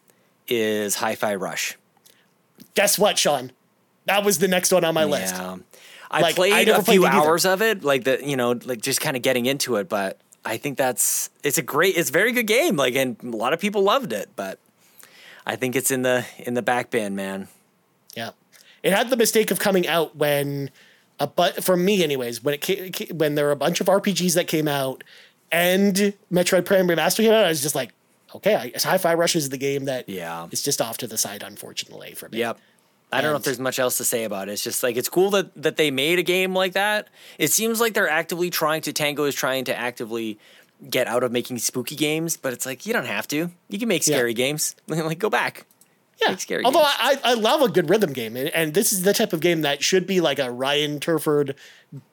is 0.48 0.96
Hi-Fi 0.96 1.36
Rush. 1.36 1.78
Guess 2.76 3.00
what, 3.00 3.18
Sean? 3.18 3.52
That 4.06 4.26
was 4.26 4.40
the 4.40 4.48
next 4.48 4.72
one 4.72 4.84
on 4.84 4.94
my 4.94 5.06
yeah. 5.06 5.10
list. 5.10 5.36
I 6.12 6.22
like, 6.22 6.36
played 6.36 6.70
I 6.70 6.78
a 6.78 6.84
few 6.84 7.06
hours 7.06 7.46
of 7.46 7.62
it, 7.62 7.84
like 7.84 8.04
the 8.04 8.20
you 8.24 8.38
know, 8.38 8.52
like 8.52 8.82
just 8.82 9.02
kind 9.02 9.16
of 9.16 9.24
getting 9.24 9.48
into 9.48 9.78
it. 9.78 9.90
But 9.90 10.20
I 10.46 10.58
think 10.58 10.78
that's 10.78 11.30
it's 11.44 11.58
a 11.58 11.62
great, 11.62 11.98
it's 11.98 12.10
a 12.10 12.14
very 12.14 12.34
good 12.34 12.46
game. 12.46 12.76
Like, 12.76 12.96
and 12.96 13.18
a 13.24 13.36
lot 13.36 13.54
of 13.54 13.60
people 13.60 13.82
loved 13.82 14.14
it, 14.14 14.30
but 14.36 14.60
I 15.46 15.56
think 15.56 15.76
it's 15.76 15.92
in 15.92 16.02
the 16.02 16.26
in 16.40 16.54
the 16.54 16.62
back 16.62 16.90
bin, 16.90 17.16
man. 17.16 17.48
Yeah, 18.16 18.32
it 18.82 18.94
had 18.94 19.10
the 19.10 19.18
mistake 19.18 19.52
of 19.52 19.60
coming 19.60 19.88
out 19.88 20.16
when, 20.16 20.70
a 21.20 21.28
but 21.28 21.64
for 21.64 21.76
me, 21.76 22.04
anyways, 22.04 22.44
when 22.44 22.54
it 22.54 22.62
came, 22.62 23.18
when 23.18 23.36
there 23.36 23.46
were 23.46 23.52
a 23.52 23.58
bunch 23.58 23.82
of 23.82 23.88
RPGs 23.88 24.36
that 24.36 24.48
came 24.48 24.68
out 24.68 25.04
and 25.52 26.14
Metroid 26.32 26.66
Prime 26.66 26.88
Remastered 26.88 27.24
came 27.24 27.34
out, 27.34 27.46
I 27.46 27.50
was 27.50 27.62
just 27.62 27.76
like, 27.76 27.92
okay, 28.36 28.56
I 28.56 28.72
Hi-Fi 28.78 29.14
Rush 29.14 29.36
is 29.36 29.50
the 29.50 29.58
game 29.58 29.86
that 29.86 30.08
yeah, 30.08 30.48
it's 30.52 30.64
just 30.64 30.82
off 30.82 30.98
to 30.98 31.08
the 31.08 31.18
side, 31.18 31.44
unfortunately 31.44 32.14
for 32.14 32.30
me. 32.30 32.40
Yep. 32.40 32.60
I 33.12 33.22
don't 33.22 33.32
know 33.32 33.38
if 33.38 33.44
there's 33.44 33.60
much 33.60 33.78
else 33.78 33.98
to 33.98 34.04
say 34.04 34.24
about 34.24 34.50
it. 34.50 34.54
It's 34.54 34.64
just 34.64 34.82
like 34.82 34.98
it's 34.98 35.10
cool 35.10 35.30
that 35.32 35.54
that 35.62 35.78
they 35.78 35.92
made 35.92 36.18
a 36.20 36.24
game 36.24 36.56
like 36.56 36.74
that. 36.74 37.10
It 37.38 37.52
seems 37.52 37.80
like 37.80 37.94
they're 37.94 38.10
actively 38.10 38.50
trying 38.50 38.82
to 38.82 38.94
Tango 38.94 39.26
is 39.26 39.36
trying 39.36 39.66
to 39.66 39.78
actively 39.78 40.40
get 40.90 41.08
out 41.08 41.24
of 41.24 41.32
making 41.32 41.58
spooky 41.60 41.96
games, 41.96 42.38
but 42.38 42.54
it's 42.54 42.66
like 42.66 42.86
you 42.86 42.94
don't 42.94 43.06
have 43.06 43.28
to. 43.30 43.52
You 43.70 43.80
can 43.80 43.88
make 43.88 44.04
scary 44.04 44.32
yeah. 44.32 44.36
games. 44.36 44.76
like 44.88 45.20
go 45.20 45.30
back. 45.30 45.66
Yeah, 46.22 46.36
scary. 46.36 46.64
Although 46.64 46.84
I, 46.84 47.20
I 47.24 47.34
love 47.34 47.62
a 47.62 47.68
good 47.68 47.90
rhythm 47.90 48.14
game, 48.14 48.36
and, 48.36 48.50
and, 48.50 48.74
this 48.74 48.94
is 48.94 49.02
the 49.02 49.14
type 49.14 49.34
of 49.34 49.40
game 49.40 49.62
that 49.62 49.84
should 49.84 50.06
be 50.06 50.22
like 50.22 50.40
a 50.40 50.52
Ryan 50.52 51.00
Turford 51.00 51.56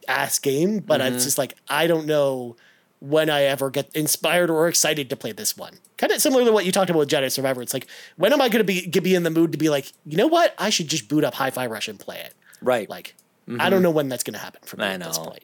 ass 0.09 0.39
game, 0.39 0.79
but 0.79 1.01
mm-hmm. 1.01 1.15
it's 1.15 1.25
just 1.25 1.39
like 1.39 1.55
I 1.69 1.87
don't 1.87 2.07
know 2.07 2.57
when 3.01 3.31
I 3.31 3.45
ever 3.45 3.71
get 3.71 3.95
inspired 3.95 4.51
or 4.51 4.69
excited 4.69 5.11
to 5.11 5.17
play 5.17 5.33
this 5.33 5.57
one. 5.57 5.79
Kind 5.97 6.13
of 6.13 6.21
similar 6.21 6.45
to 6.45 6.53
what 6.53 6.65
you 6.65 6.73
talked 6.73 6.91
about 6.91 7.01
with 7.01 7.11
Jedi 7.11 7.31
Survivor. 7.31 7.63
It's 7.63 7.75
like 7.75 7.87
when 8.17 8.33
am 8.33 8.41
I 8.41 8.49
going 8.49 8.65
to 8.65 8.65
be 8.65 8.87
be 8.87 9.15
in 9.15 9.23
the 9.23 9.31
mood 9.31 9.53
to 9.53 9.59
be 9.59 9.69
like, 9.69 9.93
you 10.07 10.17
know 10.17 10.27
what? 10.27 10.55
I 10.59 10.71
should 10.71 10.89
just 10.89 11.09
boot 11.09 11.25
up 11.25 11.35
Hi-Fi 11.35 11.67
Rush 11.67 11.89
and 11.89 11.99
play 11.99 12.21
it. 12.21 12.35
Right. 12.63 12.89
Like 12.89 13.15
mm-hmm. 13.49 13.61
I 13.61 13.71
don't 13.71 13.83
know 13.83 13.91
when 13.91 14.09
that's 14.09 14.25
going 14.25 14.35
to 14.35 14.41
happen 14.41 14.61
for 14.65 14.77
me 14.77 14.85
I 14.85 14.93
at 14.95 15.01
know. 15.01 15.09
this 15.09 15.19
point. 15.19 15.43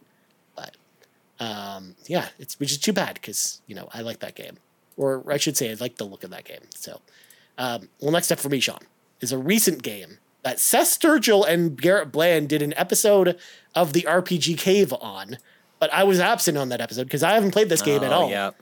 Um, 1.39 1.97
yeah, 2.07 2.29
it's 2.39 2.59
which 2.59 2.73
is 2.73 2.79
too 2.79 2.93
bad 2.93 3.15
because 3.15 3.61
you 3.67 3.75
know 3.75 3.89
I 3.93 4.03
like 4.03 4.21
that 4.21 4.35
game, 4.35 4.57
or 4.97 5.23
I 5.31 5.37
should 5.37 5.57
say 5.57 5.71
I 5.71 5.75
like 5.75 5.97
the 5.97 6.05
look 6.05 6.25
of 6.25 6.31
that 6.31 6.45
game. 6.45 6.63
So, 6.75 7.01
um, 7.59 7.89
well, 8.01 8.13
next 8.13 8.33
up 8.33 8.39
for 8.39 8.49
me, 8.49 8.61
Sean, 8.61 8.81
is 9.21 9.33
a 9.33 9.39
recent 9.39 9.83
game 9.83 10.19
that 10.43 10.61
Seth 10.61 10.99
Sturgill 10.99 11.47
and 11.47 11.81
Garrett 11.81 12.13
Bland 12.13 12.49
did 12.49 12.63
an 12.63 12.73
episode 12.77 13.39
of 13.75 13.93
the 13.93 14.03
RPG 14.03 14.57
Cave 14.59 14.93
on, 15.01 15.39
but 15.79 15.93
I 15.93 16.05
was 16.05 16.21
absent 16.21 16.57
on 16.57 16.69
that 16.71 16.81
episode 16.81 17.05
because 17.05 17.23
I 17.23 17.35
haven't 17.35 17.51
played 17.51 17.69
this 17.69 17.83
game 17.83 18.03
oh, 18.03 18.07
at 18.07 18.13
all. 18.13 18.31
Yeah. 18.31 18.53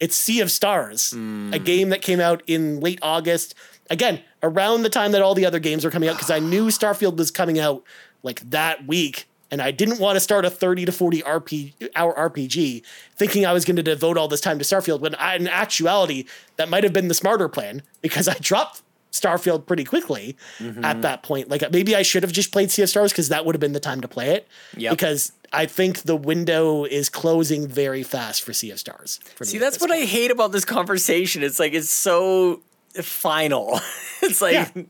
It's 0.00 0.16
Sea 0.16 0.40
of 0.40 0.50
Stars, 0.50 1.12
mm. 1.14 1.54
a 1.54 1.58
game 1.58 1.90
that 1.90 2.02
came 2.02 2.20
out 2.20 2.42
in 2.46 2.80
late 2.80 2.98
August. 3.02 3.54
Again, 3.88 4.20
around 4.42 4.82
the 4.82 4.90
time 4.90 5.12
that 5.12 5.22
all 5.22 5.34
the 5.34 5.46
other 5.46 5.58
games 5.58 5.84
were 5.84 5.90
coming 5.90 6.08
out, 6.08 6.16
because 6.16 6.30
I 6.30 6.38
knew 6.38 6.66
Starfield 6.66 7.16
was 7.16 7.30
coming 7.30 7.58
out 7.58 7.82
like 8.22 8.40
that 8.50 8.86
week 8.86 9.28
and 9.50 9.62
I 9.62 9.70
didn't 9.70 9.98
want 9.98 10.16
to 10.16 10.20
start 10.20 10.44
a 10.44 10.50
30 10.50 10.86
to 10.86 10.92
40 10.92 11.22
RP, 11.22 11.90
hour 11.94 12.14
RPG 12.14 12.82
thinking 13.14 13.46
I 13.46 13.52
was 13.52 13.64
going 13.64 13.76
to 13.76 13.82
devote 13.82 14.18
all 14.18 14.28
this 14.28 14.40
time 14.40 14.58
to 14.58 14.64
Starfield 14.64 15.00
when 15.00 15.14
I, 15.16 15.36
in 15.36 15.48
actuality 15.48 16.24
that 16.56 16.68
might 16.68 16.84
have 16.84 16.92
been 16.92 17.08
the 17.08 17.14
smarter 17.14 17.48
plan 17.48 17.82
because 18.02 18.28
I 18.28 18.34
dropped 18.34 18.82
Starfield 19.12 19.66
pretty 19.66 19.84
quickly 19.84 20.36
mm-hmm. 20.58 20.84
at 20.84 21.02
that 21.02 21.22
point. 21.22 21.48
Like 21.48 21.70
maybe 21.72 21.94
I 21.96 22.02
should 22.02 22.22
have 22.22 22.32
just 22.32 22.52
played 22.52 22.70
Sea 22.70 22.82
of 22.82 22.88
Stars 22.88 23.12
because 23.12 23.28
that 23.28 23.46
would 23.46 23.54
have 23.54 23.60
been 23.60 23.72
the 23.72 23.80
time 23.80 24.00
to 24.00 24.08
play 24.08 24.30
it. 24.30 24.48
Yep. 24.76 24.92
Because 24.92 25.32
I 25.52 25.66
think 25.66 26.02
the 26.02 26.16
window 26.16 26.84
is 26.84 27.08
closing 27.08 27.66
very 27.66 28.02
fast 28.02 28.42
for 28.42 28.52
Sea 28.52 28.72
of 28.72 28.78
Stars. 28.78 29.20
See, 29.42 29.58
that's 29.58 29.80
what 29.80 29.90
point. 29.90 30.02
I 30.02 30.06
hate 30.06 30.30
about 30.30 30.52
this 30.52 30.64
conversation. 30.64 31.42
It's 31.42 31.58
like 31.58 31.72
it's 31.72 31.90
so 31.90 32.60
final. 33.00 33.80
it's 34.22 34.42
like 34.42 34.54
yeah. 34.54 34.82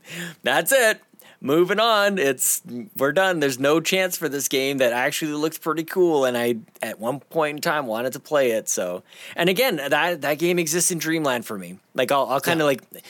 that's 0.43 0.71
it 0.71 1.01
moving 1.41 1.79
on. 1.79 2.17
It's 2.17 2.61
we're 2.95 3.11
done. 3.11 3.39
There's 3.39 3.59
no 3.59 3.79
chance 3.79 4.17
for 4.17 4.29
this 4.29 4.47
game 4.47 4.77
that 4.79 4.93
actually 4.93 5.33
looks 5.33 5.57
pretty 5.57 5.83
cool, 5.83 6.25
and 6.25 6.37
I 6.37 6.57
at 6.81 6.99
one 6.99 7.19
point 7.19 7.57
in 7.57 7.61
time 7.61 7.85
wanted 7.85 8.13
to 8.13 8.19
play 8.19 8.51
it. 8.51 8.69
So, 8.69 9.03
and 9.35 9.49
again, 9.49 9.77
that 9.77 10.21
that 10.21 10.39
game 10.39 10.59
exists 10.59 10.91
in 10.91 10.99
Dreamland 10.99 11.45
for 11.45 11.57
me. 11.57 11.79
Like 11.93 12.11
I'll, 12.11 12.27
I'll 12.27 12.41
kind 12.41 12.61
of 12.61 12.71
yeah. 12.71 12.77
like. 12.93 13.03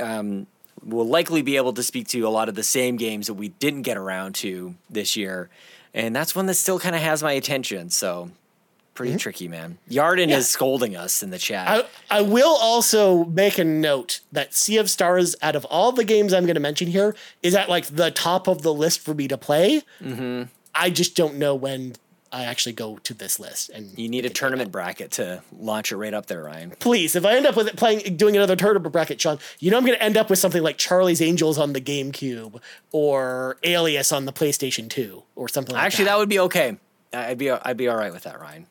Um, 0.00 0.48
we'll 0.82 1.06
likely 1.06 1.40
be 1.40 1.56
able 1.56 1.72
to 1.72 1.82
speak 1.82 2.08
to 2.08 2.20
a 2.26 2.28
lot 2.28 2.48
of 2.48 2.56
the 2.56 2.62
same 2.62 2.96
games 2.96 3.28
that 3.28 3.34
we 3.34 3.48
didn't 3.48 3.82
get 3.82 3.96
around 3.96 4.34
to 4.34 4.74
this 4.90 5.16
year, 5.16 5.48
and 5.94 6.14
that's 6.14 6.34
one 6.34 6.46
that 6.46 6.54
still 6.54 6.78
kind 6.78 6.96
of 6.96 7.00
has 7.00 7.22
my 7.22 7.32
attention. 7.32 7.90
So 7.90 8.30
pretty 8.94 9.12
mm-hmm. 9.12 9.18
tricky, 9.18 9.48
man. 9.48 9.78
Yarden 9.90 10.28
yeah. 10.28 10.38
is 10.38 10.48
scolding 10.48 10.96
us 10.96 11.22
in 11.22 11.30
the 11.30 11.38
chat. 11.38 11.86
I, 12.10 12.18
I 12.18 12.22
will 12.22 12.56
also 12.56 13.24
make 13.24 13.58
a 13.58 13.64
note 13.64 14.20
that 14.32 14.54
Sea 14.54 14.78
of 14.78 14.88
Stars, 14.88 15.36
out 15.42 15.56
of 15.56 15.64
all 15.66 15.92
the 15.92 16.04
games 16.04 16.32
I'm 16.32 16.44
going 16.44 16.54
to 16.54 16.60
mention 16.60 16.88
here, 16.88 17.14
is 17.42 17.54
at 17.54 17.68
like 17.68 17.86
the 17.86 18.10
top 18.10 18.48
of 18.48 18.62
the 18.62 18.72
list 18.72 19.00
for 19.00 19.14
me 19.14 19.28
to 19.28 19.36
play. 19.36 19.82
Mm-hmm. 20.00 20.44
I 20.74 20.90
just 20.90 21.14
don't 21.14 21.36
know 21.36 21.54
when 21.54 21.94
I 22.34 22.44
actually 22.44 22.72
go 22.72 22.98
to 22.98 23.14
this 23.14 23.38
list. 23.38 23.70
And 23.70 23.96
you 23.96 24.08
need 24.08 24.26
a 24.26 24.28
tournament 24.28 24.72
bracket 24.72 25.12
to 25.12 25.42
launch 25.56 25.92
it 25.92 25.96
right 25.96 26.12
up 26.12 26.26
there, 26.26 26.42
Ryan. 26.42 26.72
Please, 26.80 27.14
if 27.14 27.24
I 27.24 27.36
end 27.36 27.46
up 27.46 27.54
with 27.56 27.68
it 27.68 27.76
playing, 27.76 28.16
doing 28.16 28.36
another 28.36 28.56
tournament 28.56 28.92
bracket, 28.92 29.20
Sean, 29.20 29.38
you 29.60 29.70
know 29.70 29.76
I'm 29.76 29.86
going 29.86 29.96
to 29.96 30.02
end 30.02 30.16
up 30.16 30.30
with 30.30 30.40
something 30.40 30.62
like 30.62 30.76
Charlie's 30.76 31.22
Angels 31.22 31.58
on 31.58 31.74
the 31.74 31.80
GameCube 31.80 32.60
or 32.90 33.56
Alias 33.62 34.10
on 34.10 34.24
the 34.24 34.32
PlayStation 34.32 34.90
2 34.90 35.22
or 35.36 35.48
something. 35.48 35.76
like 35.76 35.84
Actually, 35.84 36.06
that. 36.06 36.12
that 36.12 36.18
would 36.18 36.28
be 36.28 36.40
okay. 36.40 36.76
I'd 37.12 37.38
be 37.38 37.50
I'd 37.52 37.76
be 37.76 37.86
all 37.86 37.96
right 37.96 38.12
with 38.12 38.24
that, 38.24 38.40
Ryan. 38.40 38.66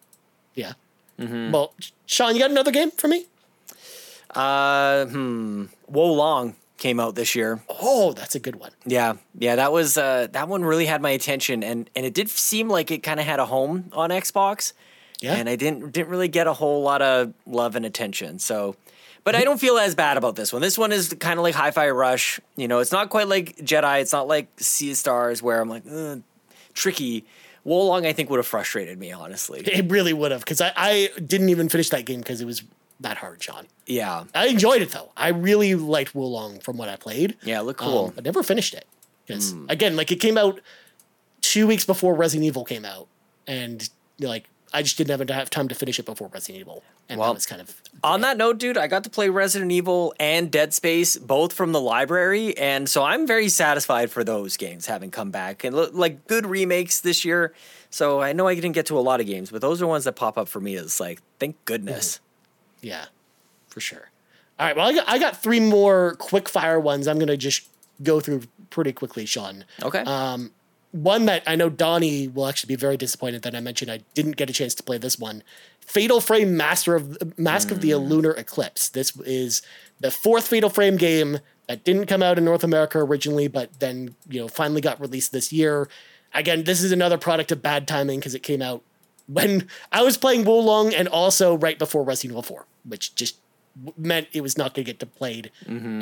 Yeah. 0.55 0.73
Mm-hmm. 1.19 1.51
Well, 1.51 1.73
Sean, 2.05 2.33
you 2.33 2.39
got 2.39 2.51
another 2.51 2.71
game 2.71 2.91
for 2.91 3.07
me? 3.07 3.25
Uh, 4.31 5.05
hmm. 5.05 5.65
Wo 5.87 6.11
Long 6.11 6.55
came 6.77 6.99
out 6.99 7.15
this 7.15 7.35
year. 7.35 7.61
Oh, 7.69 8.13
that's 8.13 8.35
a 8.35 8.39
good 8.39 8.57
one. 8.57 8.71
Yeah, 8.85 9.13
yeah, 9.37 9.55
that 9.55 9.71
was 9.71 9.97
uh, 9.97 10.27
that 10.31 10.47
one 10.47 10.65
really 10.65 10.85
had 10.85 11.01
my 11.01 11.11
attention, 11.11 11.63
and 11.63 11.89
and 11.95 12.05
it 12.05 12.13
did 12.13 12.29
seem 12.29 12.67
like 12.67 12.91
it 12.91 13.03
kind 13.03 13.19
of 13.19 13.25
had 13.25 13.39
a 13.39 13.45
home 13.45 13.89
on 13.93 14.09
Xbox. 14.09 14.73
Yeah, 15.21 15.35
and 15.35 15.47
I 15.47 15.55
didn't 15.55 15.91
didn't 15.91 16.09
really 16.09 16.27
get 16.27 16.47
a 16.47 16.53
whole 16.53 16.81
lot 16.81 17.01
of 17.01 17.33
love 17.45 17.75
and 17.75 17.85
attention. 17.85 18.39
So, 18.39 18.75
but 19.23 19.35
I 19.35 19.43
don't 19.43 19.59
feel 19.59 19.77
as 19.77 19.95
bad 19.95 20.17
about 20.17 20.35
this 20.35 20.51
one. 20.51 20.61
This 20.61 20.77
one 20.77 20.91
is 20.91 21.15
kind 21.19 21.39
of 21.39 21.43
like 21.43 21.55
Hi-Fi 21.55 21.89
Rush. 21.91 22.39
You 22.55 22.67
know, 22.67 22.79
it's 22.79 22.91
not 22.91 23.09
quite 23.09 23.27
like 23.27 23.55
Jedi. 23.57 24.01
It's 24.01 24.11
not 24.11 24.27
like 24.27 24.47
Sea 24.57 24.93
Stars 24.93 25.41
where 25.41 25.61
I'm 25.61 25.69
like 25.69 25.83
tricky. 26.73 27.25
Wo 27.63 27.85
Long, 27.85 28.05
I 28.05 28.13
think, 28.13 28.29
would 28.29 28.37
have 28.37 28.47
frustrated 28.47 28.99
me, 28.99 29.11
honestly. 29.11 29.61
It 29.65 29.89
really 29.91 30.13
would 30.13 30.31
have, 30.31 30.41
because 30.41 30.61
I, 30.61 30.71
I 30.75 31.09
didn't 31.25 31.49
even 31.49 31.69
finish 31.69 31.89
that 31.89 32.05
game 32.05 32.19
because 32.19 32.41
it 32.41 32.45
was 32.45 32.63
that 32.99 33.17
hard, 33.17 33.41
Sean. 33.41 33.67
Yeah. 33.85 34.25
I 34.35 34.47
enjoyed 34.47 34.81
it, 34.81 34.91
though. 34.91 35.11
I 35.15 35.29
really 35.29 35.75
liked 35.75 36.13
Wo 36.13 36.25
Long 36.25 36.59
from 36.59 36.77
what 36.77 36.89
I 36.89 36.95
played. 36.95 37.37
Yeah, 37.43 37.59
it 37.59 37.63
looked 37.63 37.79
cool. 37.79 38.07
Um, 38.07 38.13
I 38.17 38.21
never 38.21 38.43
finished 38.43 38.73
it. 38.73 38.85
Because, 39.25 39.53
mm. 39.53 39.69
again, 39.71 39.95
like 39.95 40.11
it 40.11 40.17
came 40.17 40.37
out 40.37 40.59
two 41.41 41.67
weeks 41.67 41.85
before 41.85 42.13
Resident 42.13 42.45
Evil 42.45 42.65
came 42.65 42.83
out, 42.83 43.07
and 43.47 43.87
like 44.19 44.49
I 44.73 44.81
just 44.81 44.97
didn't 44.97 45.11
have 45.11 45.21
enough 45.21 45.49
time 45.49 45.67
to 45.67 45.75
finish 45.75 45.99
it 45.99 46.05
before 46.05 46.29
Resident 46.29 46.59
Evil, 46.59 46.83
and 47.07 47.19
Well, 47.19 47.29
that 47.29 47.35
was 47.35 47.45
kind 47.45 47.61
of 47.61 47.79
On 48.03 48.21
that 48.21 48.37
note, 48.37 48.57
dude, 48.57 48.77
I 48.77 48.87
got 48.87 49.03
to 49.03 49.09
play 49.09 49.29
Resident 49.29 49.71
Evil 49.71 50.13
and 50.19 50.49
Dead 50.51 50.73
Space 50.73 51.15
both 51.15 51.53
from 51.53 51.71
the 51.71 51.79
library, 51.79 52.57
and 52.57 52.89
so 52.89 53.03
I'm 53.03 53.27
very 53.27 53.49
satisfied 53.49 54.09
for 54.09 54.23
those 54.23 54.57
games 54.57 54.87
having 54.87 55.11
come 55.11 55.29
back 55.31 55.63
and 55.63 55.75
like 55.75 56.27
good 56.27 56.45
remakes 56.45 57.01
this 57.01 57.23
year. 57.23 57.53
So 57.89 58.21
I 58.21 58.33
know 58.33 58.47
I 58.47 58.55
didn't 58.55 58.71
get 58.71 58.87
to 58.87 58.97
a 58.97 59.01
lot 59.01 59.21
of 59.21 59.27
games, 59.27 59.51
but 59.51 59.61
those 59.61 59.81
are 59.81 59.87
ones 59.87 60.05
that 60.05 60.13
pop 60.13 60.37
up 60.37 60.47
for 60.47 60.59
me. 60.59 60.75
It's 60.75 60.99
like, 60.99 61.21
thank 61.39 61.63
goodness. 61.65 62.19
Yeah, 62.81 63.05
for 63.67 63.79
sure. 63.79 64.09
All 64.59 64.65
right. 64.65 64.75
Well, 64.75 64.87
I 64.87 64.93
got, 64.93 65.09
I 65.09 65.19
got 65.19 65.37
three 65.41 65.59
more 65.59 66.15
quick 66.15 66.49
fire 66.49 66.79
ones. 66.79 67.07
I'm 67.07 67.17
going 67.17 67.27
to 67.27 67.37
just 67.37 67.67
go 68.01 68.19
through 68.19 68.43
pretty 68.69 68.93
quickly, 68.93 69.25
Sean. 69.25 69.65
Okay. 69.83 69.99
Um, 69.99 70.51
one 70.93 71.25
that 71.25 71.41
I 71.47 71.55
know 71.55 71.69
Donnie 71.69 72.27
will 72.27 72.47
actually 72.47 72.75
be 72.75 72.79
very 72.79 72.97
disappointed 72.97 73.41
that 73.41 73.55
I 73.55 73.59
mentioned 73.59 73.91
I 73.91 74.01
didn't 74.13 74.37
get 74.37 74.49
a 74.49 74.53
chance 74.53 74.75
to 74.75 74.83
play 74.83 74.99
this 74.99 75.17
one. 75.17 75.43
Fatal 75.81 76.21
Frame 76.21 76.55
Master 76.55 76.95
of 76.95 77.37
Mask 77.37 77.71
of 77.71 77.81
the 77.81 77.89
mm. 77.89 78.07
Lunar 78.07 78.31
Eclipse. 78.31 78.89
This 78.89 79.17
is 79.21 79.63
the 79.99 80.11
fourth 80.11 80.47
Fatal 80.47 80.69
Frame 80.69 80.95
game 80.95 81.39
that 81.67 81.83
didn't 81.83 82.05
come 82.05 82.21
out 82.21 82.37
in 82.37 82.45
North 82.45 82.63
America 82.63 82.99
originally, 82.99 83.47
but 83.47 83.79
then 83.79 84.15
you 84.29 84.39
know 84.39 84.47
finally 84.47 84.81
got 84.81 85.01
released 85.01 85.31
this 85.31 85.51
year. 85.51 85.89
Again, 86.35 86.63
this 86.63 86.83
is 86.83 86.91
another 86.91 87.17
product 87.17 87.51
of 87.51 87.61
bad 87.61 87.87
timing 87.87 88.19
because 88.19 88.35
it 88.35 88.43
came 88.43 88.61
out 88.61 88.83
when 89.27 89.67
I 89.91 90.03
was 90.03 90.17
playing 90.17 90.45
Wo 90.45 90.59
Long 90.59 90.93
and 90.93 91.07
also 91.07 91.57
right 91.57 91.79
before 91.79 92.03
Resident 92.03 92.33
Evil 92.33 92.43
4, 92.43 92.65
which 92.85 93.15
just 93.15 93.37
meant 93.97 94.27
it 94.33 94.41
was 94.41 94.57
not 94.57 94.73
going 94.73 94.85
to 94.85 94.93
get 94.93 95.15
played 95.15 95.51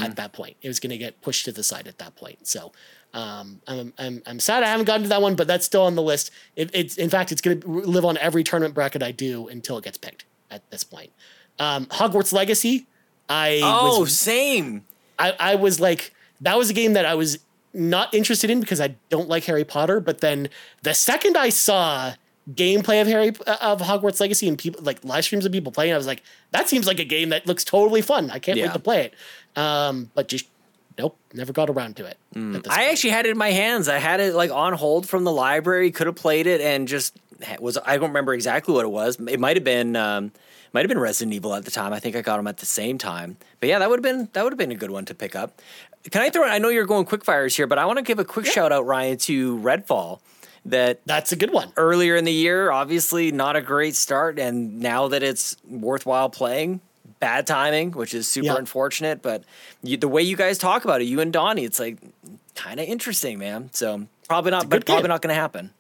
at 0.01 0.15
that 0.17 0.33
point. 0.33 0.57
It 0.61 0.67
was 0.67 0.79
going 0.79 0.91
to 0.91 0.97
get 0.97 1.21
pushed 1.21 1.45
to 1.45 1.51
the 1.51 1.63
side 1.63 1.87
at 1.87 1.97
that 1.99 2.15
point. 2.15 2.47
So 2.47 2.71
um, 3.13 3.61
I'm, 3.67 3.93
I'm, 3.97 4.21
I'm 4.25 4.39
sad 4.39 4.63
I 4.63 4.67
haven't 4.67 4.85
gotten 4.85 5.03
to 5.03 5.09
that 5.09 5.21
one, 5.21 5.35
but 5.35 5.47
that's 5.47 5.65
still 5.65 5.83
on 5.83 5.95
the 5.95 6.01
list. 6.01 6.31
It, 6.55 6.69
it's 6.73 6.97
in 6.97 7.09
fact, 7.09 7.31
it's 7.31 7.41
going 7.41 7.61
to 7.61 7.67
live 7.67 8.05
on 8.05 8.17
every 8.17 8.43
tournament 8.43 8.73
bracket 8.73 9.03
I 9.03 9.11
do 9.11 9.47
until 9.47 9.77
it 9.77 9.83
gets 9.83 9.97
picked 9.97 10.25
at 10.49 10.69
this 10.69 10.83
point. 10.83 11.11
Um, 11.59 11.85
Hogwarts 11.87 12.33
Legacy. 12.33 12.87
I 13.29 13.61
oh, 13.63 14.01
was 14.01 14.17
same. 14.17 14.85
I, 15.17 15.33
I 15.39 15.55
was 15.55 15.79
like, 15.79 16.13
that 16.41 16.57
was 16.57 16.69
a 16.69 16.73
game 16.73 16.93
that 16.93 17.05
I 17.05 17.15
was 17.15 17.39
not 17.73 18.13
interested 18.13 18.49
in 18.49 18.59
because 18.59 18.81
I 18.81 18.95
don't 19.09 19.29
like 19.29 19.45
Harry 19.45 19.63
Potter. 19.63 19.99
But 19.99 20.19
then 20.19 20.49
the 20.83 20.93
second 20.93 21.37
I 21.37 21.49
saw 21.49 22.13
gameplay 22.55 23.01
of 23.01 23.07
Harry 23.07 23.29
of 23.29 23.81
Hogwarts 23.81 24.19
Legacy 24.19 24.47
and 24.47 24.57
people 24.57 24.81
like 24.83 25.03
live 25.03 25.23
streams 25.23 25.45
of 25.45 25.51
people 25.51 25.71
playing, 25.71 25.93
I 25.93 25.97
was 25.97 26.07
like, 26.07 26.23
that 26.51 26.67
seems 26.69 26.87
like 26.87 26.99
a 26.99 27.05
game 27.05 27.29
that 27.29 27.45
looks 27.47 27.63
totally 27.63 28.01
fun. 28.01 28.29
I 28.31 28.39
can't 28.39 28.57
Yeah. 28.57 28.65
wait 28.67 28.73
to 28.73 28.79
play 28.79 29.05
it. 29.05 29.59
Um, 29.59 30.11
but 30.15 30.27
just 30.27 30.45
nope, 30.97 31.17
never 31.33 31.51
got 31.53 31.69
around 31.69 31.95
to 31.97 32.05
it. 32.05 32.17
this 32.33 32.61
I 32.69 32.77
point. 32.77 32.91
actually 32.91 33.09
had 33.11 33.25
it 33.25 33.29
in 33.29 33.37
my 33.37 33.51
hands. 33.51 33.87
I 33.89 33.97
had 33.97 34.19
it 34.19 34.33
like 34.35 34.51
on 34.51 34.73
hold 34.73 35.07
from 35.09 35.23
the 35.23 35.31
library. 35.31 35.91
Could 35.91 36.07
have 36.07 36.15
played 36.15 36.47
it 36.47 36.61
and 36.61 36.87
just 36.87 37.17
was. 37.59 37.77
I 37.85 37.97
don't 37.97 38.09
remember 38.09 38.33
exactly 38.33 38.73
what 38.73 38.85
it 38.85 38.91
was. 38.91 39.19
It 39.19 39.39
might 39.39 39.57
have 39.57 39.63
been. 39.63 39.95
Um, 39.95 40.31
might 40.73 40.81
have 40.81 40.89
been 40.89 40.99
Resident 40.99 41.33
Evil 41.33 41.53
at 41.53 41.65
the 41.65 41.71
time. 41.71 41.91
I 41.91 41.99
think 41.99 42.15
I 42.15 42.21
got 42.21 42.37
them 42.37 42.47
at 42.47 42.57
the 42.57 42.65
same 42.65 42.97
time. 42.97 43.35
But 43.59 43.67
yeah, 43.67 43.79
that 43.79 43.89
would 43.89 43.99
have 43.99 44.03
been 44.03 44.29
that 44.33 44.43
would 44.43 44.53
have 44.53 44.57
been 44.57 44.71
a 44.71 44.75
good 44.75 44.91
one 44.91 45.03
to 45.05 45.13
pick 45.13 45.35
up. 45.35 45.59
Can 46.11 46.21
I 46.21 46.29
throw? 46.29 46.45
I 46.45 46.59
know 46.59 46.69
you're 46.69 46.85
going 46.85 47.05
quick 47.05 47.25
fires 47.25 47.55
here, 47.55 47.67
but 47.67 47.77
I 47.77 47.85
want 47.85 47.97
to 47.97 48.03
give 48.03 48.19
a 48.19 48.25
quick 48.25 48.45
shout 48.45 48.71
out, 48.71 48.85
Ryan, 48.85 49.17
to 49.17 49.57
Redfall. 49.59 50.19
That 50.65 51.01
that's 51.05 51.31
a 51.31 51.35
good 51.35 51.51
one. 51.51 51.71
earlier 51.75 52.15
in 52.15 52.23
the 52.23 52.31
year, 52.31 52.69
obviously 52.71 53.31
not 53.31 53.55
a 53.55 53.61
great 53.61 53.95
start, 53.95 54.37
and 54.37 54.79
now 54.79 55.07
that 55.07 55.23
it's 55.23 55.57
worthwhile 55.67 56.29
playing, 56.29 56.81
bad 57.19 57.47
timing, 57.47 57.91
which 57.93 58.13
is 58.13 58.27
super 58.27 58.45
Yeah. 58.45 58.57
unfortunate. 58.57 59.23
But 59.23 59.43
you, 59.81 59.97
the 59.97 60.07
way 60.07 60.21
you 60.21 60.35
guys 60.37 60.59
talk 60.59 60.83
about 60.83 61.01
it, 61.01 61.05
you 61.05 61.19
and 61.19 61.33
Donnie, 61.33 61.65
it's 61.65 61.79
like 61.79 61.97
kind 62.53 62.79
of 62.79 62.85
interesting, 62.87 63.39
man. 63.39 63.69
So 63.73 64.05
probably 64.27 64.51
not, 64.51 64.69
but 64.69 64.85
probably 64.85 65.07
not 65.07 65.23
going 65.23 65.33
to 65.33 65.39
happen. 65.41 65.71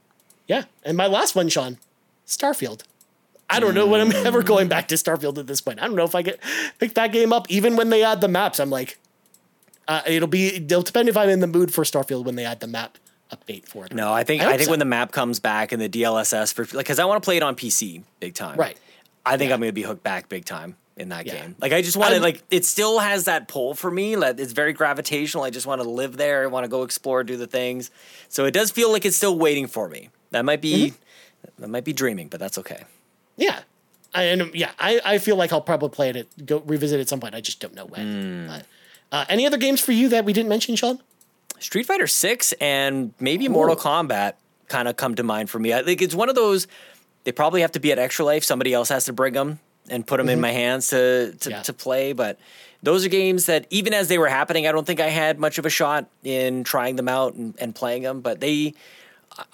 Yeah, 0.47 0.63
and 0.83 0.97
my 0.97 1.05
last 1.05 1.35
one, 1.35 1.47
Sean, 1.49 1.77
Starfield. 2.25 2.81
I 3.51 3.59
don't 3.59 3.75
know 3.75 3.85
when 3.85 4.01
I'm 4.01 4.11
ever 4.25 4.41
going 4.41 4.67
back 4.67 4.87
to 4.87 4.95
Starfield 4.95 5.37
at 5.37 5.45
this 5.45 5.61
point. 5.61 5.79
I 5.79 5.85
don't 5.85 5.95
know 5.95 6.05
if 6.05 6.15
I 6.15 6.23
get 6.23 6.39
pick 6.79 6.95
that 6.95 7.11
game 7.11 7.31
up. 7.31 7.45
Even 7.51 7.75
when 7.75 7.89
they 7.89 8.03
add 8.03 8.19
the 8.19 8.27
maps, 8.27 8.59
I'm 8.59 8.71
like, 8.71 8.97
uh, 9.87 10.01
it'll 10.07 10.27
be. 10.27 10.55
It'll 10.55 10.81
depend 10.81 11.07
if 11.07 11.17
I'm 11.17 11.29
in 11.29 11.39
the 11.39 11.47
mood 11.47 11.71
for 11.71 11.83
Starfield 11.83 12.23
when 12.25 12.35
they 12.35 12.45
add 12.45 12.61
the 12.61 12.67
map 12.67 12.97
update 13.31 13.65
for 13.65 13.85
it. 13.85 13.93
No, 13.93 14.11
I 14.13 14.23
think 14.23 14.41
I 14.43 14.51
I, 14.53 14.57
think 14.57 14.63
so. 14.65 14.71
when 14.71 14.79
the 14.79 14.85
map 14.85 15.11
comes 15.11 15.39
back 15.39 15.71
and 15.71 15.81
the 15.81 15.89
DLSS 15.89 16.53
for 16.53 16.63
like, 16.63 16.85
because 16.85 16.99
I 16.99 17.05
want 17.05 17.21
to 17.21 17.25
play 17.25 17.37
it 17.37 17.43
on 17.43 17.55
PC 17.55 18.03
big 18.19 18.33
time. 18.33 18.57
Right. 18.57 18.77
I 19.25 19.37
think 19.37 19.49
Yeah. 19.49 19.55
I'm 19.55 19.59
going 19.61 19.69
to 19.69 19.73
be 19.73 19.83
hooked 19.83 20.03
back 20.03 20.29
big 20.29 20.45
time 20.45 20.75
in 20.97 21.09
that 21.09 21.25
Yeah. 21.25 21.35
game. 21.41 21.55
Like 21.59 21.71
I 21.73 21.81
just 21.81 21.97
want 21.97 22.13
to 22.13 22.19
like 22.19 22.43
it 22.51 22.65
still 22.65 22.99
has 22.99 23.25
that 23.25 23.47
pull 23.47 23.73
for 23.73 23.89
me. 23.91 24.15
Like 24.15 24.39
it's 24.39 24.51
very 24.53 24.73
gravitational. 24.73 25.43
I 25.43 25.49
just 25.49 25.65
want 25.67 25.81
to 25.81 25.89
live 25.89 26.17
there. 26.17 26.43
I 26.43 26.47
want 26.47 26.63
to 26.65 26.69
go 26.69 26.83
explore, 26.83 27.23
do 27.23 27.37
the 27.37 27.47
things. 27.47 27.89
So 28.29 28.45
it 28.45 28.51
does 28.51 28.71
feel 28.71 28.91
like 28.91 29.05
it's 29.05 29.17
still 29.17 29.37
waiting 29.37 29.67
for 29.67 29.87
me. 29.89 30.09
That 30.31 30.43
might 30.45 30.61
be 30.61 30.87
Mm-hmm. 30.91 31.61
that 31.61 31.67
might 31.69 31.83
be 31.83 31.93
dreaming, 31.93 32.27
but 32.27 32.39
that's 32.39 32.57
okay. 32.57 32.83
Yeah. 33.37 33.59
I, 34.13 34.23
and 34.23 34.53
yeah, 34.53 34.71
I, 34.77 34.99
I 35.05 35.17
feel 35.19 35.37
like 35.37 35.53
I'll 35.53 35.61
probably 35.61 35.87
play 35.89 36.09
it, 36.09 36.15
at, 36.17 36.45
go 36.45 36.59
revisit 36.65 36.99
it 36.99 37.03
at 37.03 37.09
some 37.09 37.21
point. 37.21 37.33
I 37.33 37.39
just 37.39 37.61
don't 37.61 37.73
know 37.73 37.85
when. 37.85 38.47
But, 38.47 38.65
uh, 39.11 39.25
any 39.29 39.45
other 39.47 39.55
games 39.57 39.79
for 39.79 39.93
you 39.93 40.09
that 40.09 40.25
we 40.25 40.33
didn't 40.33 40.49
mention, 40.49 40.75
Sean? 40.75 40.99
Street 41.61 41.85
Fighter 41.85 42.07
6 42.07 42.53
and 42.53 43.13
maybe 43.19 43.47
Mortal 43.47 43.75
Kombat 43.75 44.33
kind 44.67 44.87
of 44.87 44.95
come 44.97 45.15
to 45.15 45.23
mind 45.23 45.49
for 45.49 45.59
me. 45.59 45.73
I 45.73 45.83
think 45.83 46.01
it's 46.01 46.15
one 46.15 46.29
of 46.29 46.35
those 46.35 46.67
they 47.23 47.31
probably 47.31 47.61
have 47.61 47.73
to 47.73 47.79
be 47.79 47.91
at 47.91 47.99
Extra 47.99 48.25
Life. 48.25 48.43
Somebody 48.43 48.73
else 48.73 48.89
has 48.89 49.05
to 49.05 49.13
bring 49.13 49.33
them 49.33 49.59
and 49.89 50.05
put 50.05 50.17
them 50.17 50.27
in 50.27 50.35
mm-hmm. 50.35 50.41
my 50.41 50.51
hands 50.51 50.89
to 50.89 51.33
to, 51.41 51.49
Yeah. 51.49 51.61
to 51.61 51.73
play, 51.73 52.13
but 52.13 52.39
those 52.83 53.05
are 53.05 53.09
games 53.09 53.45
that 53.45 53.67
even 53.69 53.93
as 53.93 54.07
they 54.07 54.17
were 54.17 54.27
happening, 54.27 54.65
I 54.65 54.71
don't 54.71 54.87
think 54.87 54.99
I 54.99 55.09
had 55.09 55.39
much 55.39 55.59
of 55.59 55.65
a 55.65 55.69
shot 55.69 56.09
in 56.23 56.63
trying 56.63 56.95
them 56.95 57.07
out 57.07 57.35
and, 57.35 57.53
and 57.59 57.75
playing 57.75 58.03
them, 58.03 58.21
but 58.21 58.39
they 58.39 58.73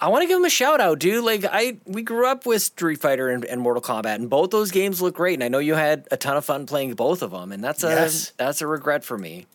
I 0.00 0.08
want 0.08 0.22
to 0.22 0.26
give 0.26 0.36
them 0.36 0.44
a 0.44 0.50
shout 0.50 0.80
out, 0.80 0.98
dude. 0.98 1.24
Like 1.24 1.44
I, 1.44 1.78
we 1.84 2.02
grew 2.02 2.26
up 2.26 2.46
with 2.46 2.62
Street 2.62 3.00
Fighter 3.00 3.28
and, 3.28 3.44
and 3.44 3.60
Mortal 3.60 3.82
Kombat, 3.82 4.16
and 4.16 4.28
both 4.28 4.50
those 4.50 4.70
games 4.70 5.00
look 5.00 5.14
great. 5.14 5.34
And 5.34 5.44
I 5.44 5.48
know 5.48 5.58
you 5.60 5.74
had 5.74 6.08
a 6.10 6.16
ton 6.16 6.36
of 6.36 6.44
fun 6.44 6.66
playing 6.66 6.94
both 6.94 7.22
of 7.22 7.30
them, 7.30 7.52
and 7.52 7.62
that's 7.62 7.84
a 7.84 7.88
Yes. 7.88 8.32
that's 8.36 8.60
a 8.60 8.66
regret 8.66 9.04
for 9.04 9.16
me. 9.16 9.46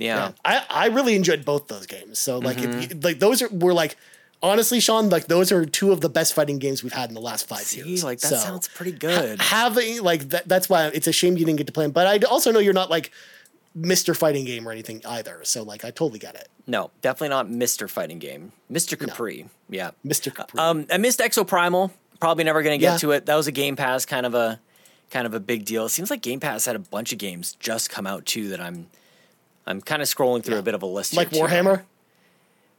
Yeah, 0.00 0.32
I, 0.44 0.64
I 0.68 0.86
really 0.86 1.14
enjoyed 1.14 1.44
both 1.44 1.68
those 1.68 1.86
games. 1.86 2.18
So 2.18 2.38
like 2.38 2.56
Mm-hmm. 2.58 2.78
if 2.80 2.94
you, 2.94 3.00
like 3.00 3.18
those 3.20 3.42
are 3.42 3.48
were 3.50 3.74
like 3.74 3.96
honestly, 4.42 4.80
Sean, 4.80 5.10
like 5.10 5.26
those 5.26 5.52
are 5.52 5.66
two 5.66 5.92
of 5.92 6.00
the 6.00 6.08
best 6.08 6.32
fighting 6.34 6.58
games 6.58 6.82
we've 6.82 6.92
had 6.94 7.10
in 7.10 7.14
the 7.14 7.20
last 7.20 7.46
five 7.46 7.60
See, 7.60 7.82
years. 7.82 8.02
like 8.02 8.20
that 8.20 8.28
So, 8.28 8.36
sounds 8.36 8.68
pretty 8.68 8.92
good. 8.92 9.40
having 9.40 10.02
like 10.02 10.30
that, 10.30 10.48
that's 10.48 10.68
why 10.68 10.86
it's 10.86 11.06
a 11.06 11.12
shame 11.12 11.36
you 11.36 11.44
didn't 11.44 11.58
get 11.58 11.66
to 11.66 11.72
play 11.74 11.84
them. 11.84 11.92
But 11.92 12.06
I 12.06 12.18
also 12.26 12.50
know 12.50 12.58
you're 12.58 12.72
not 12.72 12.88
like 12.90 13.10
Mr. 13.78 14.16
Fighting 14.16 14.44
Game 14.44 14.66
or 14.66 14.72
anything 14.72 15.02
either. 15.06 15.40
So 15.44 15.62
like 15.62 15.84
I 15.84 15.90
totally 15.90 16.18
get 16.18 16.34
it. 16.34 16.48
No, 16.66 16.90
definitely 17.02 17.28
not 17.28 17.48
Mr. 17.48 17.88
Fighting 17.88 18.18
Game. 18.18 18.52
Mr. 18.72 18.98
Capri. 18.98 19.48
Yeah. 19.68 19.90
Mr. 20.06 20.34
Capri. 20.34 20.58
Um, 20.58 20.86
I 20.90 20.96
missed 20.98 21.20
Exoprimal. 21.20 21.90
Probably 22.20 22.44
never 22.44 22.62
going 22.62 22.78
to 22.78 22.82
get 22.84 22.92
Yeah. 22.92 22.98
to 22.98 23.10
it. 23.12 23.26
That 23.26 23.34
was 23.36 23.46
a 23.46 23.52
Game 23.52 23.76
Pass 23.76 24.04
kind 24.06 24.26
of 24.26 24.34
a 24.34 24.58
kind 25.10 25.26
of 25.26 25.34
a 25.34 25.40
big 25.40 25.64
deal. 25.64 25.86
It 25.86 25.90
seems 25.90 26.10
like 26.10 26.22
Game 26.22 26.40
Pass 26.40 26.64
had 26.66 26.76
a 26.76 26.80
bunch 26.80 27.12
of 27.12 27.18
games 27.18 27.52
just 27.60 27.90
come 27.90 28.06
out 28.06 28.24
too 28.26 28.48
that 28.48 28.60
I'm 28.60 28.86
I'm 29.70 29.80
kind 29.80 30.02
of 30.02 30.08
scrolling 30.08 30.42
through 30.44 30.54
Yeah. 30.56 30.60
a 30.60 30.64
bit 30.64 30.74
of 30.74 30.82
a 30.82 30.86
list. 30.86 31.14
like. 31.16 31.30
Warhammer. 31.30 31.82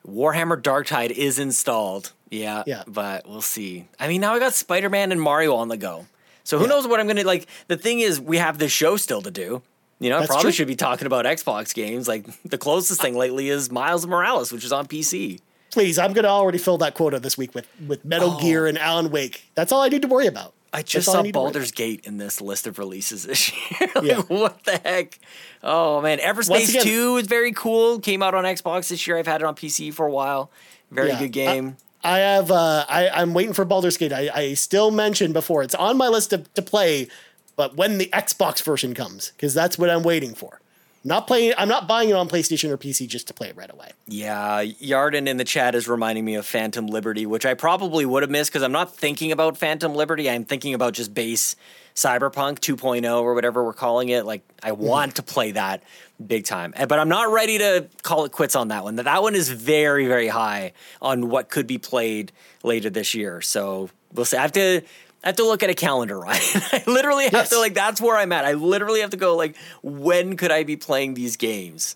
Warhammer 0.08 0.62
Darktide 0.62 1.12
is 1.12 1.40
installed. 1.40 2.12
Yeah. 2.30 2.64
Yeah. 2.66 2.84
But 2.88 3.28
we'll 3.28 3.42
see. 3.42 3.88
I 4.00 4.08
mean, 4.08 4.22
now 4.22 4.34
I 4.34 4.40
got 4.40 4.54
Spider 4.54 4.90
Man 4.90 5.12
and 5.12 5.22
Mario 5.22 5.56
on 5.56 5.68
the 5.68 5.78
go. 5.78 6.08
So 6.44 6.58
who 6.58 6.64
Yeah. 6.64 6.70
knows 6.70 6.88
what 6.88 7.00
I'm 7.00 7.08
gonna 7.08 7.24
like? 7.24 7.48
The 7.68 7.78
thing 7.78 8.00
is, 8.00 8.20
we 8.20 8.38
have 8.38 8.58
this 8.58 8.72
show 8.72 8.98
still 8.98 9.22
to 9.22 9.32
do. 9.32 9.62
You 10.00 10.10
know, 10.10 10.18
I 10.20 10.26
probably 10.26 10.44
true. 10.46 10.52
should 10.54 10.68
be 10.68 10.76
talking 10.76 11.06
about 11.06 11.26
Xbox 11.26 11.74
games. 11.74 12.08
Like 12.08 12.26
the 12.44 12.58
closest 12.58 13.00
thing 13.02 13.16
lately 13.16 13.50
is 13.50 13.70
Miles 13.72 14.08
Morales, 14.08 14.52
which 14.52 14.64
is 14.66 14.72
on 14.72 14.88
PC. 14.88 15.40
Please, 15.72 16.00
I'm 16.00 16.14
gonna 16.14 16.28
already 16.30 16.58
fill 16.58 16.80
that 16.80 16.96
quota 16.96 17.20
this 17.20 17.38
week 17.38 17.54
with 17.54 17.68
with 17.88 18.04
Metal 18.04 18.38
Oh. 18.38 18.42
Gear 18.42 18.66
and 18.66 18.80
Alan 18.80 19.12
Wake. 19.12 19.44
That's 19.54 19.72
all 19.72 19.82
I 19.82 19.90
need 19.90 20.02
to 20.02 20.08
worry 20.08 20.26
about. 20.28 20.54
I 20.74 20.82
just 20.84 21.06
saw 21.12 21.22
Baldur's 21.24 21.72
Gate 21.72 22.02
in 22.06 22.18
this 22.18 22.40
list 22.40 22.66
of 22.66 22.80
releases 22.80 23.24
this 23.24 23.52
year. 23.72 23.90
like, 23.96 24.04
Yeah. 24.06 24.22
what 24.22 24.64
the 24.64 24.78
heck? 24.78 25.20
Oh 25.64 26.02
man, 26.02 26.20
Everspace 26.20 26.70
again- 26.70 26.84
2 26.84 27.18
is 27.18 27.28
very 27.28 27.52
cool. 27.52 28.00
Came 28.00 28.24
out 28.24 28.34
on 28.34 28.46
Xbox 28.46 28.88
this 28.90 29.06
year. 29.06 29.18
I've 29.18 29.28
had 29.28 29.42
it 29.42 29.46
on 29.46 29.56
PC 29.56 29.94
for 29.94 30.06
a 30.06 30.12
while. 30.12 30.50
Very 30.90 31.10
Yeah. 31.10 31.20
good 31.20 31.32
game. 31.34 31.78
I 32.04 32.20
have. 32.20 32.50
Uh, 32.50 32.86
I 32.90 33.10
I'm 33.10 33.34
waiting 33.34 33.54
for 33.54 33.64
Baldur's 33.66 33.98
Gate. 33.98 34.12
I, 34.14 34.30
I 34.34 34.54
still 34.56 34.90
mentioned 34.92 35.34
before 35.34 35.62
it's 35.62 35.76
on 35.76 35.98
my 35.98 36.08
list 36.08 36.32
to, 36.32 36.40
to 36.56 36.62
play, 36.62 37.08
but 37.56 37.76
when 37.76 37.98
the 38.00 38.10
Xbox 38.14 38.64
version 38.64 38.94
comes, 38.96 39.32
because 39.36 39.54
that's 39.54 39.78
what 39.78 39.90
I'm 39.90 40.02
waiting 40.04 40.34
for. 40.34 40.62
Not 41.04 41.26
playing. 41.26 41.54
I'm 41.58 41.68
not 41.68 41.88
buying 41.88 42.10
it 42.10 42.14
on 42.14 42.30
PlayStation 42.30 42.70
or 42.70 42.78
PC 42.78 43.08
just 43.08 43.28
to 43.28 43.34
play 43.34 43.50
it 43.50 43.56
right 43.56 43.72
away. 43.72 43.90
Yeah, 44.08 44.64
Yarden 44.64 45.28
in 45.28 45.38
the 45.38 45.44
chat 45.44 45.74
is 45.74 45.88
reminding 45.88 46.24
me 46.26 46.36
of 46.36 46.46
Phantom 46.46 46.86
Liberty, 46.86 47.26
which 47.26 47.46
I 47.46 47.56
probably 47.56 48.06
would 48.06 48.22
have 48.22 48.30
missed 48.30 48.52
because 48.52 48.62
I'm 48.62 48.72
not 48.72 48.96
thinking 48.96 49.32
about 49.32 49.58
Phantom 49.58 49.96
Liberty. 49.96 50.30
I'm 50.30 50.46
thinking 50.46 50.76
about 50.76 50.94
just 50.94 51.14
base 51.14 51.56
Cyberpunk 51.96 52.60
2.0 52.60 53.22
or 53.22 53.34
whatever 53.34 53.64
we're 53.64 53.74
calling 53.74 54.10
it. 54.10 54.26
Like, 54.26 54.44
I 54.62 54.74
want 54.74 55.16
to 55.16 55.24
play 55.24 55.52
that 55.52 55.82
big 56.26 56.46
time, 56.46 56.74
Eh, 56.78 56.86
but 56.86 57.00
I'm 57.00 57.10
not 57.10 57.32
ready 57.32 57.58
to 57.58 57.88
call 58.04 58.26
it 58.26 58.32
quits 58.32 58.56
on 58.56 58.68
that 58.68 58.84
one. 58.84 58.96
That 58.96 59.24
one 59.24 59.34
is 59.34 59.50
very, 59.50 60.06
very 60.06 60.28
high 60.28 60.74
on 61.02 61.30
what 61.30 61.50
could 61.50 61.66
be 61.66 61.80
played 61.80 62.32
later 62.64 62.92
this 62.92 63.16
year. 63.16 63.42
So 63.42 63.90
we'll 64.14 64.26
see. 64.26 64.38
I 64.38 64.42
have 64.42 64.52
to. 64.54 64.82
I 65.24 65.28
have 65.28 65.36
to 65.36 65.44
look 65.46 65.62
at 65.64 65.70
a 65.70 65.76
calendar, 65.76 66.20
right? 66.20 66.42
I 66.74 66.84
literally 66.88 67.26
have 67.26 67.34
Yes. 67.34 67.50
to 67.50 67.60
like. 67.60 67.74
That's 67.74 68.02
where 68.02 68.18
I'm 68.18 68.32
at. 68.32 68.44
I 68.46 68.54
literally 68.54 69.02
have 69.02 69.12
to 69.12 69.18
go 69.18 69.36
like, 69.36 69.56
when 69.84 70.36
could 70.38 70.52
I 70.52 70.64
be 70.64 70.76
playing 70.78 71.14
these 71.14 71.38
games? 71.38 71.96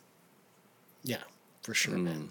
Yeah, 1.03 1.17
for 1.63 1.73
sure, 1.73 1.95
Hmm. 1.95 2.03
man. 2.05 2.29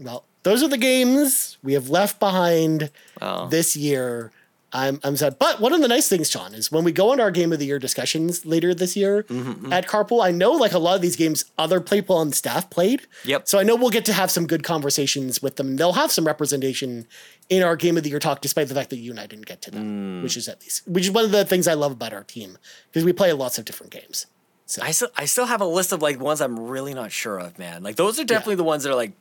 Well, 0.00 0.24
those 0.42 0.62
are 0.62 0.68
the 0.68 0.78
games 0.78 1.58
we 1.62 1.72
have 1.74 1.88
left 1.90 2.18
behind 2.20 2.90
Oh. 3.20 3.48
this 3.48 3.76
year. 3.76 4.32
I'm, 4.78 5.00
I'm 5.02 5.16
sad. 5.16 5.38
But 5.38 5.60
one 5.60 5.72
of 5.72 5.80
the 5.80 5.88
nice 5.88 6.08
things, 6.08 6.30
Sean, 6.30 6.52
is 6.54 6.70
when 6.70 6.84
we 6.84 6.92
go 6.92 7.12
into 7.12 7.22
our 7.24 7.30
game 7.30 7.52
of 7.52 7.58
the 7.58 7.66
year 7.66 7.78
discussions 7.78 8.44
later 8.44 8.74
this 8.74 8.94
year 8.96 9.22
Mm-hmm, 9.24 9.72
at 9.72 9.86
Carpool, 9.88 10.24
I 10.24 10.30
know 10.30 10.52
like 10.52 10.72
a 10.72 10.78
lot 10.78 10.96
of 10.96 11.02
these 11.02 11.16
games 11.16 11.44
other 11.56 11.80
people 11.80 12.16
on 12.16 12.32
staff 12.32 12.68
played. 12.68 13.02
Yep. 13.24 13.48
So 13.48 13.58
I 13.58 13.62
know 13.62 13.74
we'll 13.76 13.90
get 13.90 14.04
to 14.06 14.12
have 14.12 14.30
some 14.30 14.46
good 14.46 14.62
conversations 14.62 15.40
with 15.40 15.56
them. 15.56 15.76
They'll 15.76 15.94
have 15.94 16.10
some 16.12 16.26
representation 16.26 17.06
in 17.48 17.62
our 17.62 17.76
game 17.76 17.96
of 17.96 18.02
the 18.02 18.10
year 18.10 18.18
talk, 18.18 18.40
despite 18.40 18.68
the 18.68 18.74
fact 18.74 18.90
that 18.90 18.98
you 18.98 19.10
and 19.12 19.20
I 19.20 19.26
didn't 19.26 19.46
get 19.46 19.62
to 19.62 19.70
them, 19.70 20.20
Mm. 20.20 20.22
which 20.22 20.36
is 20.36 20.48
at 20.48 20.60
least 20.62 20.86
which 20.88 21.04
is 21.04 21.10
one 21.10 21.24
of 21.24 21.30
the 21.30 21.44
things 21.44 21.66
I 21.68 21.74
love 21.74 21.92
about 21.92 22.12
our 22.12 22.24
team 22.24 22.58
because 22.90 23.04
we 23.04 23.12
play 23.12 23.32
lots 23.32 23.56
of 23.58 23.64
different 23.64 23.92
games. 23.92 24.26
So 24.66 24.82
I 24.82 24.90
still 24.90 25.08
I 25.16 25.26
still 25.26 25.46
have 25.46 25.60
a 25.60 25.66
list 25.66 25.92
of 25.92 26.02
like 26.02 26.18
ones 26.20 26.40
I'm 26.40 26.58
really 26.58 26.92
not 26.92 27.12
sure 27.12 27.38
of, 27.38 27.56
man. 27.58 27.82
Like 27.84 27.94
those 27.96 28.18
are 28.18 28.24
definitely 28.24 28.56
the 28.56 28.64
ones 28.64 28.82
that 28.82 28.90
are 28.90 28.96
like 28.96 29.12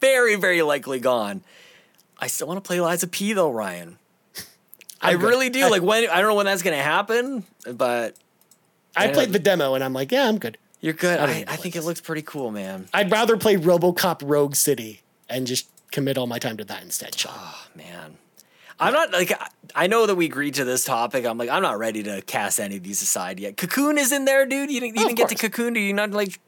very 0.00 0.34
very 0.36 0.62
likely 0.62 0.98
gone. 0.98 1.42
I 2.18 2.26
still 2.26 2.46
want 2.48 2.56
to 2.62 2.66
play 2.66 2.80
Lies 2.80 3.02
of 3.02 3.10
P 3.10 3.34
though, 3.34 3.50
Ryan. 3.50 3.97
I 5.00 5.12
good. 5.14 5.22
really 5.22 5.50
do. 5.50 5.68
Like 5.70 5.82
when 5.82 6.08
I 6.10 6.18
don't 6.20 6.28
know 6.28 6.34
when 6.34 6.46
that's 6.46 6.62
gonna 6.62 6.76
happen, 6.82 7.44
but 7.72 8.16
I 8.96 9.06
Yeah. 9.06 9.12
played 9.12 9.32
the 9.32 9.38
demo 9.38 9.74
and 9.74 9.84
I'm 9.84 9.92
like, 9.92 10.10
yeah, 10.12 10.26
I'm 10.28 10.38
good. 10.38 10.58
you're 10.80 10.92
good. 10.94 11.18
I, 11.20 11.44
I 11.48 11.56
think 11.56 11.74
it 11.76 11.82
looks 11.82 12.00
pretty 12.00 12.22
cool, 12.22 12.50
man. 12.50 12.88
I'd 12.94 13.10
rather 13.10 13.36
play 13.36 13.56
RoboCop 13.56 14.22
Rogue 14.24 14.54
City 14.54 15.02
and 15.28 15.46
just 15.46 15.68
commit 15.90 16.16
all 16.18 16.26
my 16.26 16.38
time 16.38 16.56
to 16.58 16.64
that 16.64 16.82
instead, 16.82 17.18
Sean. 17.18 17.32
Oh 17.36 17.66
man. 17.74 18.16
I'm 18.80 18.92
not 18.92 19.12
like 19.12 19.32
I- 19.32 19.48
I 19.74 19.86
know 19.86 20.06
that 20.06 20.14
we 20.14 20.24
agreed 20.24 20.54
to 20.54 20.64
this 20.64 20.84
topic. 20.84 21.26
I'm 21.26 21.36
like 21.36 21.50
I'm 21.50 21.62
not 21.62 21.78
ready 21.78 22.02
to 22.04 22.22
cast 22.22 22.58
any 22.58 22.76
of 22.78 22.82
these 22.82 23.02
aside 23.02 23.38
yet. 23.38 23.56
Cocoon 23.56 23.98
is 23.98 24.12
in 24.12 24.24
there, 24.24 24.46
dude. 24.46 24.70
You 24.70 24.80
didn't 24.80 24.98
Oh, 24.98 25.02
even 25.02 25.12
of 25.12 25.16
get 25.18 25.28
to. 25.28 25.34
Cocoon. 25.34 25.76
Are 25.76 25.80
you 25.80 25.92
not 25.92 26.10
like 26.12 26.40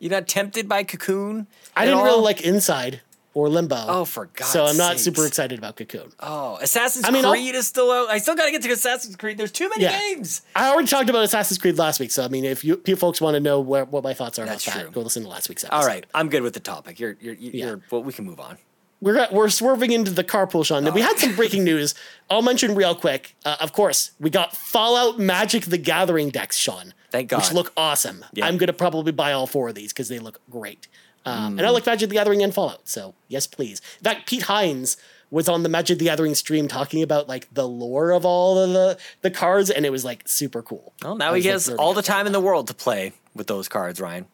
you're 0.00 0.10
not 0.10 0.26
tempted 0.26 0.68
by 0.68 0.82
Cocoon? 0.82 1.46
I 1.76 1.84
didn't 1.84 1.98
all? 2.00 2.04
really 2.04 2.22
like 2.22 2.40
Inside 2.42 3.00
or 3.34 3.48
Limbo. 3.48 3.84
Oh, 3.88 4.04
for 4.04 4.26
God's 4.26 4.50
So 4.50 4.64
I'm 4.64 4.76
not 4.76 4.92
sakes. 4.92 5.02
super 5.02 5.26
excited 5.26 5.58
about 5.58 5.76
Cocoon. 5.76 6.12
Oh, 6.20 6.56
Assassin's 6.62 7.04
I 7.04 7.10
mean, 7.10 7.24
I'll- 7.24 7.32
Creed 7.32 7.54
is 7.54 7.66
still 7.66 7.90
out. 7.90 8.08
I 8.08 8.18
still 8.18 8.34
got 8.36 8.46
to 8.46 8.50
get 8.52 8.62
to 8.62 8.70
Assassin's 8.70 9.16
Creed. 9.16 9.36
There's 9.36 9.52
too 9.52 9.68
many 9.68 9.82
Yeah. 9.82 9.98
games. 9.98 10.42
I 10.56 10.70
already 10.70 10.88
talked 10.88 11.10
about 11.10 11.24
Assassin's 11.24 11.58
Creed 11.58 11.76
last 11.78 12.00
week, 12.00 12.10
so 12.12 12.24
I 12.24 12.28
mean, 12.28 12.44
if 12.44 12.64
you, 12.64 12.74
if 12.82 12.88
you 12.88 12.96
folks 12.96 13.20
want 13.20 13.34
to 13.34 13.40
know 13.40 13.60
where, 13.60 13.84
what 13.84 14.02
my 14.04 14.14
thoughts 14.14 14.38
are 14.38 14.44
That's 14.46 14.66
about 14.66 14.72
true. 14.76 14.84
that, 14.84 14.92
go 14.92 15.00
listen 15.02 15.22
to 15.24 15.28
last 15.28 15.48
week's 15.48 15.64
episode. 15.64 15.76
All 15.76 15.86
right, 15.86 16.06
I'm 16.14 16.28
good 16.28 16.42
with 16.42 16.54
the 16.54 16.60
topic. 16.60 16.98
You're 17.00 17.16
you're 17.20 17.34
you're, 17.34 17.52
Yeah. 17.52 17.66
you're 17.66 17.80
well, 17.90 18.02
we 18.02 18.12
can 18.12 18.24
move 18.24 18.40
on. 18.40 18.58
we're 19.00 19.26
we're 19.32 19.48
swerving 19.50 19.90
into 19.92 20.10
the 20.12 20.24
carpool, 20.24 20.64
Sean. 20.64 20.86
And 20.86 20.94
we 20.94 21.00
had 21.02 21.18
some 21.18 21.34
breaking 21.34 21.64
news. 21.70 21.94
I'll 22.30 22.40
mention 22.42 22.74
real 22.74 22.94
quick. 22.94 23.34
Uh, 23.44 23.56
of 23.60 23.72
course, 23.72 24.12
we 24.20 24.30
got 24.30 24.56
Fallout 24.56 25.18
Magic: 25.18 25.64
The 25.64 25.76
Gathering 25.78 26.30
decks, 26.30 26.56
Sean. 26.56 26.94
Thank 27.10 27.28
God. 27.28 27.42
Which 27.42 27.52
look 27.52 27.72
awesome. 27.76 28.24
Yeah. 28.32 28.46
I'm 28.46 28.56
gonna 28.56 28.72
probably 28.72 29.12
buy 29.12 29.32
all 29.32 29.46
four 29.46 29.68
of 29.68 29.74
these 29.74 29.92
because 29.92 30.08
they 30.08 30.18
look 30.18 30.40
great. 30.50 30.88
Um, 31.26 31.54
Mm. 31.54 31.58
And 31.58 31.66
I 31.66 31.70
like 31.70 31.86
Magic: 31.86 32.08
The 32.08 32.14
Gathering 32.14 32.42
and 32.42 32.54
Fallout, 32.54 32.88
so 32.88 33.14
yes, 33.28 33.46
please. 33.46 33.80
In 33.98 34.04
fact, 34.04 34.28
Pete 34.28 34.42
Hines 34.42 34.96
was 35.30 35.48
on 35.48 35.62
the 35.62 35.68
Magic: 35.68 35.98
The 35.98 36.06
Gathering 36.06 36.34
stream 36.34 36.68
talking 36.68 37.02
about 37.02 37.28
like 37.28 37.52
the 37.52 37.66
lore 37.66 38.10
of 38.10 38.24
all 38.24 38.58
of 38.58 38.70
the 38.70 38.98
the 39.22 39.30
cards, 39.30 39.70
and 39.70 39.86
it 39.86 39.90
was 39.90 40.04
like 40.04 40.22
super 40.26 40.62
cool. 40.62 40.92
Well, 41.02 41.16
now 41.16 41.32
I 41.32 41.40
he 41.40 41.50
was, 41.50 41.68
like, 41.68 41.78
all 41.78 41.94
the 41.94 42.02
time 42.02 42.26
in 42.26 42.32
the 42.32 42.40
world 42.40 42.68
to 42.68 42.74
play 42.74 43.12
with 43.34 43.46
those 43.46 43.68
cards, 43.68 44.00
Ryan. 44.00 44.26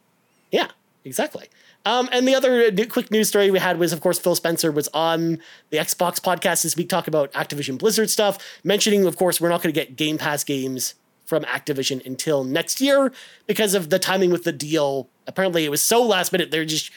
Yeah, 0.51 0.69
exactly. 1.05 1.49
Um, 1.87 2.11
and 2.13 2.29
the 2.29 2.35
other 2.35 2.65
uh, 2.67 2.85
quick 2.91 3.11
news 3.11 3.29
story 3.29 3.51
we 3.51 3.59
had 3.59 3.79
was, 3.79 3.93
of 3.95 4.03
course, 4.03 4.19
Phil 4.19 4.35
Spencer 4.35 4.71
was 4.71 4.89
on 4.93 5.39
the 5.71 5.79
Xbox 5.79 6.21
podcast 6.21 6.63
this 6.63 6.77
week 6.77 6.91
talking 6.91 7.11
about 7.11 7.33
Activision 7.33 7.79
Blizzard 7.79 8.11
stuff, 8.11 8.37
mentioning, 8.65 9.07
of 9.07 9.17
course, 9.17 9.41
we're 9.41 9.49
not 9.49 9.63
going 9.63 9.73
to 9.73 9.81
get 9.81 9.97
Game 9.97 10.19
Pass 10.19 10.45
games 10.45 10.95
from 11.31 11.45
Activision 11.45 12.05
until 12.05 12.45
next 12.45 12.81
year 12.81 13.13
because 13.47 13.73
of 13.73 13.89
the 13.89 13.99
timing 13.99 14.31
with 14.31 14.45
the 14.45 14.53
deal. 14.53 15.09
Apparently, 15.27 15.65
it 15.65 15.71
was 15.71 15.81
so 15.81 16.03
last 16.03 16.33
minute 16.33 16.51
they're 16.51 16.67
just 16.67 16.91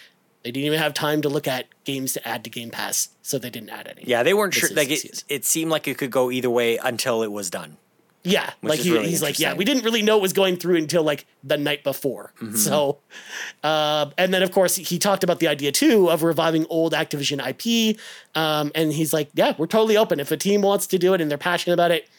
they 0.43 0.51
didn't 0.51 0.65
even 0.65 0.79
have 0.79 0.93
time 0.93 1.21
to 1.21 1.29
look 1.29 1.47
at 1.47 1.67
games 1.85 2.13
to 2.13 2.27
add 2.27 2.43
to 2.43 2.49
Game 2.49 2.71
Pass, 2.71 3.09
so 3.21 3.37
they 3.37 3.51
didn't 3.51 3.69
add 3.69 3.87
any. 3.87 4.03
Yeah, 4.05 4.23
they 4.23 4.33
weren't 4.33 4.55
sure. 4.55 4.69
Like 4.73 4.89
it, 4.89 5.23
it 5.29 5.45
seemed 5.45 5.71
like 5.71 5.87
it 5.87 5.97
could 5.97 6.11
go 6.11 6.31
either 6.31 6.49
way 6.49 6.77
until 6.77 7.23
it 7.23 7.31
was 7.31 7.49
done. 7.49 7.77
Yeah, 8.25 8.51
like 8.61 8.79
he, 8.79 8.91
really 8.91 9.09
he's 9.09 9.21
like, 9.21 9.37
yeah, 9.37 9.53
we 9.53 9.65
didn't 9.65 9.83
really 9.83 10.01
know 10.01 10.17
it 10.17 10.21
was 10.21 10.31
going 10.31 10.55
through 10.55 10.77
until 10.77 11.03
like 11.03 11.25
the 11.43 11.57
night 11.57 11.83
before. 11.83 12.33
Mm-hmm. 12.41 12.55
So, 12.55 12.99
uh, 13.63 14.11
and 14.17 14.33
then 14.33 14.41
of 14.43 14.51
course 14.51 14.75
he 14.75 14.97
talked 14.97 15.25
about 15.25 15.39
the 15.39 15.49
idea 15.49 15.73
too 15.73 16.09
of 16.09 16.23
reviving 16.23 16.65
old 16.69 16.93
Activision 16.93 17.45
IP. 17.45 17.99
Um, 18.33 18.71
and 18.75 18.93
he's 18.93 19.11
like, 19.11 19.29
yeah, 19.33 19.53
we're 19.57 19.67
totally 19.67 19.97
open. 19.97 20.21
If 20.21 20.31
a 20.31 20.37
team 20.37 20.61
wants 20.61 20.87
to 20.87 20.97
do 20.97 21.13
it 21.13 21.19
and 21.19 21.29
they're 21.29 21.37
passionate 21.37 21.73
about 21.73 21.91
it, 21.91 22.09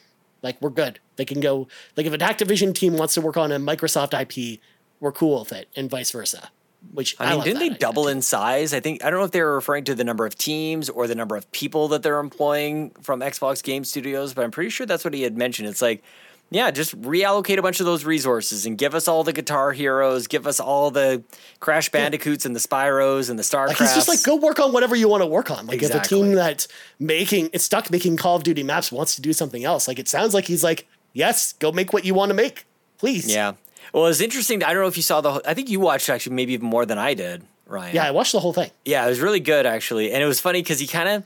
like 0.44 0.60
we're 0.60 0.70
good. 0.70 1.00
They 1.16 1.24
can 1.24 1.40
go. 1.40 1.66
Like 1.96 2.06
if 2.06 2.12
an 2.12 2.20
Activision 2.20 2.74
team 2.74 2.96
wants 2.96 3.14
to 3.14 3.20
work 3.20 3.36
on 3.36 3.50
a 3.50 3.58
Microsoft 3.58 4.12
IP, 4.12 4.60
we're 5.00 5.10
cool 5.10 5.40
with 5.40 5.52
it, 5.52 5.68
and 5.74 5.90
vice 5.90 6.12
versa. 6.12 6.50
Which 6.92 7.16
I 7.18 7.34
mean, 7.34 7.44
didn't 7.44 7.60
they 7.60 7.66
idea, 7.66 7.78
double 7.78 8.08
in 8.08 8.20
size? 8.20 8.74
I 8.74 8.80
think 8.80 9.02
I 9.02 9.10
don't 9.10 9.18
know 9.18 9.24
if 9.24 9.30
they 9.30 9.42
were 9.42 9.54
referring 9.54 9.84
to 9.84 9.94
the 9.94 10.04
number 10.04 10.26
of 10.26 10.36
teams 10.36 10.90
or 10.90 11.06
the 11.06 11.14
number 11.14 11.34
of 11.34 11.50
people 11.50 11.88
that 11.88 12.02
they're 12.02 12.20
employing 12.20 12.90
from 13.00 13.20
Xbox 13.20 13.62
Game 13.62 13.84
Studios, 13.84 14.34
but 14.34 14.44
I'm 14.44 14.50
pretty 14.50 14.68
sure 14.70 14.86
that's 14.86 15.02
what 15.02 15.14
he 15.14 15.22
had 15.22 15.36
mentioned. 15.36 15.66
It's 15.66 15.80
like, 15.80 16.04
yeah, 16.50 16.70
just 16.70 17.00
reallocate 17.02 17.58
a 17.58 17.62
bunch 17.62 17.80
of 17.80 17.86
those 17.86 18.04
resources 18.04 18.64
and 18.66 18.78
give 18.78 18.94
us 18.94 19.08
all 19.08 19.24
the 19.24 19.32
Guitar 19.32 19.72
Heroes, 19.72 20.26
give 20.28 20.46
us 20.46 20.60
all 20.60 20.90
the 20.90 21.22
Crash 21.60 21.88
Bandicoots 21.90 22.46
and 22.46 22.54
the 22.54 22.60
Spyros 22.60 23.28
and 23.30 23.38
the 23.38 23.42
Starcrafts. 23.42 23.68
Like 23.68 23.78
he's 23.78 23.94
just 23.94 24.08
like 24.08 24.22
go 24.22 24.36
work 24.36 24.60
on 24.60 24.72
whatever 24.72 24.94
you 24.94 25.08
want 25.08 25.22
to 25.22 25.26
work 25.26 25.50
on. 25.50 25.66
Like 25.66 25.82
if 25.82 25.90
a 25.90 26.08
team 26.08 26.32
that's 26.36 26.68
making 27.00 27.50
it's 27.52 27.64
stuck 27.64 27.90
making 27.90 28.16
Call 28.18 28.36
of 28.36 28.44
Duty 28.44 28.62
maps 28.62 28.92
wants 28.92 29.16
to 29.16 29.22
do 29.22 29.32
something 29.32 29.64
else, 29.64 29.88
like 29.88 29.98
it 29.98 30.08
sounds 30.08 30.32
like 30.34 30.44
he's 30.44 30.62
like, 30.62 30.86
yes, 31.12 31.54
go 31.54 31.72
make 31.72 31.92
what 31.92 32.04
you 32.04 32.14
want 32.14 32.30
to 32.30 32.34
make, 32.34 32.66
please. 32.98 33.32
yeah. 33.32 33.52
Well, 33.92 34.06
it's 34.06 34.20
interesting. 34.20 34.62
I 34.64 34.72
don't 34.72 34.82
know 34.82 34.88
if 34.88 34.96
you 34.96 35.02
saw 35.04 35.20
the. 35.20 35.32
whole- 35.32 35.42
I 35.46 35.54
think 35.54 35.68
you 35.70 35.78
watched 35.78 36.08
actually 36.08 36.34
maybe 36.36 36.52
even 36.54 36.66
more 36.68 36.84
than 36.86 36.98
I 36.98 37.14
did, 37.14 37.44
Ryan. 37.66 37.94
Yeah, 37.94 38.04
I 38.06 38.10
watched 38.12 38.32
the 38.32 38.40
whole 38.40 38.52
thing. 38.52 38.70
Yeah, 38.84 39.04
it 39.06 39.08
was 39.08 39.20
really 39.20 39.40
good 39.40 39.66
actually, 39.66 40.10
and 40.12 40.22
it 40.22 40.26
was 40.26 40.40
funny 40.40 40.62
because 40.62 40.80
he 40.80 40.86
kind 40.86 41.08
of 41.08 41.24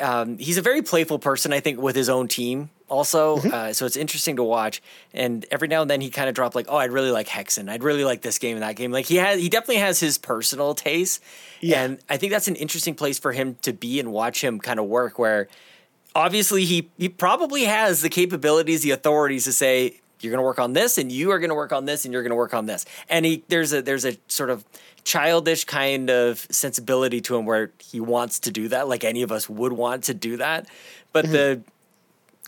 um, 0.00 0.38
he's 0.38 0.58
a 0.58 0.62
very 0.62 0.82
playful 0.82 1.18
person, 1.18 1.52
I 1.52 1.60
think, 1.60 1.80
with 1.80 1.96
his 1.96 2.08
own 2.08 2.28
team 2.28 2.70
also. 2.88 3.38
Mm-hmm. 3.38 3.52
Uh, 3.52 3.72
so 3.72 3.86
it's 3.86 3.96
interesting 3.96 4.36
to 4.36 4.42
watch. 4.42 4.82
And 5.12 5.44
every 5.50 5.68
now 5.68 5.82
and 5.82 5.90
then 5.90 6.00
he 6.00 6.10
kind 6.10 6.28
of 6.28 6.34
dropped 6.34 6.54
like, 6.54 6.66
"Oh, 6.68 6.76
I'd 6.76 6.92
really 6.92 7.10
like 7.10 7.26
Hexen. 7.28 7.68
I'd 7.68 7.82
really 7.82 8.04
like 8.04 8.22
this 8.22 8.38
game 8.38 8.56
and 8.56 8.62
that 8.62 8.76
game." 8.76 8.92
Like 8.92 9.06
he 9.06 9.16
has, 9.16 9.40
he 9.40 9.48
definitely 9.48 9.76
has 9.76 10.00
his 10.00 10.18
personal 10.18 10.74
taste. 10.74 11.22
Yeah. 11.60 11.82
and 11.82 11.98
I 12.08 12.16
think 12.16 12.32
that's 12.32 12.48
an 12.48 12.56
interesting 12.56 12.94
place 12.94 13.18
for 13.18 13.32
him 13.32 13.56
to 13.62 13.72
be 13.72 13.98
and 14.00 14.12
watch 14.12 14.42
him 14.42 14.60
kind 14.60 14.78
of 14.78 14.86
work. 14.86 15.18
Where 15.18 15.48
obviously 16.14 16.64
he 16.64 16.90
he 16.98 17.08
probably 17.08 17.64
has 17.64 18.02
the 18.02 18.08
capabilities, 18.08 18.82
the 18.82 18.92
authorities 18.92 19.44
to 19.44 19.52
say. 19.52 20.00
You're 20.20 20.30
going 20.30 20.38
to 20.38 20.46
work 20.46 20.58
on 20.58 20.72
this, 20.72 20.96
and 20.96 21.12
you 21.12 21.30
are 21.32 21.38
going 21.38 21.50
to 21.50 21.54
work 21.54 21.74
on 21.74 21.84
this, 21.84 22.06
and 22.06 22.12
you're 22.12 22.22
going 22.22 22.30
to 22.30 22.36
work 22.36 22.54
on 22.54 22.64
this. 22.64 22.86
And 23.10 23.26
he 23.26 23.44
there's 23.48 23.74
a 23.74 23.82
there's 23.82 24.06
a 24.06 24.16
sort 24.28 24.48
of 24.48 24.64
childish 25.06 25.64
kind 25.64 26.10
of 26.10 26.46
sensibility 26.50 27.20
to 27.20 27.36
him 27.36 27.46
where 27.46 27.70
he 27.78 28.00
wants 28.00 28.40
to 28.40 28.50
do 28.50 28.68
that, 28.68 28.88
like 28.88 29.04
any 29.04 29.22
of 29.22 29.30
us 29.30 29.48
would 29.48 29.72
want 29.72 30.04
to 30.04 30.14
do 30.14 30.38
that. 30.38 30.66
But 31.12 31.30
the 31.30 31.62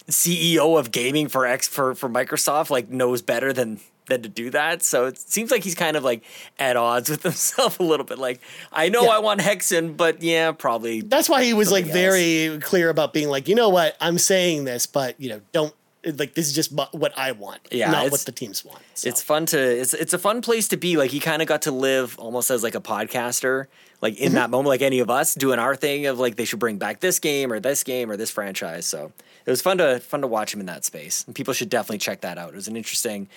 CEO 0.08 0.78
of 0.78 0.90
gaming 0.90 1.28
for 1.28 1.46
X 1.46 1.68
for 1.68 1.94
for 1.94 2.08
Microsoft 2.08 2.70
like 2.70 2.88
knows 2.88 3.22
better 3.22 3.52
than 3.52 3.80
than 4.08 4.22
to 4.22 4.28
do 4.28 4.50
that. 4.50 4.82
So 4.82 5.04
it 5.04 5.18
seems 5.18 5.50
like 5.50 5.62
he's 5.62 5.74
kind 5.74 5.96
of 5.96 6.02
like 6.02 6.24
at 6.58 6.76
odds 6.76 7.10
with 7.10 7.22
himself 7.22 7.78
a 7.78 7.82
little 7.82 8.06
bit. 8.06 8.18
Like 8.18 8.40
I 8.72 8.88
know 8.88 9.04
Yeah. 9.04 9.10
I 9.10 9.18
want 9.18 9.40
Hexen, 9.40 9.96
but 9.96 10.22
yeah, 10.22 10.52
probably 10.52 11.02
That's 11.02 11.28
why 11.28 11.44
he 11.44 11.54
was 11.54 11.70
like 11.70 11.84
else. 11.84 11.92
very 11.92 12.58
clear 12.60 12.88
about 12.88 13.12
being 13.12 13.28
like, 13.28 13.48
you 13.48 13.54
know 13.54 13.68
what, 13.68 13.96
I'm 14.00 14.18
saying 14.18 14.64
this, 14.64 14.86
but 14.86 15.20
you 15.20 15.28
know, 15.28 15.40
don't 15.52 15.74
like 16.16 16.34
this 16.34 16.46
is 16.46 16.54
just 16.54 16.72
what 16.72 17.12
I 17.18 17.32
want, 17.32 17.60
Yeah, 17.70 17.90
not 17.90 18.10
what 18.10 18.20
the 18.20 18.32
teams 18.32 18.64
want. 18.64 18.80
So, 18.94 19.08
It's 19.08 19.22
fun 19.22 19.46
to 19.46 19.58
it's 19.58 19.94
it's 19.94 20.14
a 20.14 20.18
fun 20.18 20.40
place 20.42 20.68
to 20.68 20.76
be. 20.76 20.96
Like 20.96 21.10
he 21.10 21.20
kind 21.20 21.42
of 21.42 21.48
got 21.48 21.62
to 21.62 21.70
live 21.70 22.18
almost 22.18 22.50
as 22.50 22.62
like 22.62 22.74
a 22.74 22.80
podcaster, 22.80 23.66
like 24.00 24.16
in 24.16 24.28
mm-hmm. 24.28 24.34
that 24.36 24.50
moment, 24.50 24.68
like 24.68 24.82
any 24.82 25.00
of 25.00 25.10
us 25.10 25.34
doing 25.34 25.58
our 25.58 25.76
thing 25.76 26.06
of 26.06 26.18
like 26.18 26.36
they 26.36 26.44
should 26.44 26.60
bring 26.60 26.78
back 26.78 27.00
this 27.00 27.18
game 27.18 27.52
or 27.52 27.60
this 27.60 27.84
game 27.84 28.10
or 28.10 28.16
this 28.16 28.30
franchise. 28.30 28.86
So 28.86 29.12
it 29.48 29.52
was 29.52 29.62
fun 29.62 29.78
to 29.78 29.98
fun 30.00 30.20
to 30.20 30.26
watch 30.26 30.52
him 30.52 30.60
in 30.60 30.66
that 30.66 30.84
space. 30.84 31.24
And 31.24 31.34
people 31.34 31.54
should 31.54 31.70
definitely 31.70 31.98
check 31.98 32.20
that 32.20 32.36
out. 32.38 32.50
It 32.50 32.54
was 32.54 32.68
an 32.68 32.76
interesting 32.76 33.28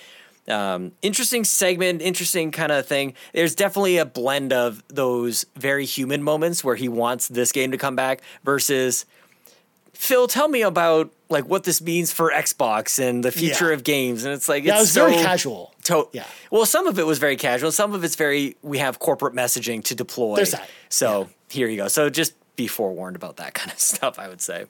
um, 0.48 0.92
interesting 1.02 1.44
segment, 1.44 2.02
interesting 2.02 2.52
kind 2.52 2.72
of 2.72 2.86
thing. 2.86 3.14
There's 3.34 3.56
definitely 3.56 3.98
a 3.98 4.06
blend 4.06 4.52
of 4.52 4.84
those 4.88 5.46
very 5.56 5.86
human 5.86 6.22
moments 6.24 6.64
where 6.64 6.76
he 6.76 6.90
wants 6.90 7.28
this 7.28 7.52
game 7.52 7.72
to 7.72 7.78
come 7.78 7.96
back 7.96 8.22
versus 8.44 9.06
Phil, 9.94 10.28
tell 10.28 10.48
me 10.48 10.64
about 10.64 11.14
like 11.30 11.46
what 11.46 11.64
this 11.64 11.80
means 11.80 12.12
for 12.12 12.32
Xbox 12.32 12.98
and 12.98 13.24
the 13.24 13.32
future 13.32 13.68
Yeah. 13.68 13.76
of 13.76 13.84
games. 13.84 14.24
And 14.26 14.34
it's 14.34 14.50
like 14.50 14.64
yeah, 14.64 14.72
it 14.80 14.82
it's 14.82 14.82
was 14.82 14.94
very 14.94 15.14
casual. 15.14 15.74
to- 15.84 16.10
Yeah. 16.12 16.26
Well, 16.50 16.66
some 16.66 16.88
of 16.88 16.98
it 16.98 17.06
was 17.06 17.20
very 17.20 17.36
casual. 17.38 17.72
Some 17.72 17.94
of 17.94 18.04
it's 18.04 18.16
very 18.16 18.58
we 18.64 18.80
have 18.80 18.98
corporate 19.00 19.36
messaging 19.36 19.84
to 19.86 19.96
deploy. 19.96 20.38
There's 20.38 20.52
that. 20.52 20.68
So 20.90 21.30
here 21.50 21.68
you 21.68 21.78
go. 21.78 21.88
So 21.88 22.10
just 22.10 22.34
be 22.56 22.66
forewarned 22.68 23.16
about 23.16 23.38
that 23.38 23.54
kind 23.60 23.72
of 23.72 23.80
stuff. 23.80 24.18
I 24.18 24.28
would 24.28 24.42
say. 24.42 24.66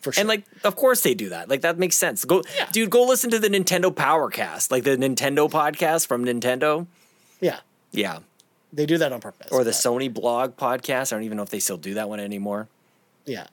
For 0.00 0.12
sure. 0.12 0.20
And 0.20 0.28
like, 0.28 0.44
of 0.64 0.76
course 0.76 1.00
they 1.02 1.14
do 1.14 1.30
that. 1.30 1.48
Like 1.48 1.62
that 1.62 1.78
makes 1.78 1.96
sense. 1.96 2.24
Go, 2.24 2.42
Yeah. 2.56 2.68
dude. 2.70 2.90
Go 2.90 3.04
listen 3.04 3.30
to 3.30 3.38
the 3.38 3.48
Nintendo 3.48 3.92
Powercast, 3.92 4.70
like 4.70 4.84
the 4.84 4.96
Nintendo 4.96 5.50
podcast 5.50 6.06
from 6.06 6.24
Nintendo. 6.24 6.86
yeah, 7.40 7.58
Yeah, 7.92 8.20
they 8.72 8.86
do 8.86 8.98
that 8.98 9.12
on 9.12 9.20
purpose. 9.20 9.48
or 9.50 9.64
the 9.64 9.70
but- 9.70 9.76
Sony 9.76 10.12
blog 10.12 10.56
podcast. 10.56 11.12
I 11.12 11.16
don't 11.16 11.24
even 11.24 11.36
know 11.36 11.42
if 11.42 11.50
they 11.50 11.58
still 11.60 11.76
do 11.76 11.94
that 11.94 12.08
one 12.08 12.20
anymore. 12.20 12.68
Yeah. 13.24 13.46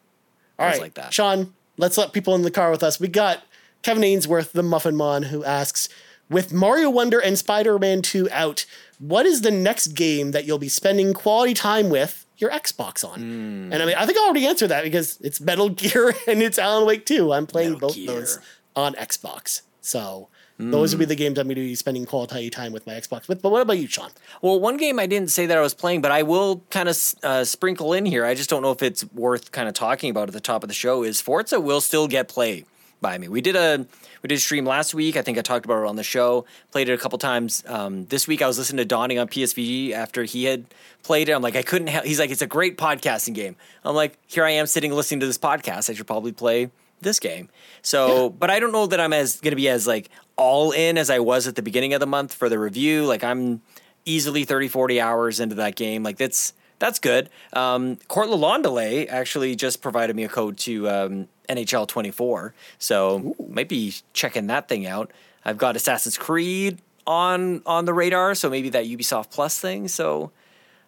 All 0.60 0.68
right, 0.68 0.80
like 0.80 0.94
that. 0.94 1.14
Sean, 1.14 1.54
let's 1.78 1.98
let 1.98 2.14
people 2.14 2.36
in 2.36 2.44
the 2.44 2.52
car 2.52 2.70
with 2.70 2.84
us. 2.84 3.00
We 3.00 3.08
got 3.08 3.44
Kevin 3.82 4.04
Ainsworth, 4.04 4.54
the 4.54 4.62
Muffin 4.64 4.96
Mon, 4.96 5.24
who 5.24 5.44
asks 5.44 5.90
With 6.30 6.54
Mario 6.54 6.90
Wonder 6.90 7.20
and 7.20 7.38
Spider 7.38 7.78
Man 7.80 8.02
2 8.02 8.30
out, 8.32 8.66
what 9.00 9.26
is 9.26 9.42
the 9.42 9.52
next 9.52 9.88
game 9.88 10.32
that 10.32 10.46
you'll 10.46 10.60
be 10.60 10.70
spending 10.70 11.14
quality 11.14 11.54
time 11.56 11.90
with 11.90 12.23
your 12.38 12.50
Xbox 12.52 13.08
on? 13.08 13.20
Hmm. 13.20 13.74
And 13.74 13.82
I 13.82 13.86
mean, 13.86 13.96
I 13.96 14.06
think 14.06 14.18
I 14.18 14.22
already 14.24 14.46
answered 14.48 14.70
that 14.70 14.84
because 14.84 15.18
it's 15.22 15.40
Metal 15.42 15.70
Gear 15.82 16.14
and 16.28 16.42
it's 16.42 16.60
Alan 16.60 16.86
Wake 16.86 17.06
2. 17.06 17.32
I'm 17.34 17.48
playing 17.48 17.74
Metal 17.74 17.90
both 17.90 17.96
Gear. 17.96 18.08
those 18.08 18.40
on 18.76 18.94
Xbox. 18.96 19.62
So 19.82 20.30
those 20.60 20.94
would 20.94 21.00
be 21.00 21.06
the 21.06 21.16
games 21.16 21.38
I'm 21.38 21.48
going 21.48 21.56
to 21.56 21.62
be 21.62 21.76
spending 21.76 22.06
quality 22.06 22.50
time 22.50 22.72
with 22.72 22.88
my 22.88 22.94
Xbox 22.94 23.28
with. 23.28 23.42
But 23.42 23.50
what 23.50 23.62
about 23.62 23.78
you, 23.80 23.88
Sean? 23.88 24.12
Well, 24.42 24.60
one 24.60 24.78
game 24.78 24.98
I 24.98 25.08
didn't 25.08 25.30
say 25.30 25.46
that 25.46 25.58
I 25.58 25.62
was 25.62 25.74
playing, 25.74 26.02
but 26.02 26.12
I 26.12 26.24
will 26.24 26.64
kind 26.70 26.88
of 26.88 26.98
uh, 27.22 27.44
sprinkle 27.44 27.92
in 27.92 28.06
here. 28.06 28.24
I 28.24 28.34
just 28.34 28.50
don't 28.50 28.62
know 28.62 28.72
if 28.72 28.82
it's 28.82 29.04
worth 29.14 29.52
kind 29.52 29.68
of 29.68 29.74
talking 29.74 30.10
about 30.10 30.30
at 30.30 30.34
the 30.34 30.40
top 30.40 30.64
of 30.64 30.70
the 30.70 30.74
show. 30.74 31.04
Is 31.04 31.20
Forza 31.20 31.60
will 31.60 31.82
still 31.82 32.08
get 32.08 32.30
played 32.30 32.66
by 33.04 33.20
me? 33.20 33.28
We 33.28 33.42
did 33.42 33.56
a 33.56 33.86
we 34.24 34.28
did 34.28 34.36
a 34.36 34.40
stream 34.40 34.66
last 34.66 34.96
week. 34.96 35.16
I 35.16 35.22
think 35.22 35.38
I 35.38 35.42
talked 35.42 35.66
about 35.66 35.84
it 35.84 35.88
on 35.88 35.96
the 35.96 36.04
show. 36.04 36.46
Played 36.72 36.90
it 36.90 36.94
a 36.94 36.98
couple 36.98 37.20
times. 37.20 37.64
Um, 37.68 38.06
this 38.06 38.28
week 38.28 38.42
I 38.42 38.48
was 38.48 38.58
listening 38.58 38.78
to 38.78 38.86
Donnie 38.86 39.20
on 39.20 39.28
PSVG 39.28 39.92
after 39.92 40.24
he 40.24 40.46
had 40.46 40.66
played 41.04 41.30
it. 41.30 41.34
I'm 41.34 41.44
like 41.44 41.56
I 41.56 41.62
couldn't. 41.62 41.90
Ha-. 41.90 42.02
He's 42.04 42.18
like 42.18 42.32
it's 42.32 42.42
a 42.42 42.48
great 42.48 42.80
podcasting 42.80 43.36
game. 43.36 43.56
I'm 43.86 43.94
like 43.94 44.18
here 44.26 44.44
I 44.44 44.50
am 44.52 44.66
sitting 44.66 44.92
listening 44.92 45.20
to 45.20 45.28
this 45.28 45.38
podcast. 45.38 45.92
I 45.92 45.94
should 45.94 46.08
probably 46.08 46.32
play 46.32 46.72
this 47.04 47.20
game. 47.20 47.50
So, 47.82 48.30
but 48.30 48.50
I 48.50 48.60
don't 48.60 48.72
know 48.72 48.88
that 48.88 49.00
I'm 49.00 49.14
as 49.14 49.40
going 49.40 49.52
to 49.52 49.56
be 49.58 49.70
as 49.70 49.86
like 49.86 50.10
all 50.36 50.72
in 50.72 50.98
as 50.98 51.10
I 51.10 51.20
was 51.20 51.48
at 51.48 51.56
the 51.56 51.62
beginning 51.62 51.94
of 51.94 52.00
the 52.00 52.08
month 52.08 52.34
for 52.34 52.50
the 52.50 52.58
review. 52.58 53.06
Like 53.06 53.24
I'm 53.24 53.62
easily 54.06 54.44
30 54.46 54.70
40 54.70 55.00
hours 55.00 55.40
into 55.40 55.56
that 55.56 55.76
game. 55.76 56.04
Like 56.04 56.18
that's 56.18 56.54
that's 56.84 57.00
good. 57.00 57.30
Um 57.54 57.96
Court 58.10 58.28
Lalonde 58.28 59.08
actually 59.10 59.56
just 59.56 59.82
provided 59.82 60.16
me 60.16 60.24
a 60.26 60.30
code 60.30 60.58
to 60.60 60.90
um, 60.90 61.28
NHL 61.50 61.88
24. 61.88 62.54
So, 62.78 63.36
might 63.50 63.70
be 63.70 63.94
checking 64.14 64.48
that 64.48 64.68
thing 64.68 64.86
out. 64.86 65.12
I've 65.46 65.58
got 65.58 65.76
Assassin's 65.76 66.18
Creed 66.18 66.80
on 67.08 67.62
on 67.66 67.86
the 67.86 67.94
radar, 67.94 68.36
so 68.36 68.50
maybe 68.50 68.70
that 68.70 68.86
Ubisoft 68.86 69.32
Plus 69.32 69.60
thing. 69.60 69.88
So, 69.88 70.32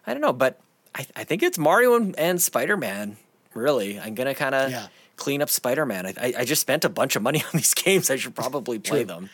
I 0.05 0.13
don't 0.13 0.21
know, 0.21 0.33
but 0.33 0.59
I, 0.93 1.05
I 1.15 1.23
think 1.23 1.43
it's 1.43 1.57
Mario 1.57 1.95
and, 1.95 2.17
and 2.19 2.41
Spider 2.41 2.77
Man. 2.77 3.15
Really, 3.53 3.97
I'm 3.99 4.15
gonna 4.15 4.35
kind 4.35 4.53
of 4.55 4.71
Yeah. 4.71 4.87
clean 5.15 5.41
up 5.41 5.49
Spider 5.49 5.85
Man. 5.85 6.05
I, 6.05 6.13
I, 6.19 6.33
I 6.39 6.45
just 6.45 6.61
spent 6.61 6.83
a 6.83 6.89
bunch 6.89 7.15
of 7.15 7.21
money 7.21 7.41
on 7.49 7.51
these 7.53 7.73
games. 7.73 8.09
I 8.09 8.17
should 8.17 8.35
probably 8.35 8.79
play 8.79 9.03
them. 9.05 9.29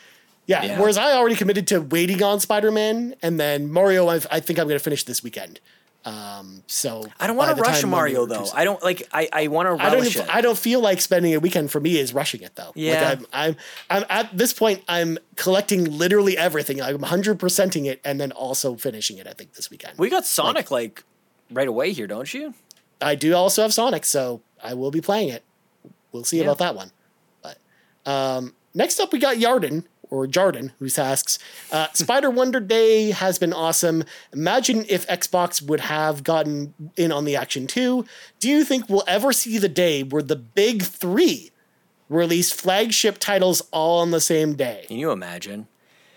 Yeah, 0.47 0.63
Yeah. 0.63 0.79
Whereas 0.79 0.97
I 0.97 1.13
already 1.13 1.35
committed 1.35 1.65
to 1.67 1.79
waiting 1.81 2.21
on 2.23 2.39
Spider 2.39 2.71
Man, 2.71 3.15
and 3.21 3.39
then 3.39 3.71
Mario, 3.71 4.07
I've, 4.09 4.25
I 4.31 4.39
think 4.39 4.57
I'm 4.59 4.67
going 4.67 4.77
to 4.79 4.83
finish 4.83 5.03
this 5.03 5.23
weekend. 5.23 5.59
Um, 6.03 6.63
so 6.65 7.05
I 7.19 7.27
don't 7.27 7.35
want 7.37 7.55
to 7.55 7.61
rush 7.61 7.83
Mario 7.83 8.25
though. 8.25 8.47
I 8.55 8.63
don't 8.63 8.81
like. 8.81 9.07
I, 9.13 9.29
I 9.31 9.47
want 9.47 9.67
to 9.77 9.85
I 9.85 9.89
don't. 9.91 10.05
it. 10.05 10.29
I 10.33 10.41
don't 10.41 10.57
feel 10.57 10.79
like 10.79 10.99
spending 10.99 11.35
a 11.35 11.39
weekend 11.39 11.69
for 11.71 11.79
me 11.79 11.99
is 11.99 12.11
rushing 12.13 12.41
it 12.41 12.55
though. 12.55 12.71
Yeah. 12.73 12.93
Like 13.09 13.19
I'm, 13.19 13.25
I'm. 13.31 13.55
I'm 14.01 14.05
at 14.09 14.35
this 14.37 14.51
point. 14.51 14.83
I'm 14.87 15.19
collecting 15.35 15.85
literally 15.85 16.37
everything. 16.37 16.81
I'm 16.81 17.01
100 17.01 17.37
percenting 17.37 17.85
it, 17.85 18.01
and 18.03 18.19
then 18.19 18.31
also 18.31 18.75
finishing 18.75 19.19
it. 19.19 19.27
I 19.27 19.33
think 19.33 19.53
this 19.53 19.69
weekend. 19.69 19.99
we 19.99 20.09
got 20.09 20.25
Sonic 20.25 20.71
like, 20.71 21.03
right 21.51 21.67
away 21.67 21.91
here, 21.93 22.07
don't 22.07 22.33
you? 22.33 22.55
I 22.99 23.13
do 23.15 23.35
also 23.35 23.61
have 23.61 23.73
Sonic, 23.73 24.03
so 24.05 24.41
I 24.63 24.73
will 24.73 24.91
be 24.91 25.01
playing 25.01 25.29
it. 25.29 25.43
We'll 26.11 26.23
see 26.23 26.37
Yeah. 26.37 26.43
about 26.45 26.57
that 26.59 26.75
one. 26.75 26.91
But 27.43 27.57
um, 28.11 28.55
next 28.73 28.99
up, 28.99 29.13
we 29.13 29.19
got 29.19 29.37
Yarden 29.37 29.85
or 30.11 30.27
Jarden, 30.27 30.71
who 30.77 30.87
asks, 30.97 31.39
uh, 31.71 31.87
"Spider 31.93 32.29
Wonder 32.29 32.59
Day 32.59 33.09
has 33.11 33.39
been 33.39 33.53
awesome. 33.53 34.03
Imagine 34.31 34.85
if 34.87 35.07
Xbox 35.07 35.61
would 35.61 35.79
have 35.79 36.23
gotten 36.23 36.75
in 36.97 37.11
on 37.11 37.25
the 37.25 37.35
action 37.35 37.65
too. 37.65 38.05
Do 38.39 38.49
you 38.49 38.63
think 38.63 38.87
we'll 38.87 39.05
ever 39.07 39.33
see 39.33 39.57
the 39.57 39.69
day 39.69 40.03
where 40.03 40.21
the 40.21 40.35
big 40.35 40.83
three 40.83 41.49
release 42.09 42.51
flagship 42.51 43.17
titles 43.17 43.63
all 43.71 44.01
on 44.01 44.11
the 44.11 44.21
same 44.21 44.53
day?" 44.53 44.85
Can 44.87 44.97
you 44.97 45.11
imagine? 45.11 45.67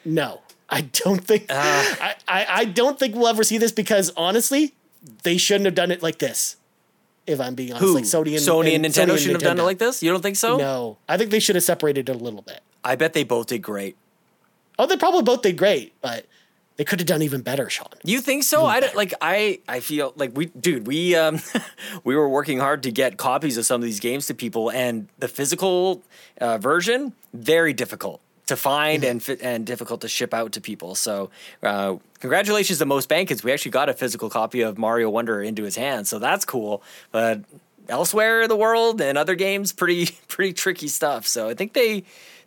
No, 0.04 0.42
I 0.68 0.82
don't 0.82 1.24
think. 1.24 1.46
I, 1.48 2.16
I, 2.28 2.46
I 2.48 2.64
don't 2.66 2.98
think 2.98 3.14
we'll 3.14 3.28
ever 3.28 3.44
see 3.44 3.58
this 3.58 3.72
because 3.72 4.12
honestly, 4.16 4.74
they 5.22 5.38
shouldn't 5.38 5.66
have 5.66 5.74
done 5.74 5.90
it 5.90 6.02
like 6.02 6.18
this. 6.18 6.56
If 7.26 7.40
I'm 7.40 7.54
being 7.54 7.72
honest, 7.72 7.84
Who? 7.84 7.94
like 7.94 8.04
Sony 8.04 8.36
and 8.36 8.40
Sony 8.40 8.74
and 8.74 8.84
Nintendo 8.84 9.14
Sony 9.14 9.18
shouldn't 9.18 9.42
have 9.42 9.56
done 9.56 9.58
it 9.60 9.62
like 9.62 9.78
this. 9.78 10.02
You 10.02 10.10
don't 10.10 10.20
think 10.20 10.36
so? 10.36 10.58
No, 10.58 10.98
I 11.08 11.16
think 11.16 11.30
they 11.30 11.40
should 11.40 11.54
have 11.54 11.62
separated 11.62 12.10
it 12.10 12.16
a 12.16 12.18
little 12.18 12.42
bit. 12.42 12.60
I 12.84 12.96
bet 12.96 13.12
they 13.12 13.24
both 13.24 13.46
did 13.46 13.62
great. 13.62 13.96
Oh, 14.78 14.86
they 14.86 14.96
probably 14.96 15.22
both 15.22 15.42
did 15.42 15.56
great, 15.56 15.94
but 16.00 16.26
they 16.76 16.84
could 16.84 16.98
have 16.98 17.06
done 17.06 17.22
even 17.22 17.42
better, 17.42 17.70
Sean. 17.70 17.88
You 18.02 18.20
think 18.20 18.42
so? 18.42 18.66
I 18.66 18.80
don't, 18.80 18.94
like. 18.96 19.14
I 19.20 19.60
I 19.68 19.80
feel 19.80 20.12
like 20.16 20.36
we, 20.36 20.46
dude. 20.46 20.86
We 20.86 21.14
um, 21.14 21.40
we 22.04 22.16
were 22.16 22.28
working 22.28 22.58
hard 22.58 22.82
to 22.82 22.90
get 22.90 23.16
copies 23.16 23.56
of 23.56 23.64
some 23.64 23.80
of 23.80 23.84
these 23.84 24.00
games 24.00 24.26
to 24.26 24.34
people, 24.34 24.70
and 24.70 25.08
the 25.18 25.28
physical 25.28 26.02
uh, 26.40 26.58
version 26.58 27.12
very 27.32 27.72
difficult 27.72 28.20
to 28.46 28.56
find 28.56 29.04
and 29.04 29.22
fi- 29.22 29.38
and 29.40 29.64
difficult 29.64 30.00
to 30.00 30.08
ship 30.08 30.34
out 30.34 30.52
to 30.52 30.60
people. 30.60 30.96
So, 30.96 31.30
uh, 31.62 31.96
congratulations 32.18 32.80
to 32.80 32.86
Mo 32.86 32.98
Spankins. 32.98 33.44
We 33.44 33.52
actually 33.52 33.70
got 33.70 33.88
a 33.88 33.94
physical 33.94 34.28
copy 34.28 34.62
of 34.62 34.76
Mario 34.76 35.08
Wonder 35.10 35.40
into 35.42 35.62
his 35.62 35.76
hands, 35.76 36.08
so 36.08 36.18
that's 36.18 36.44
cool. 36.44 36.82
But 37.12 37.42
elsewhere 37.88 38.42
in 38.42 38.48
the 38.48 38.56
world 38.56 39.00
and 39.00 39.16
other 39.16 39.36
games, 39.36 39.72
pretty 39.72 40.06
pretty 40.28 40.52
tricky 40.52 40.88
stuff. 40.88 41.26
So 41.26 41.48
I 41.48 41.54
think 41.54 41.72
they 41.72 42.04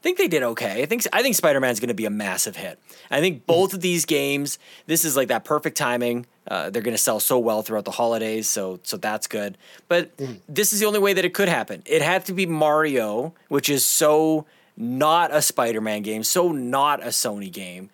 think 0.07 0.17
they 0.17 0.29
did 0.29 0.41
okay. 0.41 0.81
I 0.81 0.85
think 0.85 1.03
I 1.11 1.21
think 1.21 1.35
Spider 1.35 1.59
Man's 1.59 1.81
going 1.81 1.89
to 1.89 1.93
be 1.93 2.05
a 2.05 2.09
massive 2.09 2.55
hit. 2.55 2.79
I 3.11 3.19
think 3.19 3.45
both 3.45 3.73
of 3.73 3.81
these 3.81 4.05
games, 4.05 4.57
this 4.85 5.03
is 5.03 5.17
like 5.17 5.27
that 5.27 5.43
perfect 5.43 5.75
timing. 5.75 6.25
Uh, 6.47 6.69
they're 6.69 6.81
going 6.81 6.95
to 6.95 7.01
sell 7.01 7.19
so 7.19 7.37
well 7.37 7.61
throughout 7.61 7.83
the 7.83 7.91
holidays, 7.91 8.47
so 8.47 8.79
so 8.83 8.95
that's 8.95 9.27
good. 9.27 9.57
But 9.89 10.11
this 10.47 10.71
is 10.71 10.79
the 10.79 10.85
only 10.85 10.99
way 10.99 11.11
that 11.11 11.25
it 11.25 11.33
could 11.33 11.49
happen. 11.49 11.83
It 11.85 12.01
had 12.01 12.23
to 12.27 12.33
be 12.33 12.45
Mario, 12.45 13.33
which 13.49 13.67
is 13.67 13.83
so 13.83 14.45
not 14.77 15.35
a 15.35 15.41
Spider 15.41 15.81
Man 15.81 16.03
game, 16.03 16.23
so 16.23 16.53
not 16.53 17.03
a 17.03 17.07
Sony 17.07 17.51
game. 17.51 17.89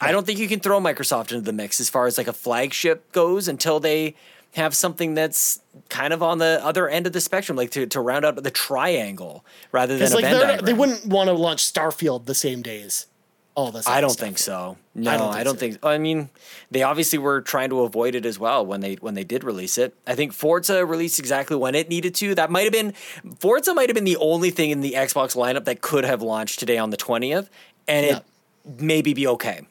I 0.00 0.10
don't 0.10 0.26
think 0.26 0.40
you 0.40 0.48
can 0.48 0.58
throw 0.58 0.80
Microsoft 0.80 1.30
into 1.30 1.42
the 1.42 1.52
mix 1.52 1.78
as 1.78 1.88
far 1.88 2.06
as 2.06 2.18
like 2.18 2.26
a 2.26 2.32
flagship 2.32 3.12
goes 3.12 3.46
until 3.46 3.78
they 3.78 4.16
have 4.54 4.74
something 4.76 5.14
that's 5.14 5.60
kind 5.88 6.12
of 6.12 6.22
on 6.22 6.38
the 6.38 6.60
other 6.62 6.88
end 6.88 7.06
of 7.06 7.12
the 7.12 7.20
spectrum, 7.20 7.56
like 7.56 7.70
to, 7.70 7.86
to 7.86 8.00
round 8.00 8.24
out 8.24 8.42
the 8.42 8.50
triangle 8.50 9.44
rather 9.72 9.96
than 9.96 10.10
like 10.12 10.22
Venn 10.24 10.32
they're- 10.32 10.40
diagram. 10.46 10.64
they 10.66 10.74
wouldn't 10.74 11.06
want 11.06 11.28
to 11.28 11.32
launch 11.32 11.72
Starfield 11.72 12.26
the 12.26 12.34
same 12.34 12.60
day 12.62 12.82
as 12.82 13.06
all 13.54 13.70
this. 13.70 13.86
I 13.86 14.00
don't 14.00 14.16
think 14.18 14.38
so. 14.38 14.78
No, 14.94 15.10
I 15.10 15.14
I 15.14 15.18
don't 15.18 15.44
don't, 15.44 15.58
think 15.58 15.72
think. 15.74 15.84
I 15.84 15.98
mean, 15.98 16.30
they 16.70 16.82
obviously 16.82 17.18
were 17.18 17.40
trying 17.42 17.68
to 17.70 17.80
avoid 17.80 18.14
it 18.14 18.24
as 18.26 18.38
well 18.38 18.64
when 18.64 18.80
they 18.80 18.94
when 18.96 19.12
they 19.14 19.24
did 19.24 19.44
release 19.44 19.76
it. 19.78 19.94
I 20.06 20.14
think 20.14 20.32
Forza 20.32 20.84
released 20.86 21.18
exactly 21.18 21.56
when 21.56 21.74
it 21.74 21.88
needed 21.90 22.14
to. 22.16 22.34
That 22.34 22.50
might 22.50 22.62
have 22.64 22.72
been 22.72 22.92
Forza 23.40 23.74
might 23.74 23.88
have 23.90 23.94
been 23.94 24.04
the 24.04 24.16
only 24.16 24.50
thing 24.50 24.70
in 24.70 24.80
the 24.80 24.92
Xbox 24.92 25.36
lineup 25.36 25.64
that 25.66 25.80
could 25.82 26.04
have 26.04 26.22
launched 26.22 26.58
today 26.60 26.78
on 26.78 26.90
the 26.90 26.96
twentieth, 26.96 27.50
and 27.88 28.06
Yeah. 28.06 28.16
it 28.18 28.80
maybe 28.80 29.12
be 29.14 29.26
okay. 29.26 29.62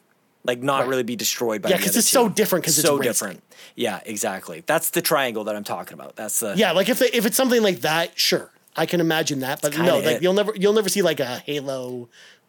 Like 0.44 0.60
not 0.62 0.80
Right. 0.80 0.88
really 0.88 1.02
be 1.04 1.14
destroyed 1.16 1.62
by 1.62 1.68
Yeah, 1.70 1.76
because 1.76 1.96
it's 1.96 2.08
so 2.08 2.28
two. 2.28 2.34
different 2.34 2.64
'cause 2.64 2.76
it's 2.78 2.86
so 2.86 2.96
racing. 2.96 3.08
different. 3.10 3.42
Yeah, 3.76 4.00
exactly. 4.04 4.64
That's 4.66 4.90
the 4.90 5.00
triangle 5.00 5.44
that 5.44 5.54
I'm 5.54 5.62
talking 5.64 5.94
about. 5.94 6.16
That's 6.16 6.40
the 6.40 6.54
Yeah, 6.56 6.72
like 6.72 6.88
if 6.88 6.98
they, 6.98 7.10
if 7.12 7.24
it's 7.26 7.36
something 7.36 7.62
like 7.62 7.82
that, 7.82 8.10
sure, 8.18 8.50
I 8.74 8.86
can 8.86 9.00
imagine 9.00 9.38
that. 9.40 9.60
But 9.62 9.78
no, 9.78 9.96
like 9.98 10.06
it. 10.16 10.22
you'll 10.22 10.32
never 10.34 10.52
you'll 10.56 10.72
never 10.72 10.88
see 10.88 11.00
like 11.02 11.20
a 11.20 11.38
Halo, 11.46 12.08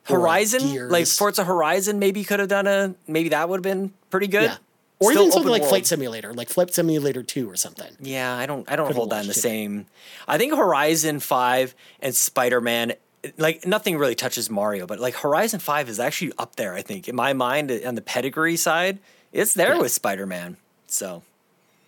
or 0.09 0.17
Horizon, 0.17 0.89
like. 0.89 1.05
Forza 1.07 1.43
Horizon, 1.43 1.99
maybe 1.99 2.23
could 2.23 2.39
have 2.39 2.49
done 2.49 2.65
a 2.65 2.95
maybe 3.07 3.29
that 3.29 3.47
would 3.47 3.57
have 3.57 3.63
been 3.63 3.93
pretty 4.09 4.27
good. 4.27 4.43
yeah, 4.43 4.55
or 4.99 5.11
Still 5.11 5.21
even 5.23 5.31
something 5.31 5.51
like 5.51 5.61
world. 5.61 5.69
Flight 5.69 5.85
Simulator, 5.85 6.33
like 6.33 6.49
Flight 6.49 6.73
Simulator 6.73 7.21
Two 7.21 7.47
or 7.49 7.55
something. 7.55 7.95
Yeah, 8.01 8.35
I 8.35 8.47
don't 8.47 8.69
I 8.71 8.75
don't 8.75 8.87
Could've 8.87 8.97
hold 8.97 9.11
that 9.11 9.21
in 9.21 9.27
the 9.27 9.31
it. 9.33 9.35
same. 9.39 9.85
I 10.27 10.39
think 10.39 10.55
Horizon 10.55 11.19
5 11.19 11.75
and 12.01 12.15
Spider-Man 12.15 12.93
like 13.37 13.65
nothing 13.65 13.97
really 13.97 14.15
touches 14.15 14.49
Mario, 14.49 14.85
but 14.85 14.99
like 14.99 15.15
Horizon 15.15 15.59
5 15.59 15.89
is 15.89 15.99
actually 15.99 16.33
up 16.37 16.55
there, 16.55 16.73
I 16.73 16.81
think. 16.81 17.07
In 17.07 17.15
my 17.15 17.33
mind 17.33 17.71
on 17.85 17.95
the 17.95 18.01
pedigree 18.01 18.57
side, 18.57 18.99
it's 19.31 19.53
there 19.53 19.75
Yeah. 19.75 19.81
with 19.81 19.91
Spider-Man. 19.91 20.57
So 20.87 21.23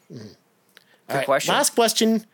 Good 0.09 0.35
All 1.09 1.15
right, 1.17 1.25
question. 1.25 1.53
Last 1.53 1.75
question 1.75 2.25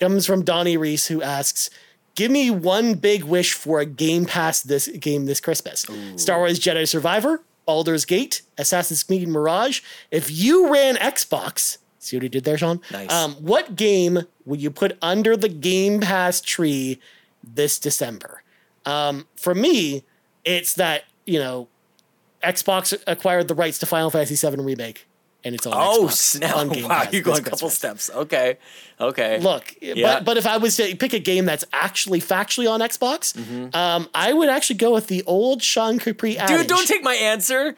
comes 0.00 0.26
from 0.26 0.44
Donnie 0.44 0.76
Reese, 0.76 1.06
who 1.08 1.20
asks, 1.22 1.68
"Give 2.14 2.30
me 2.30 2.50
one 2.50 2.94
big 2.94 3.24
wish 3.24 3.52
for 3.52 3.80
a 3.80 3.86
Game 3.86 4.24
Pass 4.26 4.60
this 4.60 4.88
game 4.88 5.26
this 5.26 5.40
Christmas: 5.40 5.84
Star 6.16 6.38
Wars 6.38 6.58
Jedi 6.58 6.86
Survivor, 6.88 7.42
Baldur's 7.66 8.04
Gate, 8.04 8.42
Assassin's 8.58 9.02
Creed 9.02 9.28
Mirage. 9.28 9.80
If 10.10 10.30
you 10.30 10.72
ran 10.72 10.96
Xbox, 10.96 11.78
see 11.98 12.16
what 12.16 12.22
he 12.24 12.28
did 12.28 12.44
there, 12.44 12.58
Sean? 12.58 12.80
Nice. 12.90 13.10
Um, 13.12 13.34
what 13.34 13.76
game 13.76 14.26
would 14.44 14.60
you 14.60 14.70
put 14.70 14.96
under 15.02 15.36
the 15.36 15.48
Game 15.48 16.00
Pass 16.00 16.40
tree 16.40 16.98
this 17.42 17.78
December? 17.78 18.42
Um, 18.84 19.26
for 19.36 19.54
me, 19.54 20.04
it's 20.44 20.74
that 20.74 21.04
you 21.26 21.38
know 21.38 21.68
Xbox 22.42 22.96
acquired 23.06 23.48
the 23.48 23.54
rights 23.54 23.78
to 23.78 23.86
Final 23.86 24.10
Fantasy 24.10 24.34
VII 24.48 24.56
remake, 24.62 25.06
and 25.44 25.54
it's 25.54 25.66
on. 25.66 25.72
Oh, 25.76 26.06
Xbox 26.06 26.12
snap. 26.12 26.56
on 26.56 26.68
Game 26.70 26.84
Wow, 26.88 27.02
Pass 27.04 27.12
you're 27.12 27.22
going 27.22 27.38
a 27.38 27.42
couple 27.42 27.68
Christmas. 27.68 27.74
steps. 28.04 28.10
Okay. 28.10 28.58
Okay. 29.00 29.38
Look, 29.38 29.74
Yeah. 29.80 30.16
but 30.18 30.24
but 30.24 30.36
if 30.36 30.46
I 30.46 30.56
was 30.56 30.76
to 30.76 30.96
pick 30.96 31.12
a 31.12 31.18
game 31.20 31.44
that's 31.46 31.64
actually 31.72 32.20
factually 32.20 32.70
on 32.70 32.80
Xbox, 32.80 33.34
Mm-hmm. 33.34 33.74
um, 33.76 34.08
I 34.14 34.32
would 34.32 34.48
actually 34.48 34.76
go 34.76 34.92
with 34.92 35.06
the 35.06 35.22
old 35.26 35.62
Sean 35.62 35.98
Capri 35.98 36.36
adage. 36.38 36.58
Dude, 36.58 36.66
don't 36.66 36.86
take 36.88 37.02
my 37.04 37.14
answer. 37.14 37.76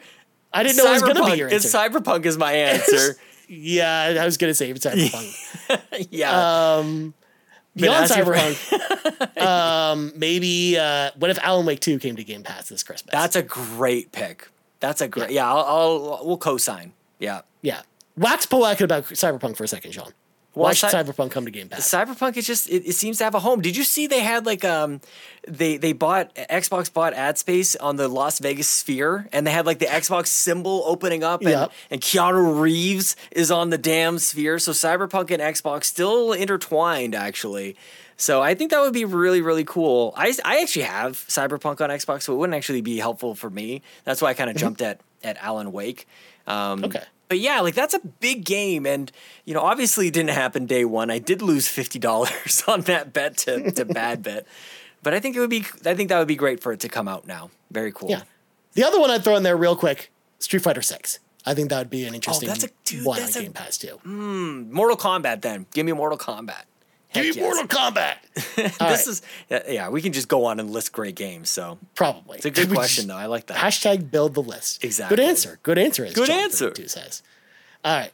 I 0.53 0.63
didn't 0.63 0.77
know 0.77 0.87
it 0.89 0.93
was 0.93 1.01
going 1.01 1.15
to 1.15 1.21
be 1.23 1.29
Cyberpunk. 1.31 1.37
your 1.37 1.47
It's. 1.49 1.71
Cyberpunk 1.73 2.25
is 2.25 2.37
my 2.37 2.53
answer. 2.53 3.17
yeah, 3.49 4.17
I 4.21 4.25
was 4.25 4.37
going 4.37 4.49
to 4.51 4.55
say 4.55 4.69
it's 4.71 4.85
Cyberpunk. 4.85 6.07
yeah. 6.11 6.31
Beyond 6.81 7.13
you- 7.75 7.89
Cyberpunk, 7.89 9.37
um, 9.41 10.13
maybe 10.15 10.77
uh, 10.77 11.11
what 11.17 11.29
if 11.29 11.37
Alan 11.39 11.65
Wake 11.65 11.79
Two 11.81 11.99
came 11.99 12.15
to 12.15 12.23
Game 12.23 12.43
Pass 12.43 12.69
this 12.69 12.83
Christmas? 12.83 13.11
That's 13.11 13.35
a 13.35 13.43
great 13.43 14.11
pick. 14.11 14.47
That's 14.79 15.01
a 15.01 15.07
great. 15.07 15.31
Yeah, 15.31 15.51
I'll, 15.51 15.65
I'll 15.65 16.25
we'll 16.25 16.37
co-sign. 16.37 16.93
Yeah. 17.19 17.41
yeah. 17.61 17.81
wax 18.17 18.45
poetic 18.45 18.81
about 18.81 19.05
Cyberpunk 19.05 19.57
for 19.57 19.63
a 19.63 19.67
second, 19.67 19.93
Sean. 19.93 20.11
Why 20.55 20.73
should 20.73 20.89
Cy- 20.89 21.03
Cyberpunk 21.03 21.31
come 21.31 21.45
to 21.45 21.51
Game 21.51 21.69
Pass? 21.69 21.87
Cyberpunk 21.89 22.37
is 22.37 22.47
just 22.47 22.69
it, 22.69 22.87
it 22.87 22.93
seems 22.93 23.17
to 23.19 23.23
have 23.25 23.35
a 23.35 23.39
home. 23.39 23.61
Did 23.61 23.75
you 23.77 23.83
see 23.83 24.07
they 24.07 24.21
had 24.21 24.45
like 24.45 24.63
um 24.65 25.01
they 25.47 25.77
they 25.77 25.93
bought 25.93 26.33
Xbox 26.35 26.91
bought 26.91 27.13
ad 27.13 27.37
space 27.37 27.75
on 27.75 27.97
the 27.97 28.07
Las 28.07 28.39
Vegas 28.39 28.67
Sphere 28.67 29.27
and 29.33 29.45
they 29.45 29.51
had 29.51 29.65
like 29.65 29.79
the 29.79 29.85
Xbox 29.85 30.27
symbol 30.27 30.83
opening 30.85 31.23
up 31.23 31.41
and, 31.41 31.49
Yep. 31.51 31.71
and 31.91 32.01
Keanu 32.01 32.59
Reeves 32.59 33.15
is 33.31 33.51
on 33.51 33.69
the 33.69 33.77
damn 33.77 34.17
sphere. 34.17 34.57
So 34.59 34.71
Cyberpunk 34.71 35.29
and 35.31 35.41
Xbox 35.41 35.83
still 35.85 36.31
intertwined 36.33 37.13
actually. 37.15 37.75
So 38.17 38.41
I 38.41 38.55
think 38.55 38.71
that 38.71 38.79
would 38.81 38.93
be 38.93 39.03
really 39.05 39.41
really 39.41 39.65
cool. 39.65 40.13
I 40.15 40.33
I 40.45 40.61
actually 40.61 40.83
have 40.83 41.13
Cyberpunk 41.27 41.81
on 41.81 41.89
Xbox, 41.89 42.23
so 42.23 42.33
it 42.33 42.37
wouldn't 42.37 42.55
actually 42.55 42.81
be 42.81 42.97
helpful 42.97 43.35
for 43.35 43.49
me. 43.49 43.81
That's 44.05 44.21
why 44.21 44.29
I 44.29 44.33
kind 44.33 44.49
of 44.49 44.55
jumped 44.55 44.81
at 44.81 45.01
at 45.23 45.35
Alan 45.41 45.71
Wake. 45.73 46.07
Um, 46.47 46.85
Okay. 46.85 47.03
But 47.27 47.39
yeah, 47.39 47.59
like 47.61 47.75
that's 47.75 47.93
a 47.93 47.99
big 47.99 48.45
game, 48.45 48.85
and 48.85 49.11
you 49.45 49.53
know, 49.53 49.61
obviously 49.61 50.07
it 50.07 50.13
didn't 50.13 50.31
happen 50.31 50.65
day 50.65 50.85
one. 50.85 51.09
I 51.11 51.19
did 51.19 51.41
lose 51.41 51.67
fifty 51.67 51.99
dollars 51.99 52.63
on 52.67 52.81
that 52.81 53.13
bet 53.13 53.37
to 53.39 53.71
to 53.71 53.85
bad 53.85 54.23
bet, 54.23 54.45
but 55.03 55.13
I 55.13 55.19
think 55.19 55.35
it 55.35 55.39
would 55.39 55.49
be. 55.49 55.65
I 55.85 55.93
think 55.95 56.09
that 56.09 56.19
would 56.19 56.27
be 56.27 56.35
great 56.35 56.61
for 56.61 56.71
it 56.71 56.79
to 56.81 56.89
come 56.89 57.07
out 57.07 57.25
now. 57.27 57.49
Very 57.71 57.91
cool. 57.91 58.09
Yeah. 58.09 58.21
The 58.73 58.83
other 58.83 58.99
one 58.99 59.09
I'd 59.09 59.23
throw 59.23 59.35
in 59.37 59.43
there 59.43 59.55
real 59.57 59.75
quick, 59.75 60.11
Street 60.39 60.59
Fighter 60.61 60.81
Six. 60.81 61.19
I 61.45 61.53
think 61.53 61.69
that 61.69 61.77
would 61.77 61.89
be 61.89 62.05
an 62.05 62.15
interesting 62.15 62.49
Oh, 62.49 62.51
that's 62.53 62.63
a- 62.65 62.69
dude, 62.85 63.05
one 63.05 63.19
that's 63.19 63.35
on 63.35 63.41
a- 63.41 63.45
Game 63.45 63.53
Pass 63.53 63.77
too. 63.77 63.99
Mm, 64.05 64.71
Mortal 64.71 64.97
Kombat. 64.97 65.41
Then 65.41 65.65
give 65.73 65.85
me 65.85 65.91
Mortal 65.91 66.17
Kombat. 66.17 66.63
Give 67.23 67.35
me 67.35 67.41
yes. 67.41 67.55
Mortal 67.55 67.67
Kombat. 67.67 68.15
this 68.55 68.79
right. 68.79 69.07
is 69.07 69.21
yeah. 69.49 69.89
We 69.89 70.01
can 70.01 70.13
just 70.13 70.27
go 70.27 70.45
on 70.45 70.59
and 70.59 70.69
list 70.69 70.91
great 70.91 71.15
games. 71.15 71.49
So 71.49 71.77
Probably. 71.95 72.37
it's 72.37 72.45
a 72.45 72.51
good 72.51 72.69
We 72.69 72.75
question 72.75 73.03
just- 73.03 73.07
though. 73.07 73.15
I 73.15 73.25
like 73.25 73.47
that. 73.47 73.57
Hashtag 73.57 74.11
build 74.11 74.33
the 74.33 74.43
list. 74.43 74.83
Exactly. 74.83 75.17
Good 75.17 75.23
answer. 75.25 75.59
Good 75.63 75.77
answer. 75.77 76.05
As 76.05 76.13
Good 76.13 76.27
John 76.27 76.39
answer. 76.39 76.65
32 76.69 76.87
says. 76.89 77.23
All 77.83 77.95
right. 77.97 78.11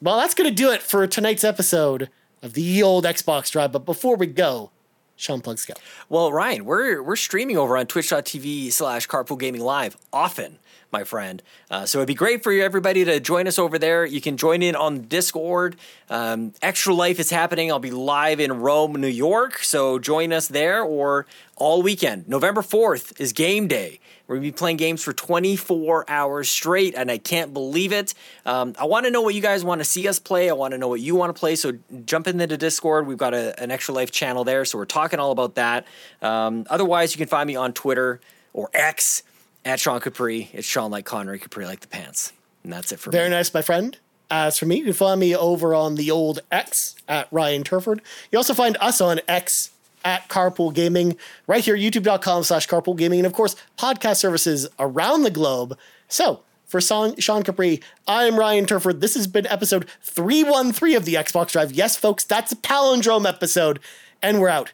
Well, 0.00 0.18
that's 0.18 0.34
going 0.34 0.48
to 0.50 0.54
do 0.54 0.70
it 0.70 0.82
for 0.82 1.06
tonight's 1.06 1.44
episode 1.44 2.10
of 2.42 2.52
the 2.52 2.82
old 2.82 3.04
Xbox 3.04 3.50
Drive. 3.50 3.72
But 3.72 3.86
before 3.86 4.16
we 4.16 4.26
go, 4.26 4.70
Sean 5.16 5.40
Plugs 5.40 5.64
go. 5.64 5.74
Well, 6.08 6.32
Ryan, 6.32 6.64
we're 6.64 7.02
we're 7.02 7.16
streaming 7.16 7.56
over 7.56 7.76
on 7.76 7.86
twitch.tv 7.86 8.72
slash 8.72 9.06
carpool 9.08 9.38
gaming 9.38 9.60
live 9.60 9.96
often, 10.12 10.58
my 10.90 11.04
friend. 11.04 11.42
Uh, 11.70 11.86
so 11.86 11.98
it'd 11.98 12.08
be 12.08 12.14
great 12.14 12.42
for 12.42 12.52
you 12.52 12.64
everybody 12.64 13.04
to 13.04 13.20
join 13.20 13.46
us 13.46 13.58
over 13.58 13.78
there. 13.78 14.04
You 14.04 14.20
can 14.20 14.36
join 14.36 14.62
in 14.62 14.74
on 14.74 15.02
Discord. 15.02 15.76
Um, 16.10 16.52
Extra 16.62 16.94
Life 16.94 17.20
is 17.20 17.30
happening. 17.30 17.70
I'll 17.70 17.78
be 17.78 17.90
live 17.90 18.40
in 18.40 18.60
Rome, 18.60 18.94
New 18.94 19.06
York. 19.06 19.58
So 19.58 19.98
join 19.98 20.32
us 20.32 20.48
there 20.48 20.82
or 20.82 21.26
all 21.56 21.82
weekend. 21.82 22.28
November 22.28 22.62
4th 22.62 23.20
is 23.20 23.32
game 23.32 23.68
day. 23.68 24.00
We're 24.26 24.36
gonna 24.36 24.48
be 24.48 24.52
playing 24.52 24.78
games 24.78 25.02
for 25.02 25.12
24 25.12 26.06
hours 26.08 26.48
straight, 26.48 26.94
and 26.94 27.10
I 27.10 27.18
can't 27.18 27.52
believe 27.52 27.92
it. 27.92 28.14
Um, 28.46 28.74
I 28.78 28.86
want 28.86 29.04
to 29.04 29.10
know 29.10 29.20
what 29.20 29.34
you 29.34 29.42
guys 29.42 29.64
want 29.64 29.80
to 29.80 29.84
see 29.84 30.08
us 30.08 30.18
play. 30.18 30.48
I 30.48 30.54
want 30.54 30.72
to 30.72 30.78
know 30.78 30.88
what 30.88 31.00
you 31.00 31.14
want 31.14 31.34
to 31.34 31.38
play. 31.38 31.56
So 31.56 31.72
jump 32.06 32.26
into 32.26 32.46
the 32.46 32.56
Discord. 32.56 33.06
We've 33.06 33.18
got 33.18 33.34
a, 33.34 33.60
an 33.62 33.70
Extra 33.70 33.94
Life 33.94 34.10
channel 34.10 34.42
there, 34.44 34.64
so 34.64 34.78
we're 34.78 34.86
talking 34.86 35.20
all 35.20 35.30
about 35.30 35.56
that. 35.56 35.86
Um, 36.22 36.66
otherwise, 36.70 37.12
you 37.12 37.18
can 37.18 37.28
find 37.28 37.46
me 37.46 37.56
on 37.56 37.72
Twitter 37.74 38.20
or 38.54 38.70
X 38.72 39.22
at 39.64 39.78
Sean 39.78 40.00
Capri. 40.00 40.48
It's 40.52 40.66
Sean 40.66 40.90
like 40.90 41.04
Connery, 41.04 41.38
Capri 41.38 41.66
like 41.66 41.80
the 41.80 41.88
pants, 41.88 42.32
and 42.62 42.72
that's 42.72 42.92
it 42.92 42.98
for 42.98 43.10
Very 43.10 43.24
me. 43.24 43.30
Very 43.30 43.38
nice, 43.40 43.52
my 43.52 43.62
friend. 43.62 43.98
As 44.30 44.58
for 44.58 44.64
me, 44.64 44.78
you 44.78 44.84
can 44.84 44.92
find 44.94 45.20
me 45.20 45.36
over 45.36 45.74
on 45.74 45.96
the 45.96 46.10
old 46.10 46.40
X 46.50 46.96
at 47.06 47.28
Ryan 47.30 47.62
Turford. 47.62 48.00
You 48.32 48.38
also 48.38 48.54
find 48.54 48.76
us 48.80 49.00
on 49.02 49.20
X 49.28 49.70
at 50.04 50.28
Carpool 50.28 50.72
Gaming, 50.72 51.16
right 51.46 51.64
here, 51.64 51.76
youtube.com 51.76 52.44
slash 52.44 52.68
carpool 52.68 52.96
gaming, 52.96 53.20
and 53.20 53.26
of 53.26 53.32
course, 53.32 53.56
podcast 53.78 54.16
services 54.16 54.68
around 54.78 55.22
the 55.22 55.30
globe. 55.30 55.78
So, 56.08 56.42
for 56.66 56.80
Sean, 56.80 57.16
Sean 57.16 57.42
Capri, 57.42 57.80
I'm 58.06 58.38
Ryan 58.38 58.66
Turford. 58.66 59.00
This 59.00 59.14
has 59.14 59.26
been 59.26 59.46
episode 59.46 59.88
313 60.02 60.96
of 60.96 61.04
the 61.04 61.14
Xbox 61.14 61.52
Drive. 61.52 61.72
Yes, 61.72 61.96
folks, 61.96 62.24
that's 62.24 62.52
a 62.52 62.56
palindrome 62.56 63.26
episode, 63.28 63.80
and 64.22 64.40
we're 64.40 64.48
out. 64.48 64.72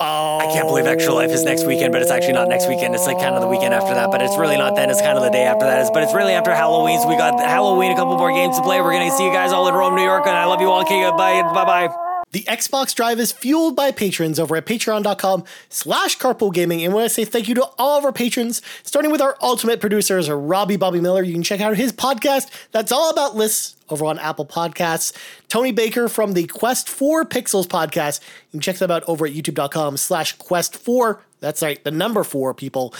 I 0.00 0.50
can't 0.52 0.66
believe 0.66 0.86
Extra 0.86 1.14
Life 1.14 1.30
is 1.30 1.44
next 1.44 1.66
weekend, 1.66 1.92
but 1.92 2.02
it's 2.02 2.10
actually 2.10 2.32
not 2.32 2.48
next 2.48 2.68
weekend. 2.68 2.94
It's 2.94 3.06
like 3.06 3.18
kind 3.18 3.34
of 3.34 3.40
the 3.40 3.48
weekend 3.48 3.72
after 3.72 3.94
that, 3.94 4.10
but 4.10 4.20
it's 4.22 4.36
really 4.36 4.56
not 4.56 4.74
then. 4.74 4.90
It's 4.90 5.00
kind 5.00 5.16
of 5.16 5.22
the 5.22 5.30
day 5.30 5.44
after 5.44 5.64
that. 5.66 5.88
But 5.92 6.02
it's 6.02 6.12
really 6.12 6.32
after 6.32 6.52
Halloween. 6.54 7.00
So 7.00 7.08
we 7.08 7.16
got 7.16 7.38
Halloween, 7.38 7.92
a 7.92 7.94
couple 7.94 8.18
more 8.18 8.32
games 8.32 8.56
to 8.56 8.62
play. 8.62 8.80
We're 8.80 8.92
going 8.92 9.08
to 9.08 9.16
see 9.16 9.24
you 9.24 9.32
guys 9.32 9.52
all 9.52 9.68
in 9.68 9.74
Rome, 9.74 9.94
New 9.94 10.02
York, 10.04 10.26
and 10.26 10.36
I 10.36 10.46
love 10.46 10.60
you 10.60 10.68
all. 10.68 10.82
Okay, 10.82 11.00
bye. 11.10 11.42
Bye-bye. 11.54 12.03
The 12.34 12.42
Xbox 12.48 12.92
Drive 12.96 13.20
is 13.20 13.30
fueled 13.30 13.76
by 13.76 13.92
patrons 13.92 14.40
over 14.40 14.56
at 14.56 14.66
patreon.com 14.66 15.44
slash 15.68 16.18
carpool 16.18 16.52
gaming. 16.52 16.82
And 16.82 16.92
want 16.92 17.04
to 17.04 17.08
say 17.08 17.24
thank 17.24 17.46
you 17.46 17.54
to 17.54 17.64
all 17.78 17.96
of 17.96 18.04
our 18.04 18.12
patrons, 18.12 18.60
starting 18.82 19.12
with 19.12 19.20
our 19.20 19.36
ultimate 19.40 19.80
producers, 19.80 20.28
Robby 20.28 20.76
Bobby 20.76 21.00
Miller. 21.00 21.22
You 21.22 21.32
can 21.32 21.44
check 21.44 21.60
out 21.60 21.76
his 21.76 21.92
podcast 21.92 22.50
that's 22.72 22.90
all 22.90 23.08
about 23.10 23.36
lists 23.36 23.76
over 23.88 24.04
on 24.04 24.18
Apple 24.18 24.46
Podcasts. 24.46 25.12
Tony 25.48 25.70
Baker 25.70 26.08
from 26.08 26.32
the 26.32 26.48
Quest 26.48 26.88
4 26.88 27.24
Pixels 27.24 27.68
podcast. 27.68 28.20
You 28.20 28.50
can 28.50 28.60
check 28.60 28.78
them 28.78 28.90
out 28.90 29.04
over 29.06 29.26
at 29.26 29.32
youtube.com 29.32 29.96
slash 29.96 30.32
quest 30.32 30.76
4. 30.76 31.22
That's 31.38 31.62
right, 31.62 31.84
the 31.84 31.92
number 31.92 32.24
four 32.24 32.52
people. 32.52 32.94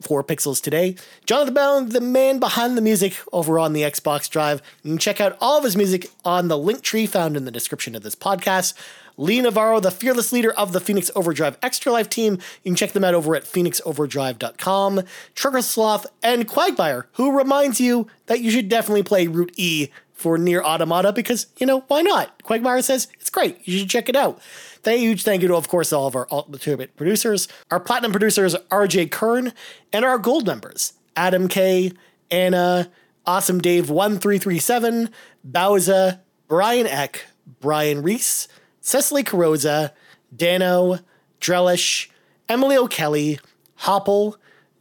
Four 0.00 0.24
pixels 0.24 0.62
today. 0.62 0.96
Johnathan 1.26 1.54
Brown, 1.54 1.88
the 1.90 2.00
man 2.00 2.38
behind 2.38 2.76
the 2.76 2.82
music 2.82 3.16
over 3.32 3.58
on 3.58 3.72
the 3.72 3.82
Xbox 3.82 4.28
Drive. 4.28 4.62
You 4.82 4.92
can 4.92 4.98
check 4.98 5.20
out 5.20 5.36
all 5.40 5.58
of 5.58 5.64
his 5.64 5.76
music 5.76 6.10
on 6.24 6.48
the 6.48 6.58
link 6.58 6.82
tree 6.82 7.06
found 7.06 7.36
in 7.36 7.44
the 7.44 7.50
description 7.50 7.94
of 7.94 8.02
this 8.02 8.14
podcast. 8.14 8.74
Lee 9.16 9.40
Navarro, 9.40 9.78
the 9.78 9.90
fearless 9.90 10.32
leader 10.32 10.52
of 10.52 10.72
the 10.72 10.80
Phoenix 10.80 11.10
Overdrive 11.14 11.58
Extra 11.62 11.92
Life 11.92 12.08
team. 12.08 12.34
You 12.64 12.70
can 12.70 12.76
check 12.76 12.92
them 12.92 13.04
out 13.04 13.14
over 13.14 13.36
at 13.36 13.44
phoenixoverdrive.com. 13.44 15.02
Trucker 15.34 15.62
Sloth 15.62 16.06
and 16.22 16.48
Cwagmire, 16.48 17.04
who 17.12 17.36
reminds 17.36 17.80
you 17.80 18.08
that 18.26 18.40
you 18.40 18.50
should 18.50 18.68
definitely 18.68 19.02
play 19.02 19.26
Route 19.26 19.52
E 19.56 19.88
for 20.22 20.38
NieR 20.38 20.62
Automata 20.62 21.12
because, 21.12 21.48
you 21.58 21.66
know, 21.66 21.80
why 21.88 22.00
not? 22.00 22.42
Cwagmire 22.44 22.82
says 22.82 23.08
it's 23.20 23.28
great. 23.28 23.58
You 23.66 23.78
should 23.78 23.90
check 23.90 24.08
it 24.08 24.16
out. 24.16 24.40
Thank 24.82 25.00
huge 25.00 25.22
thank 25.22 25.42
you 25.42 25.48
to, 25.48 25.56
of 25.56 25.68
course, 25.68 25.92
all 25.92 26.06
of 26.06 26.16
our 26.16 26.26
ultimate 26.30 26.96
producers, 26.96 27.48
our 27.70 27.80
platinum 27.80 28.12
producers, 28.12 28.54
RJ 28.70 29.10
Kern, 29.10 29.52
and 29.92 30.04
our 30.04 30.18
gold 30.18 30.46
members, 30.46 30.94
Adam 31.16 31.48
K, 31.48 31.92
Anna, 32.30 32.90
Awesome 33.26 33.60
Dave 33.60 33.90
1337, 33.90 35.10
Bowsah, 35.48 36.20
Brian 36.48 36.86
Eck, 36.86 37.26
Brian 37.60 38.02
Reese, 38.02 38.48
Cecily 38.80 39.22
Carrozza, 39.22 39.92
Dannohh, 40.34 41.02
Drellesh, 41.40 42.08
Emily 42.48 42.76
O'Kelley, 42.76 43.38
Hoppel, 43.80 44.36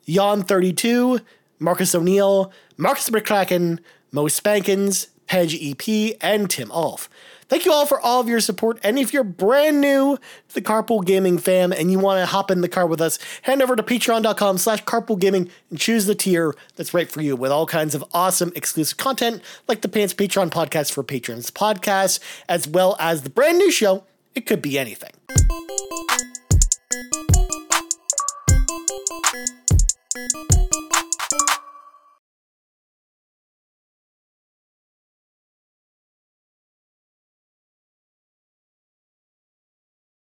Yon32, 0.07 1.21
Marcus 1.59 1.93
O'Neill, 1.93 2.51
Markus 2.77 3.09
McCracken, 3.09 3.79
Mo 4.11 4.27
Spankins, 4.27 5.07
Pej 5.31 5.55
EP, 5.71 6.17
and 6.19 6.49
Tim 6.49 6.69
Aulph. 6.71 7.07
Thank 7.47 7.65
you 7.65 7.71
all 7.71 7.85
for 7.85 8.01
all 8.01 8.19
of 8.19 8.27
your 8.27 8.41
support. 8.41 8.79
And 8.83 8.99
if 8.99 9.13
you're 9.13 9.23
brand 9.23 9.79
new 9.79 10.17
to 10.17 10.53
the 10.53 10.61
Carpool 10.61 11.05
Gaming 11.05 11.37
fam 11.37 11.71
and 11.71 11.89
you 11.89 11.99
want 11.99 12.19
to 12.19 12.25
hop 12.25 12.51
in 12.51 12.59
the 12.59 12.67
car 12.67 12.85
with 12.85 12.99
us, 12.99 13.17
head 13.43 13.61
over 13.61 13.77
to 13.77 13.83
patreon.com 13.83 14.57
slash 14.57 14.83
carpool 14.83 15.17
gaming 15.17 15.49
and 15.69 15.79
choose 15.79 16.05
the 16.05 16.15
tier 16.15 16.53
that's 16.75 16.93
right 16.93 17.09
for 17.09 17.21
you 17.21 17.37
with 17.37 17.49
all 17.49 17.65
kinds 17.65 17.95
of 17.95 18.03
awesome 18.13 18.51
exclusive 18.57 18.97
content 18.97 19.41
like 19.69 19.79
the 19.79 19.87
Pants 19.87 20.13
Patreon 20.13 20.49
podcast 20.49 20.91
for 20.91 21.01
patrons 21.01 21.49
podcast, 21.49 22.19
as 22.49 22.67
well 22.67 22.97
as 22.99 23.21
the 23.21 23.29
brand 23.29 23.57
new 23.57 23.71
show, 23.71 24.03
It 24.35 24.45
Could 24.45 24.61
Be 24.61 24.77
Anything. 24.77 25.11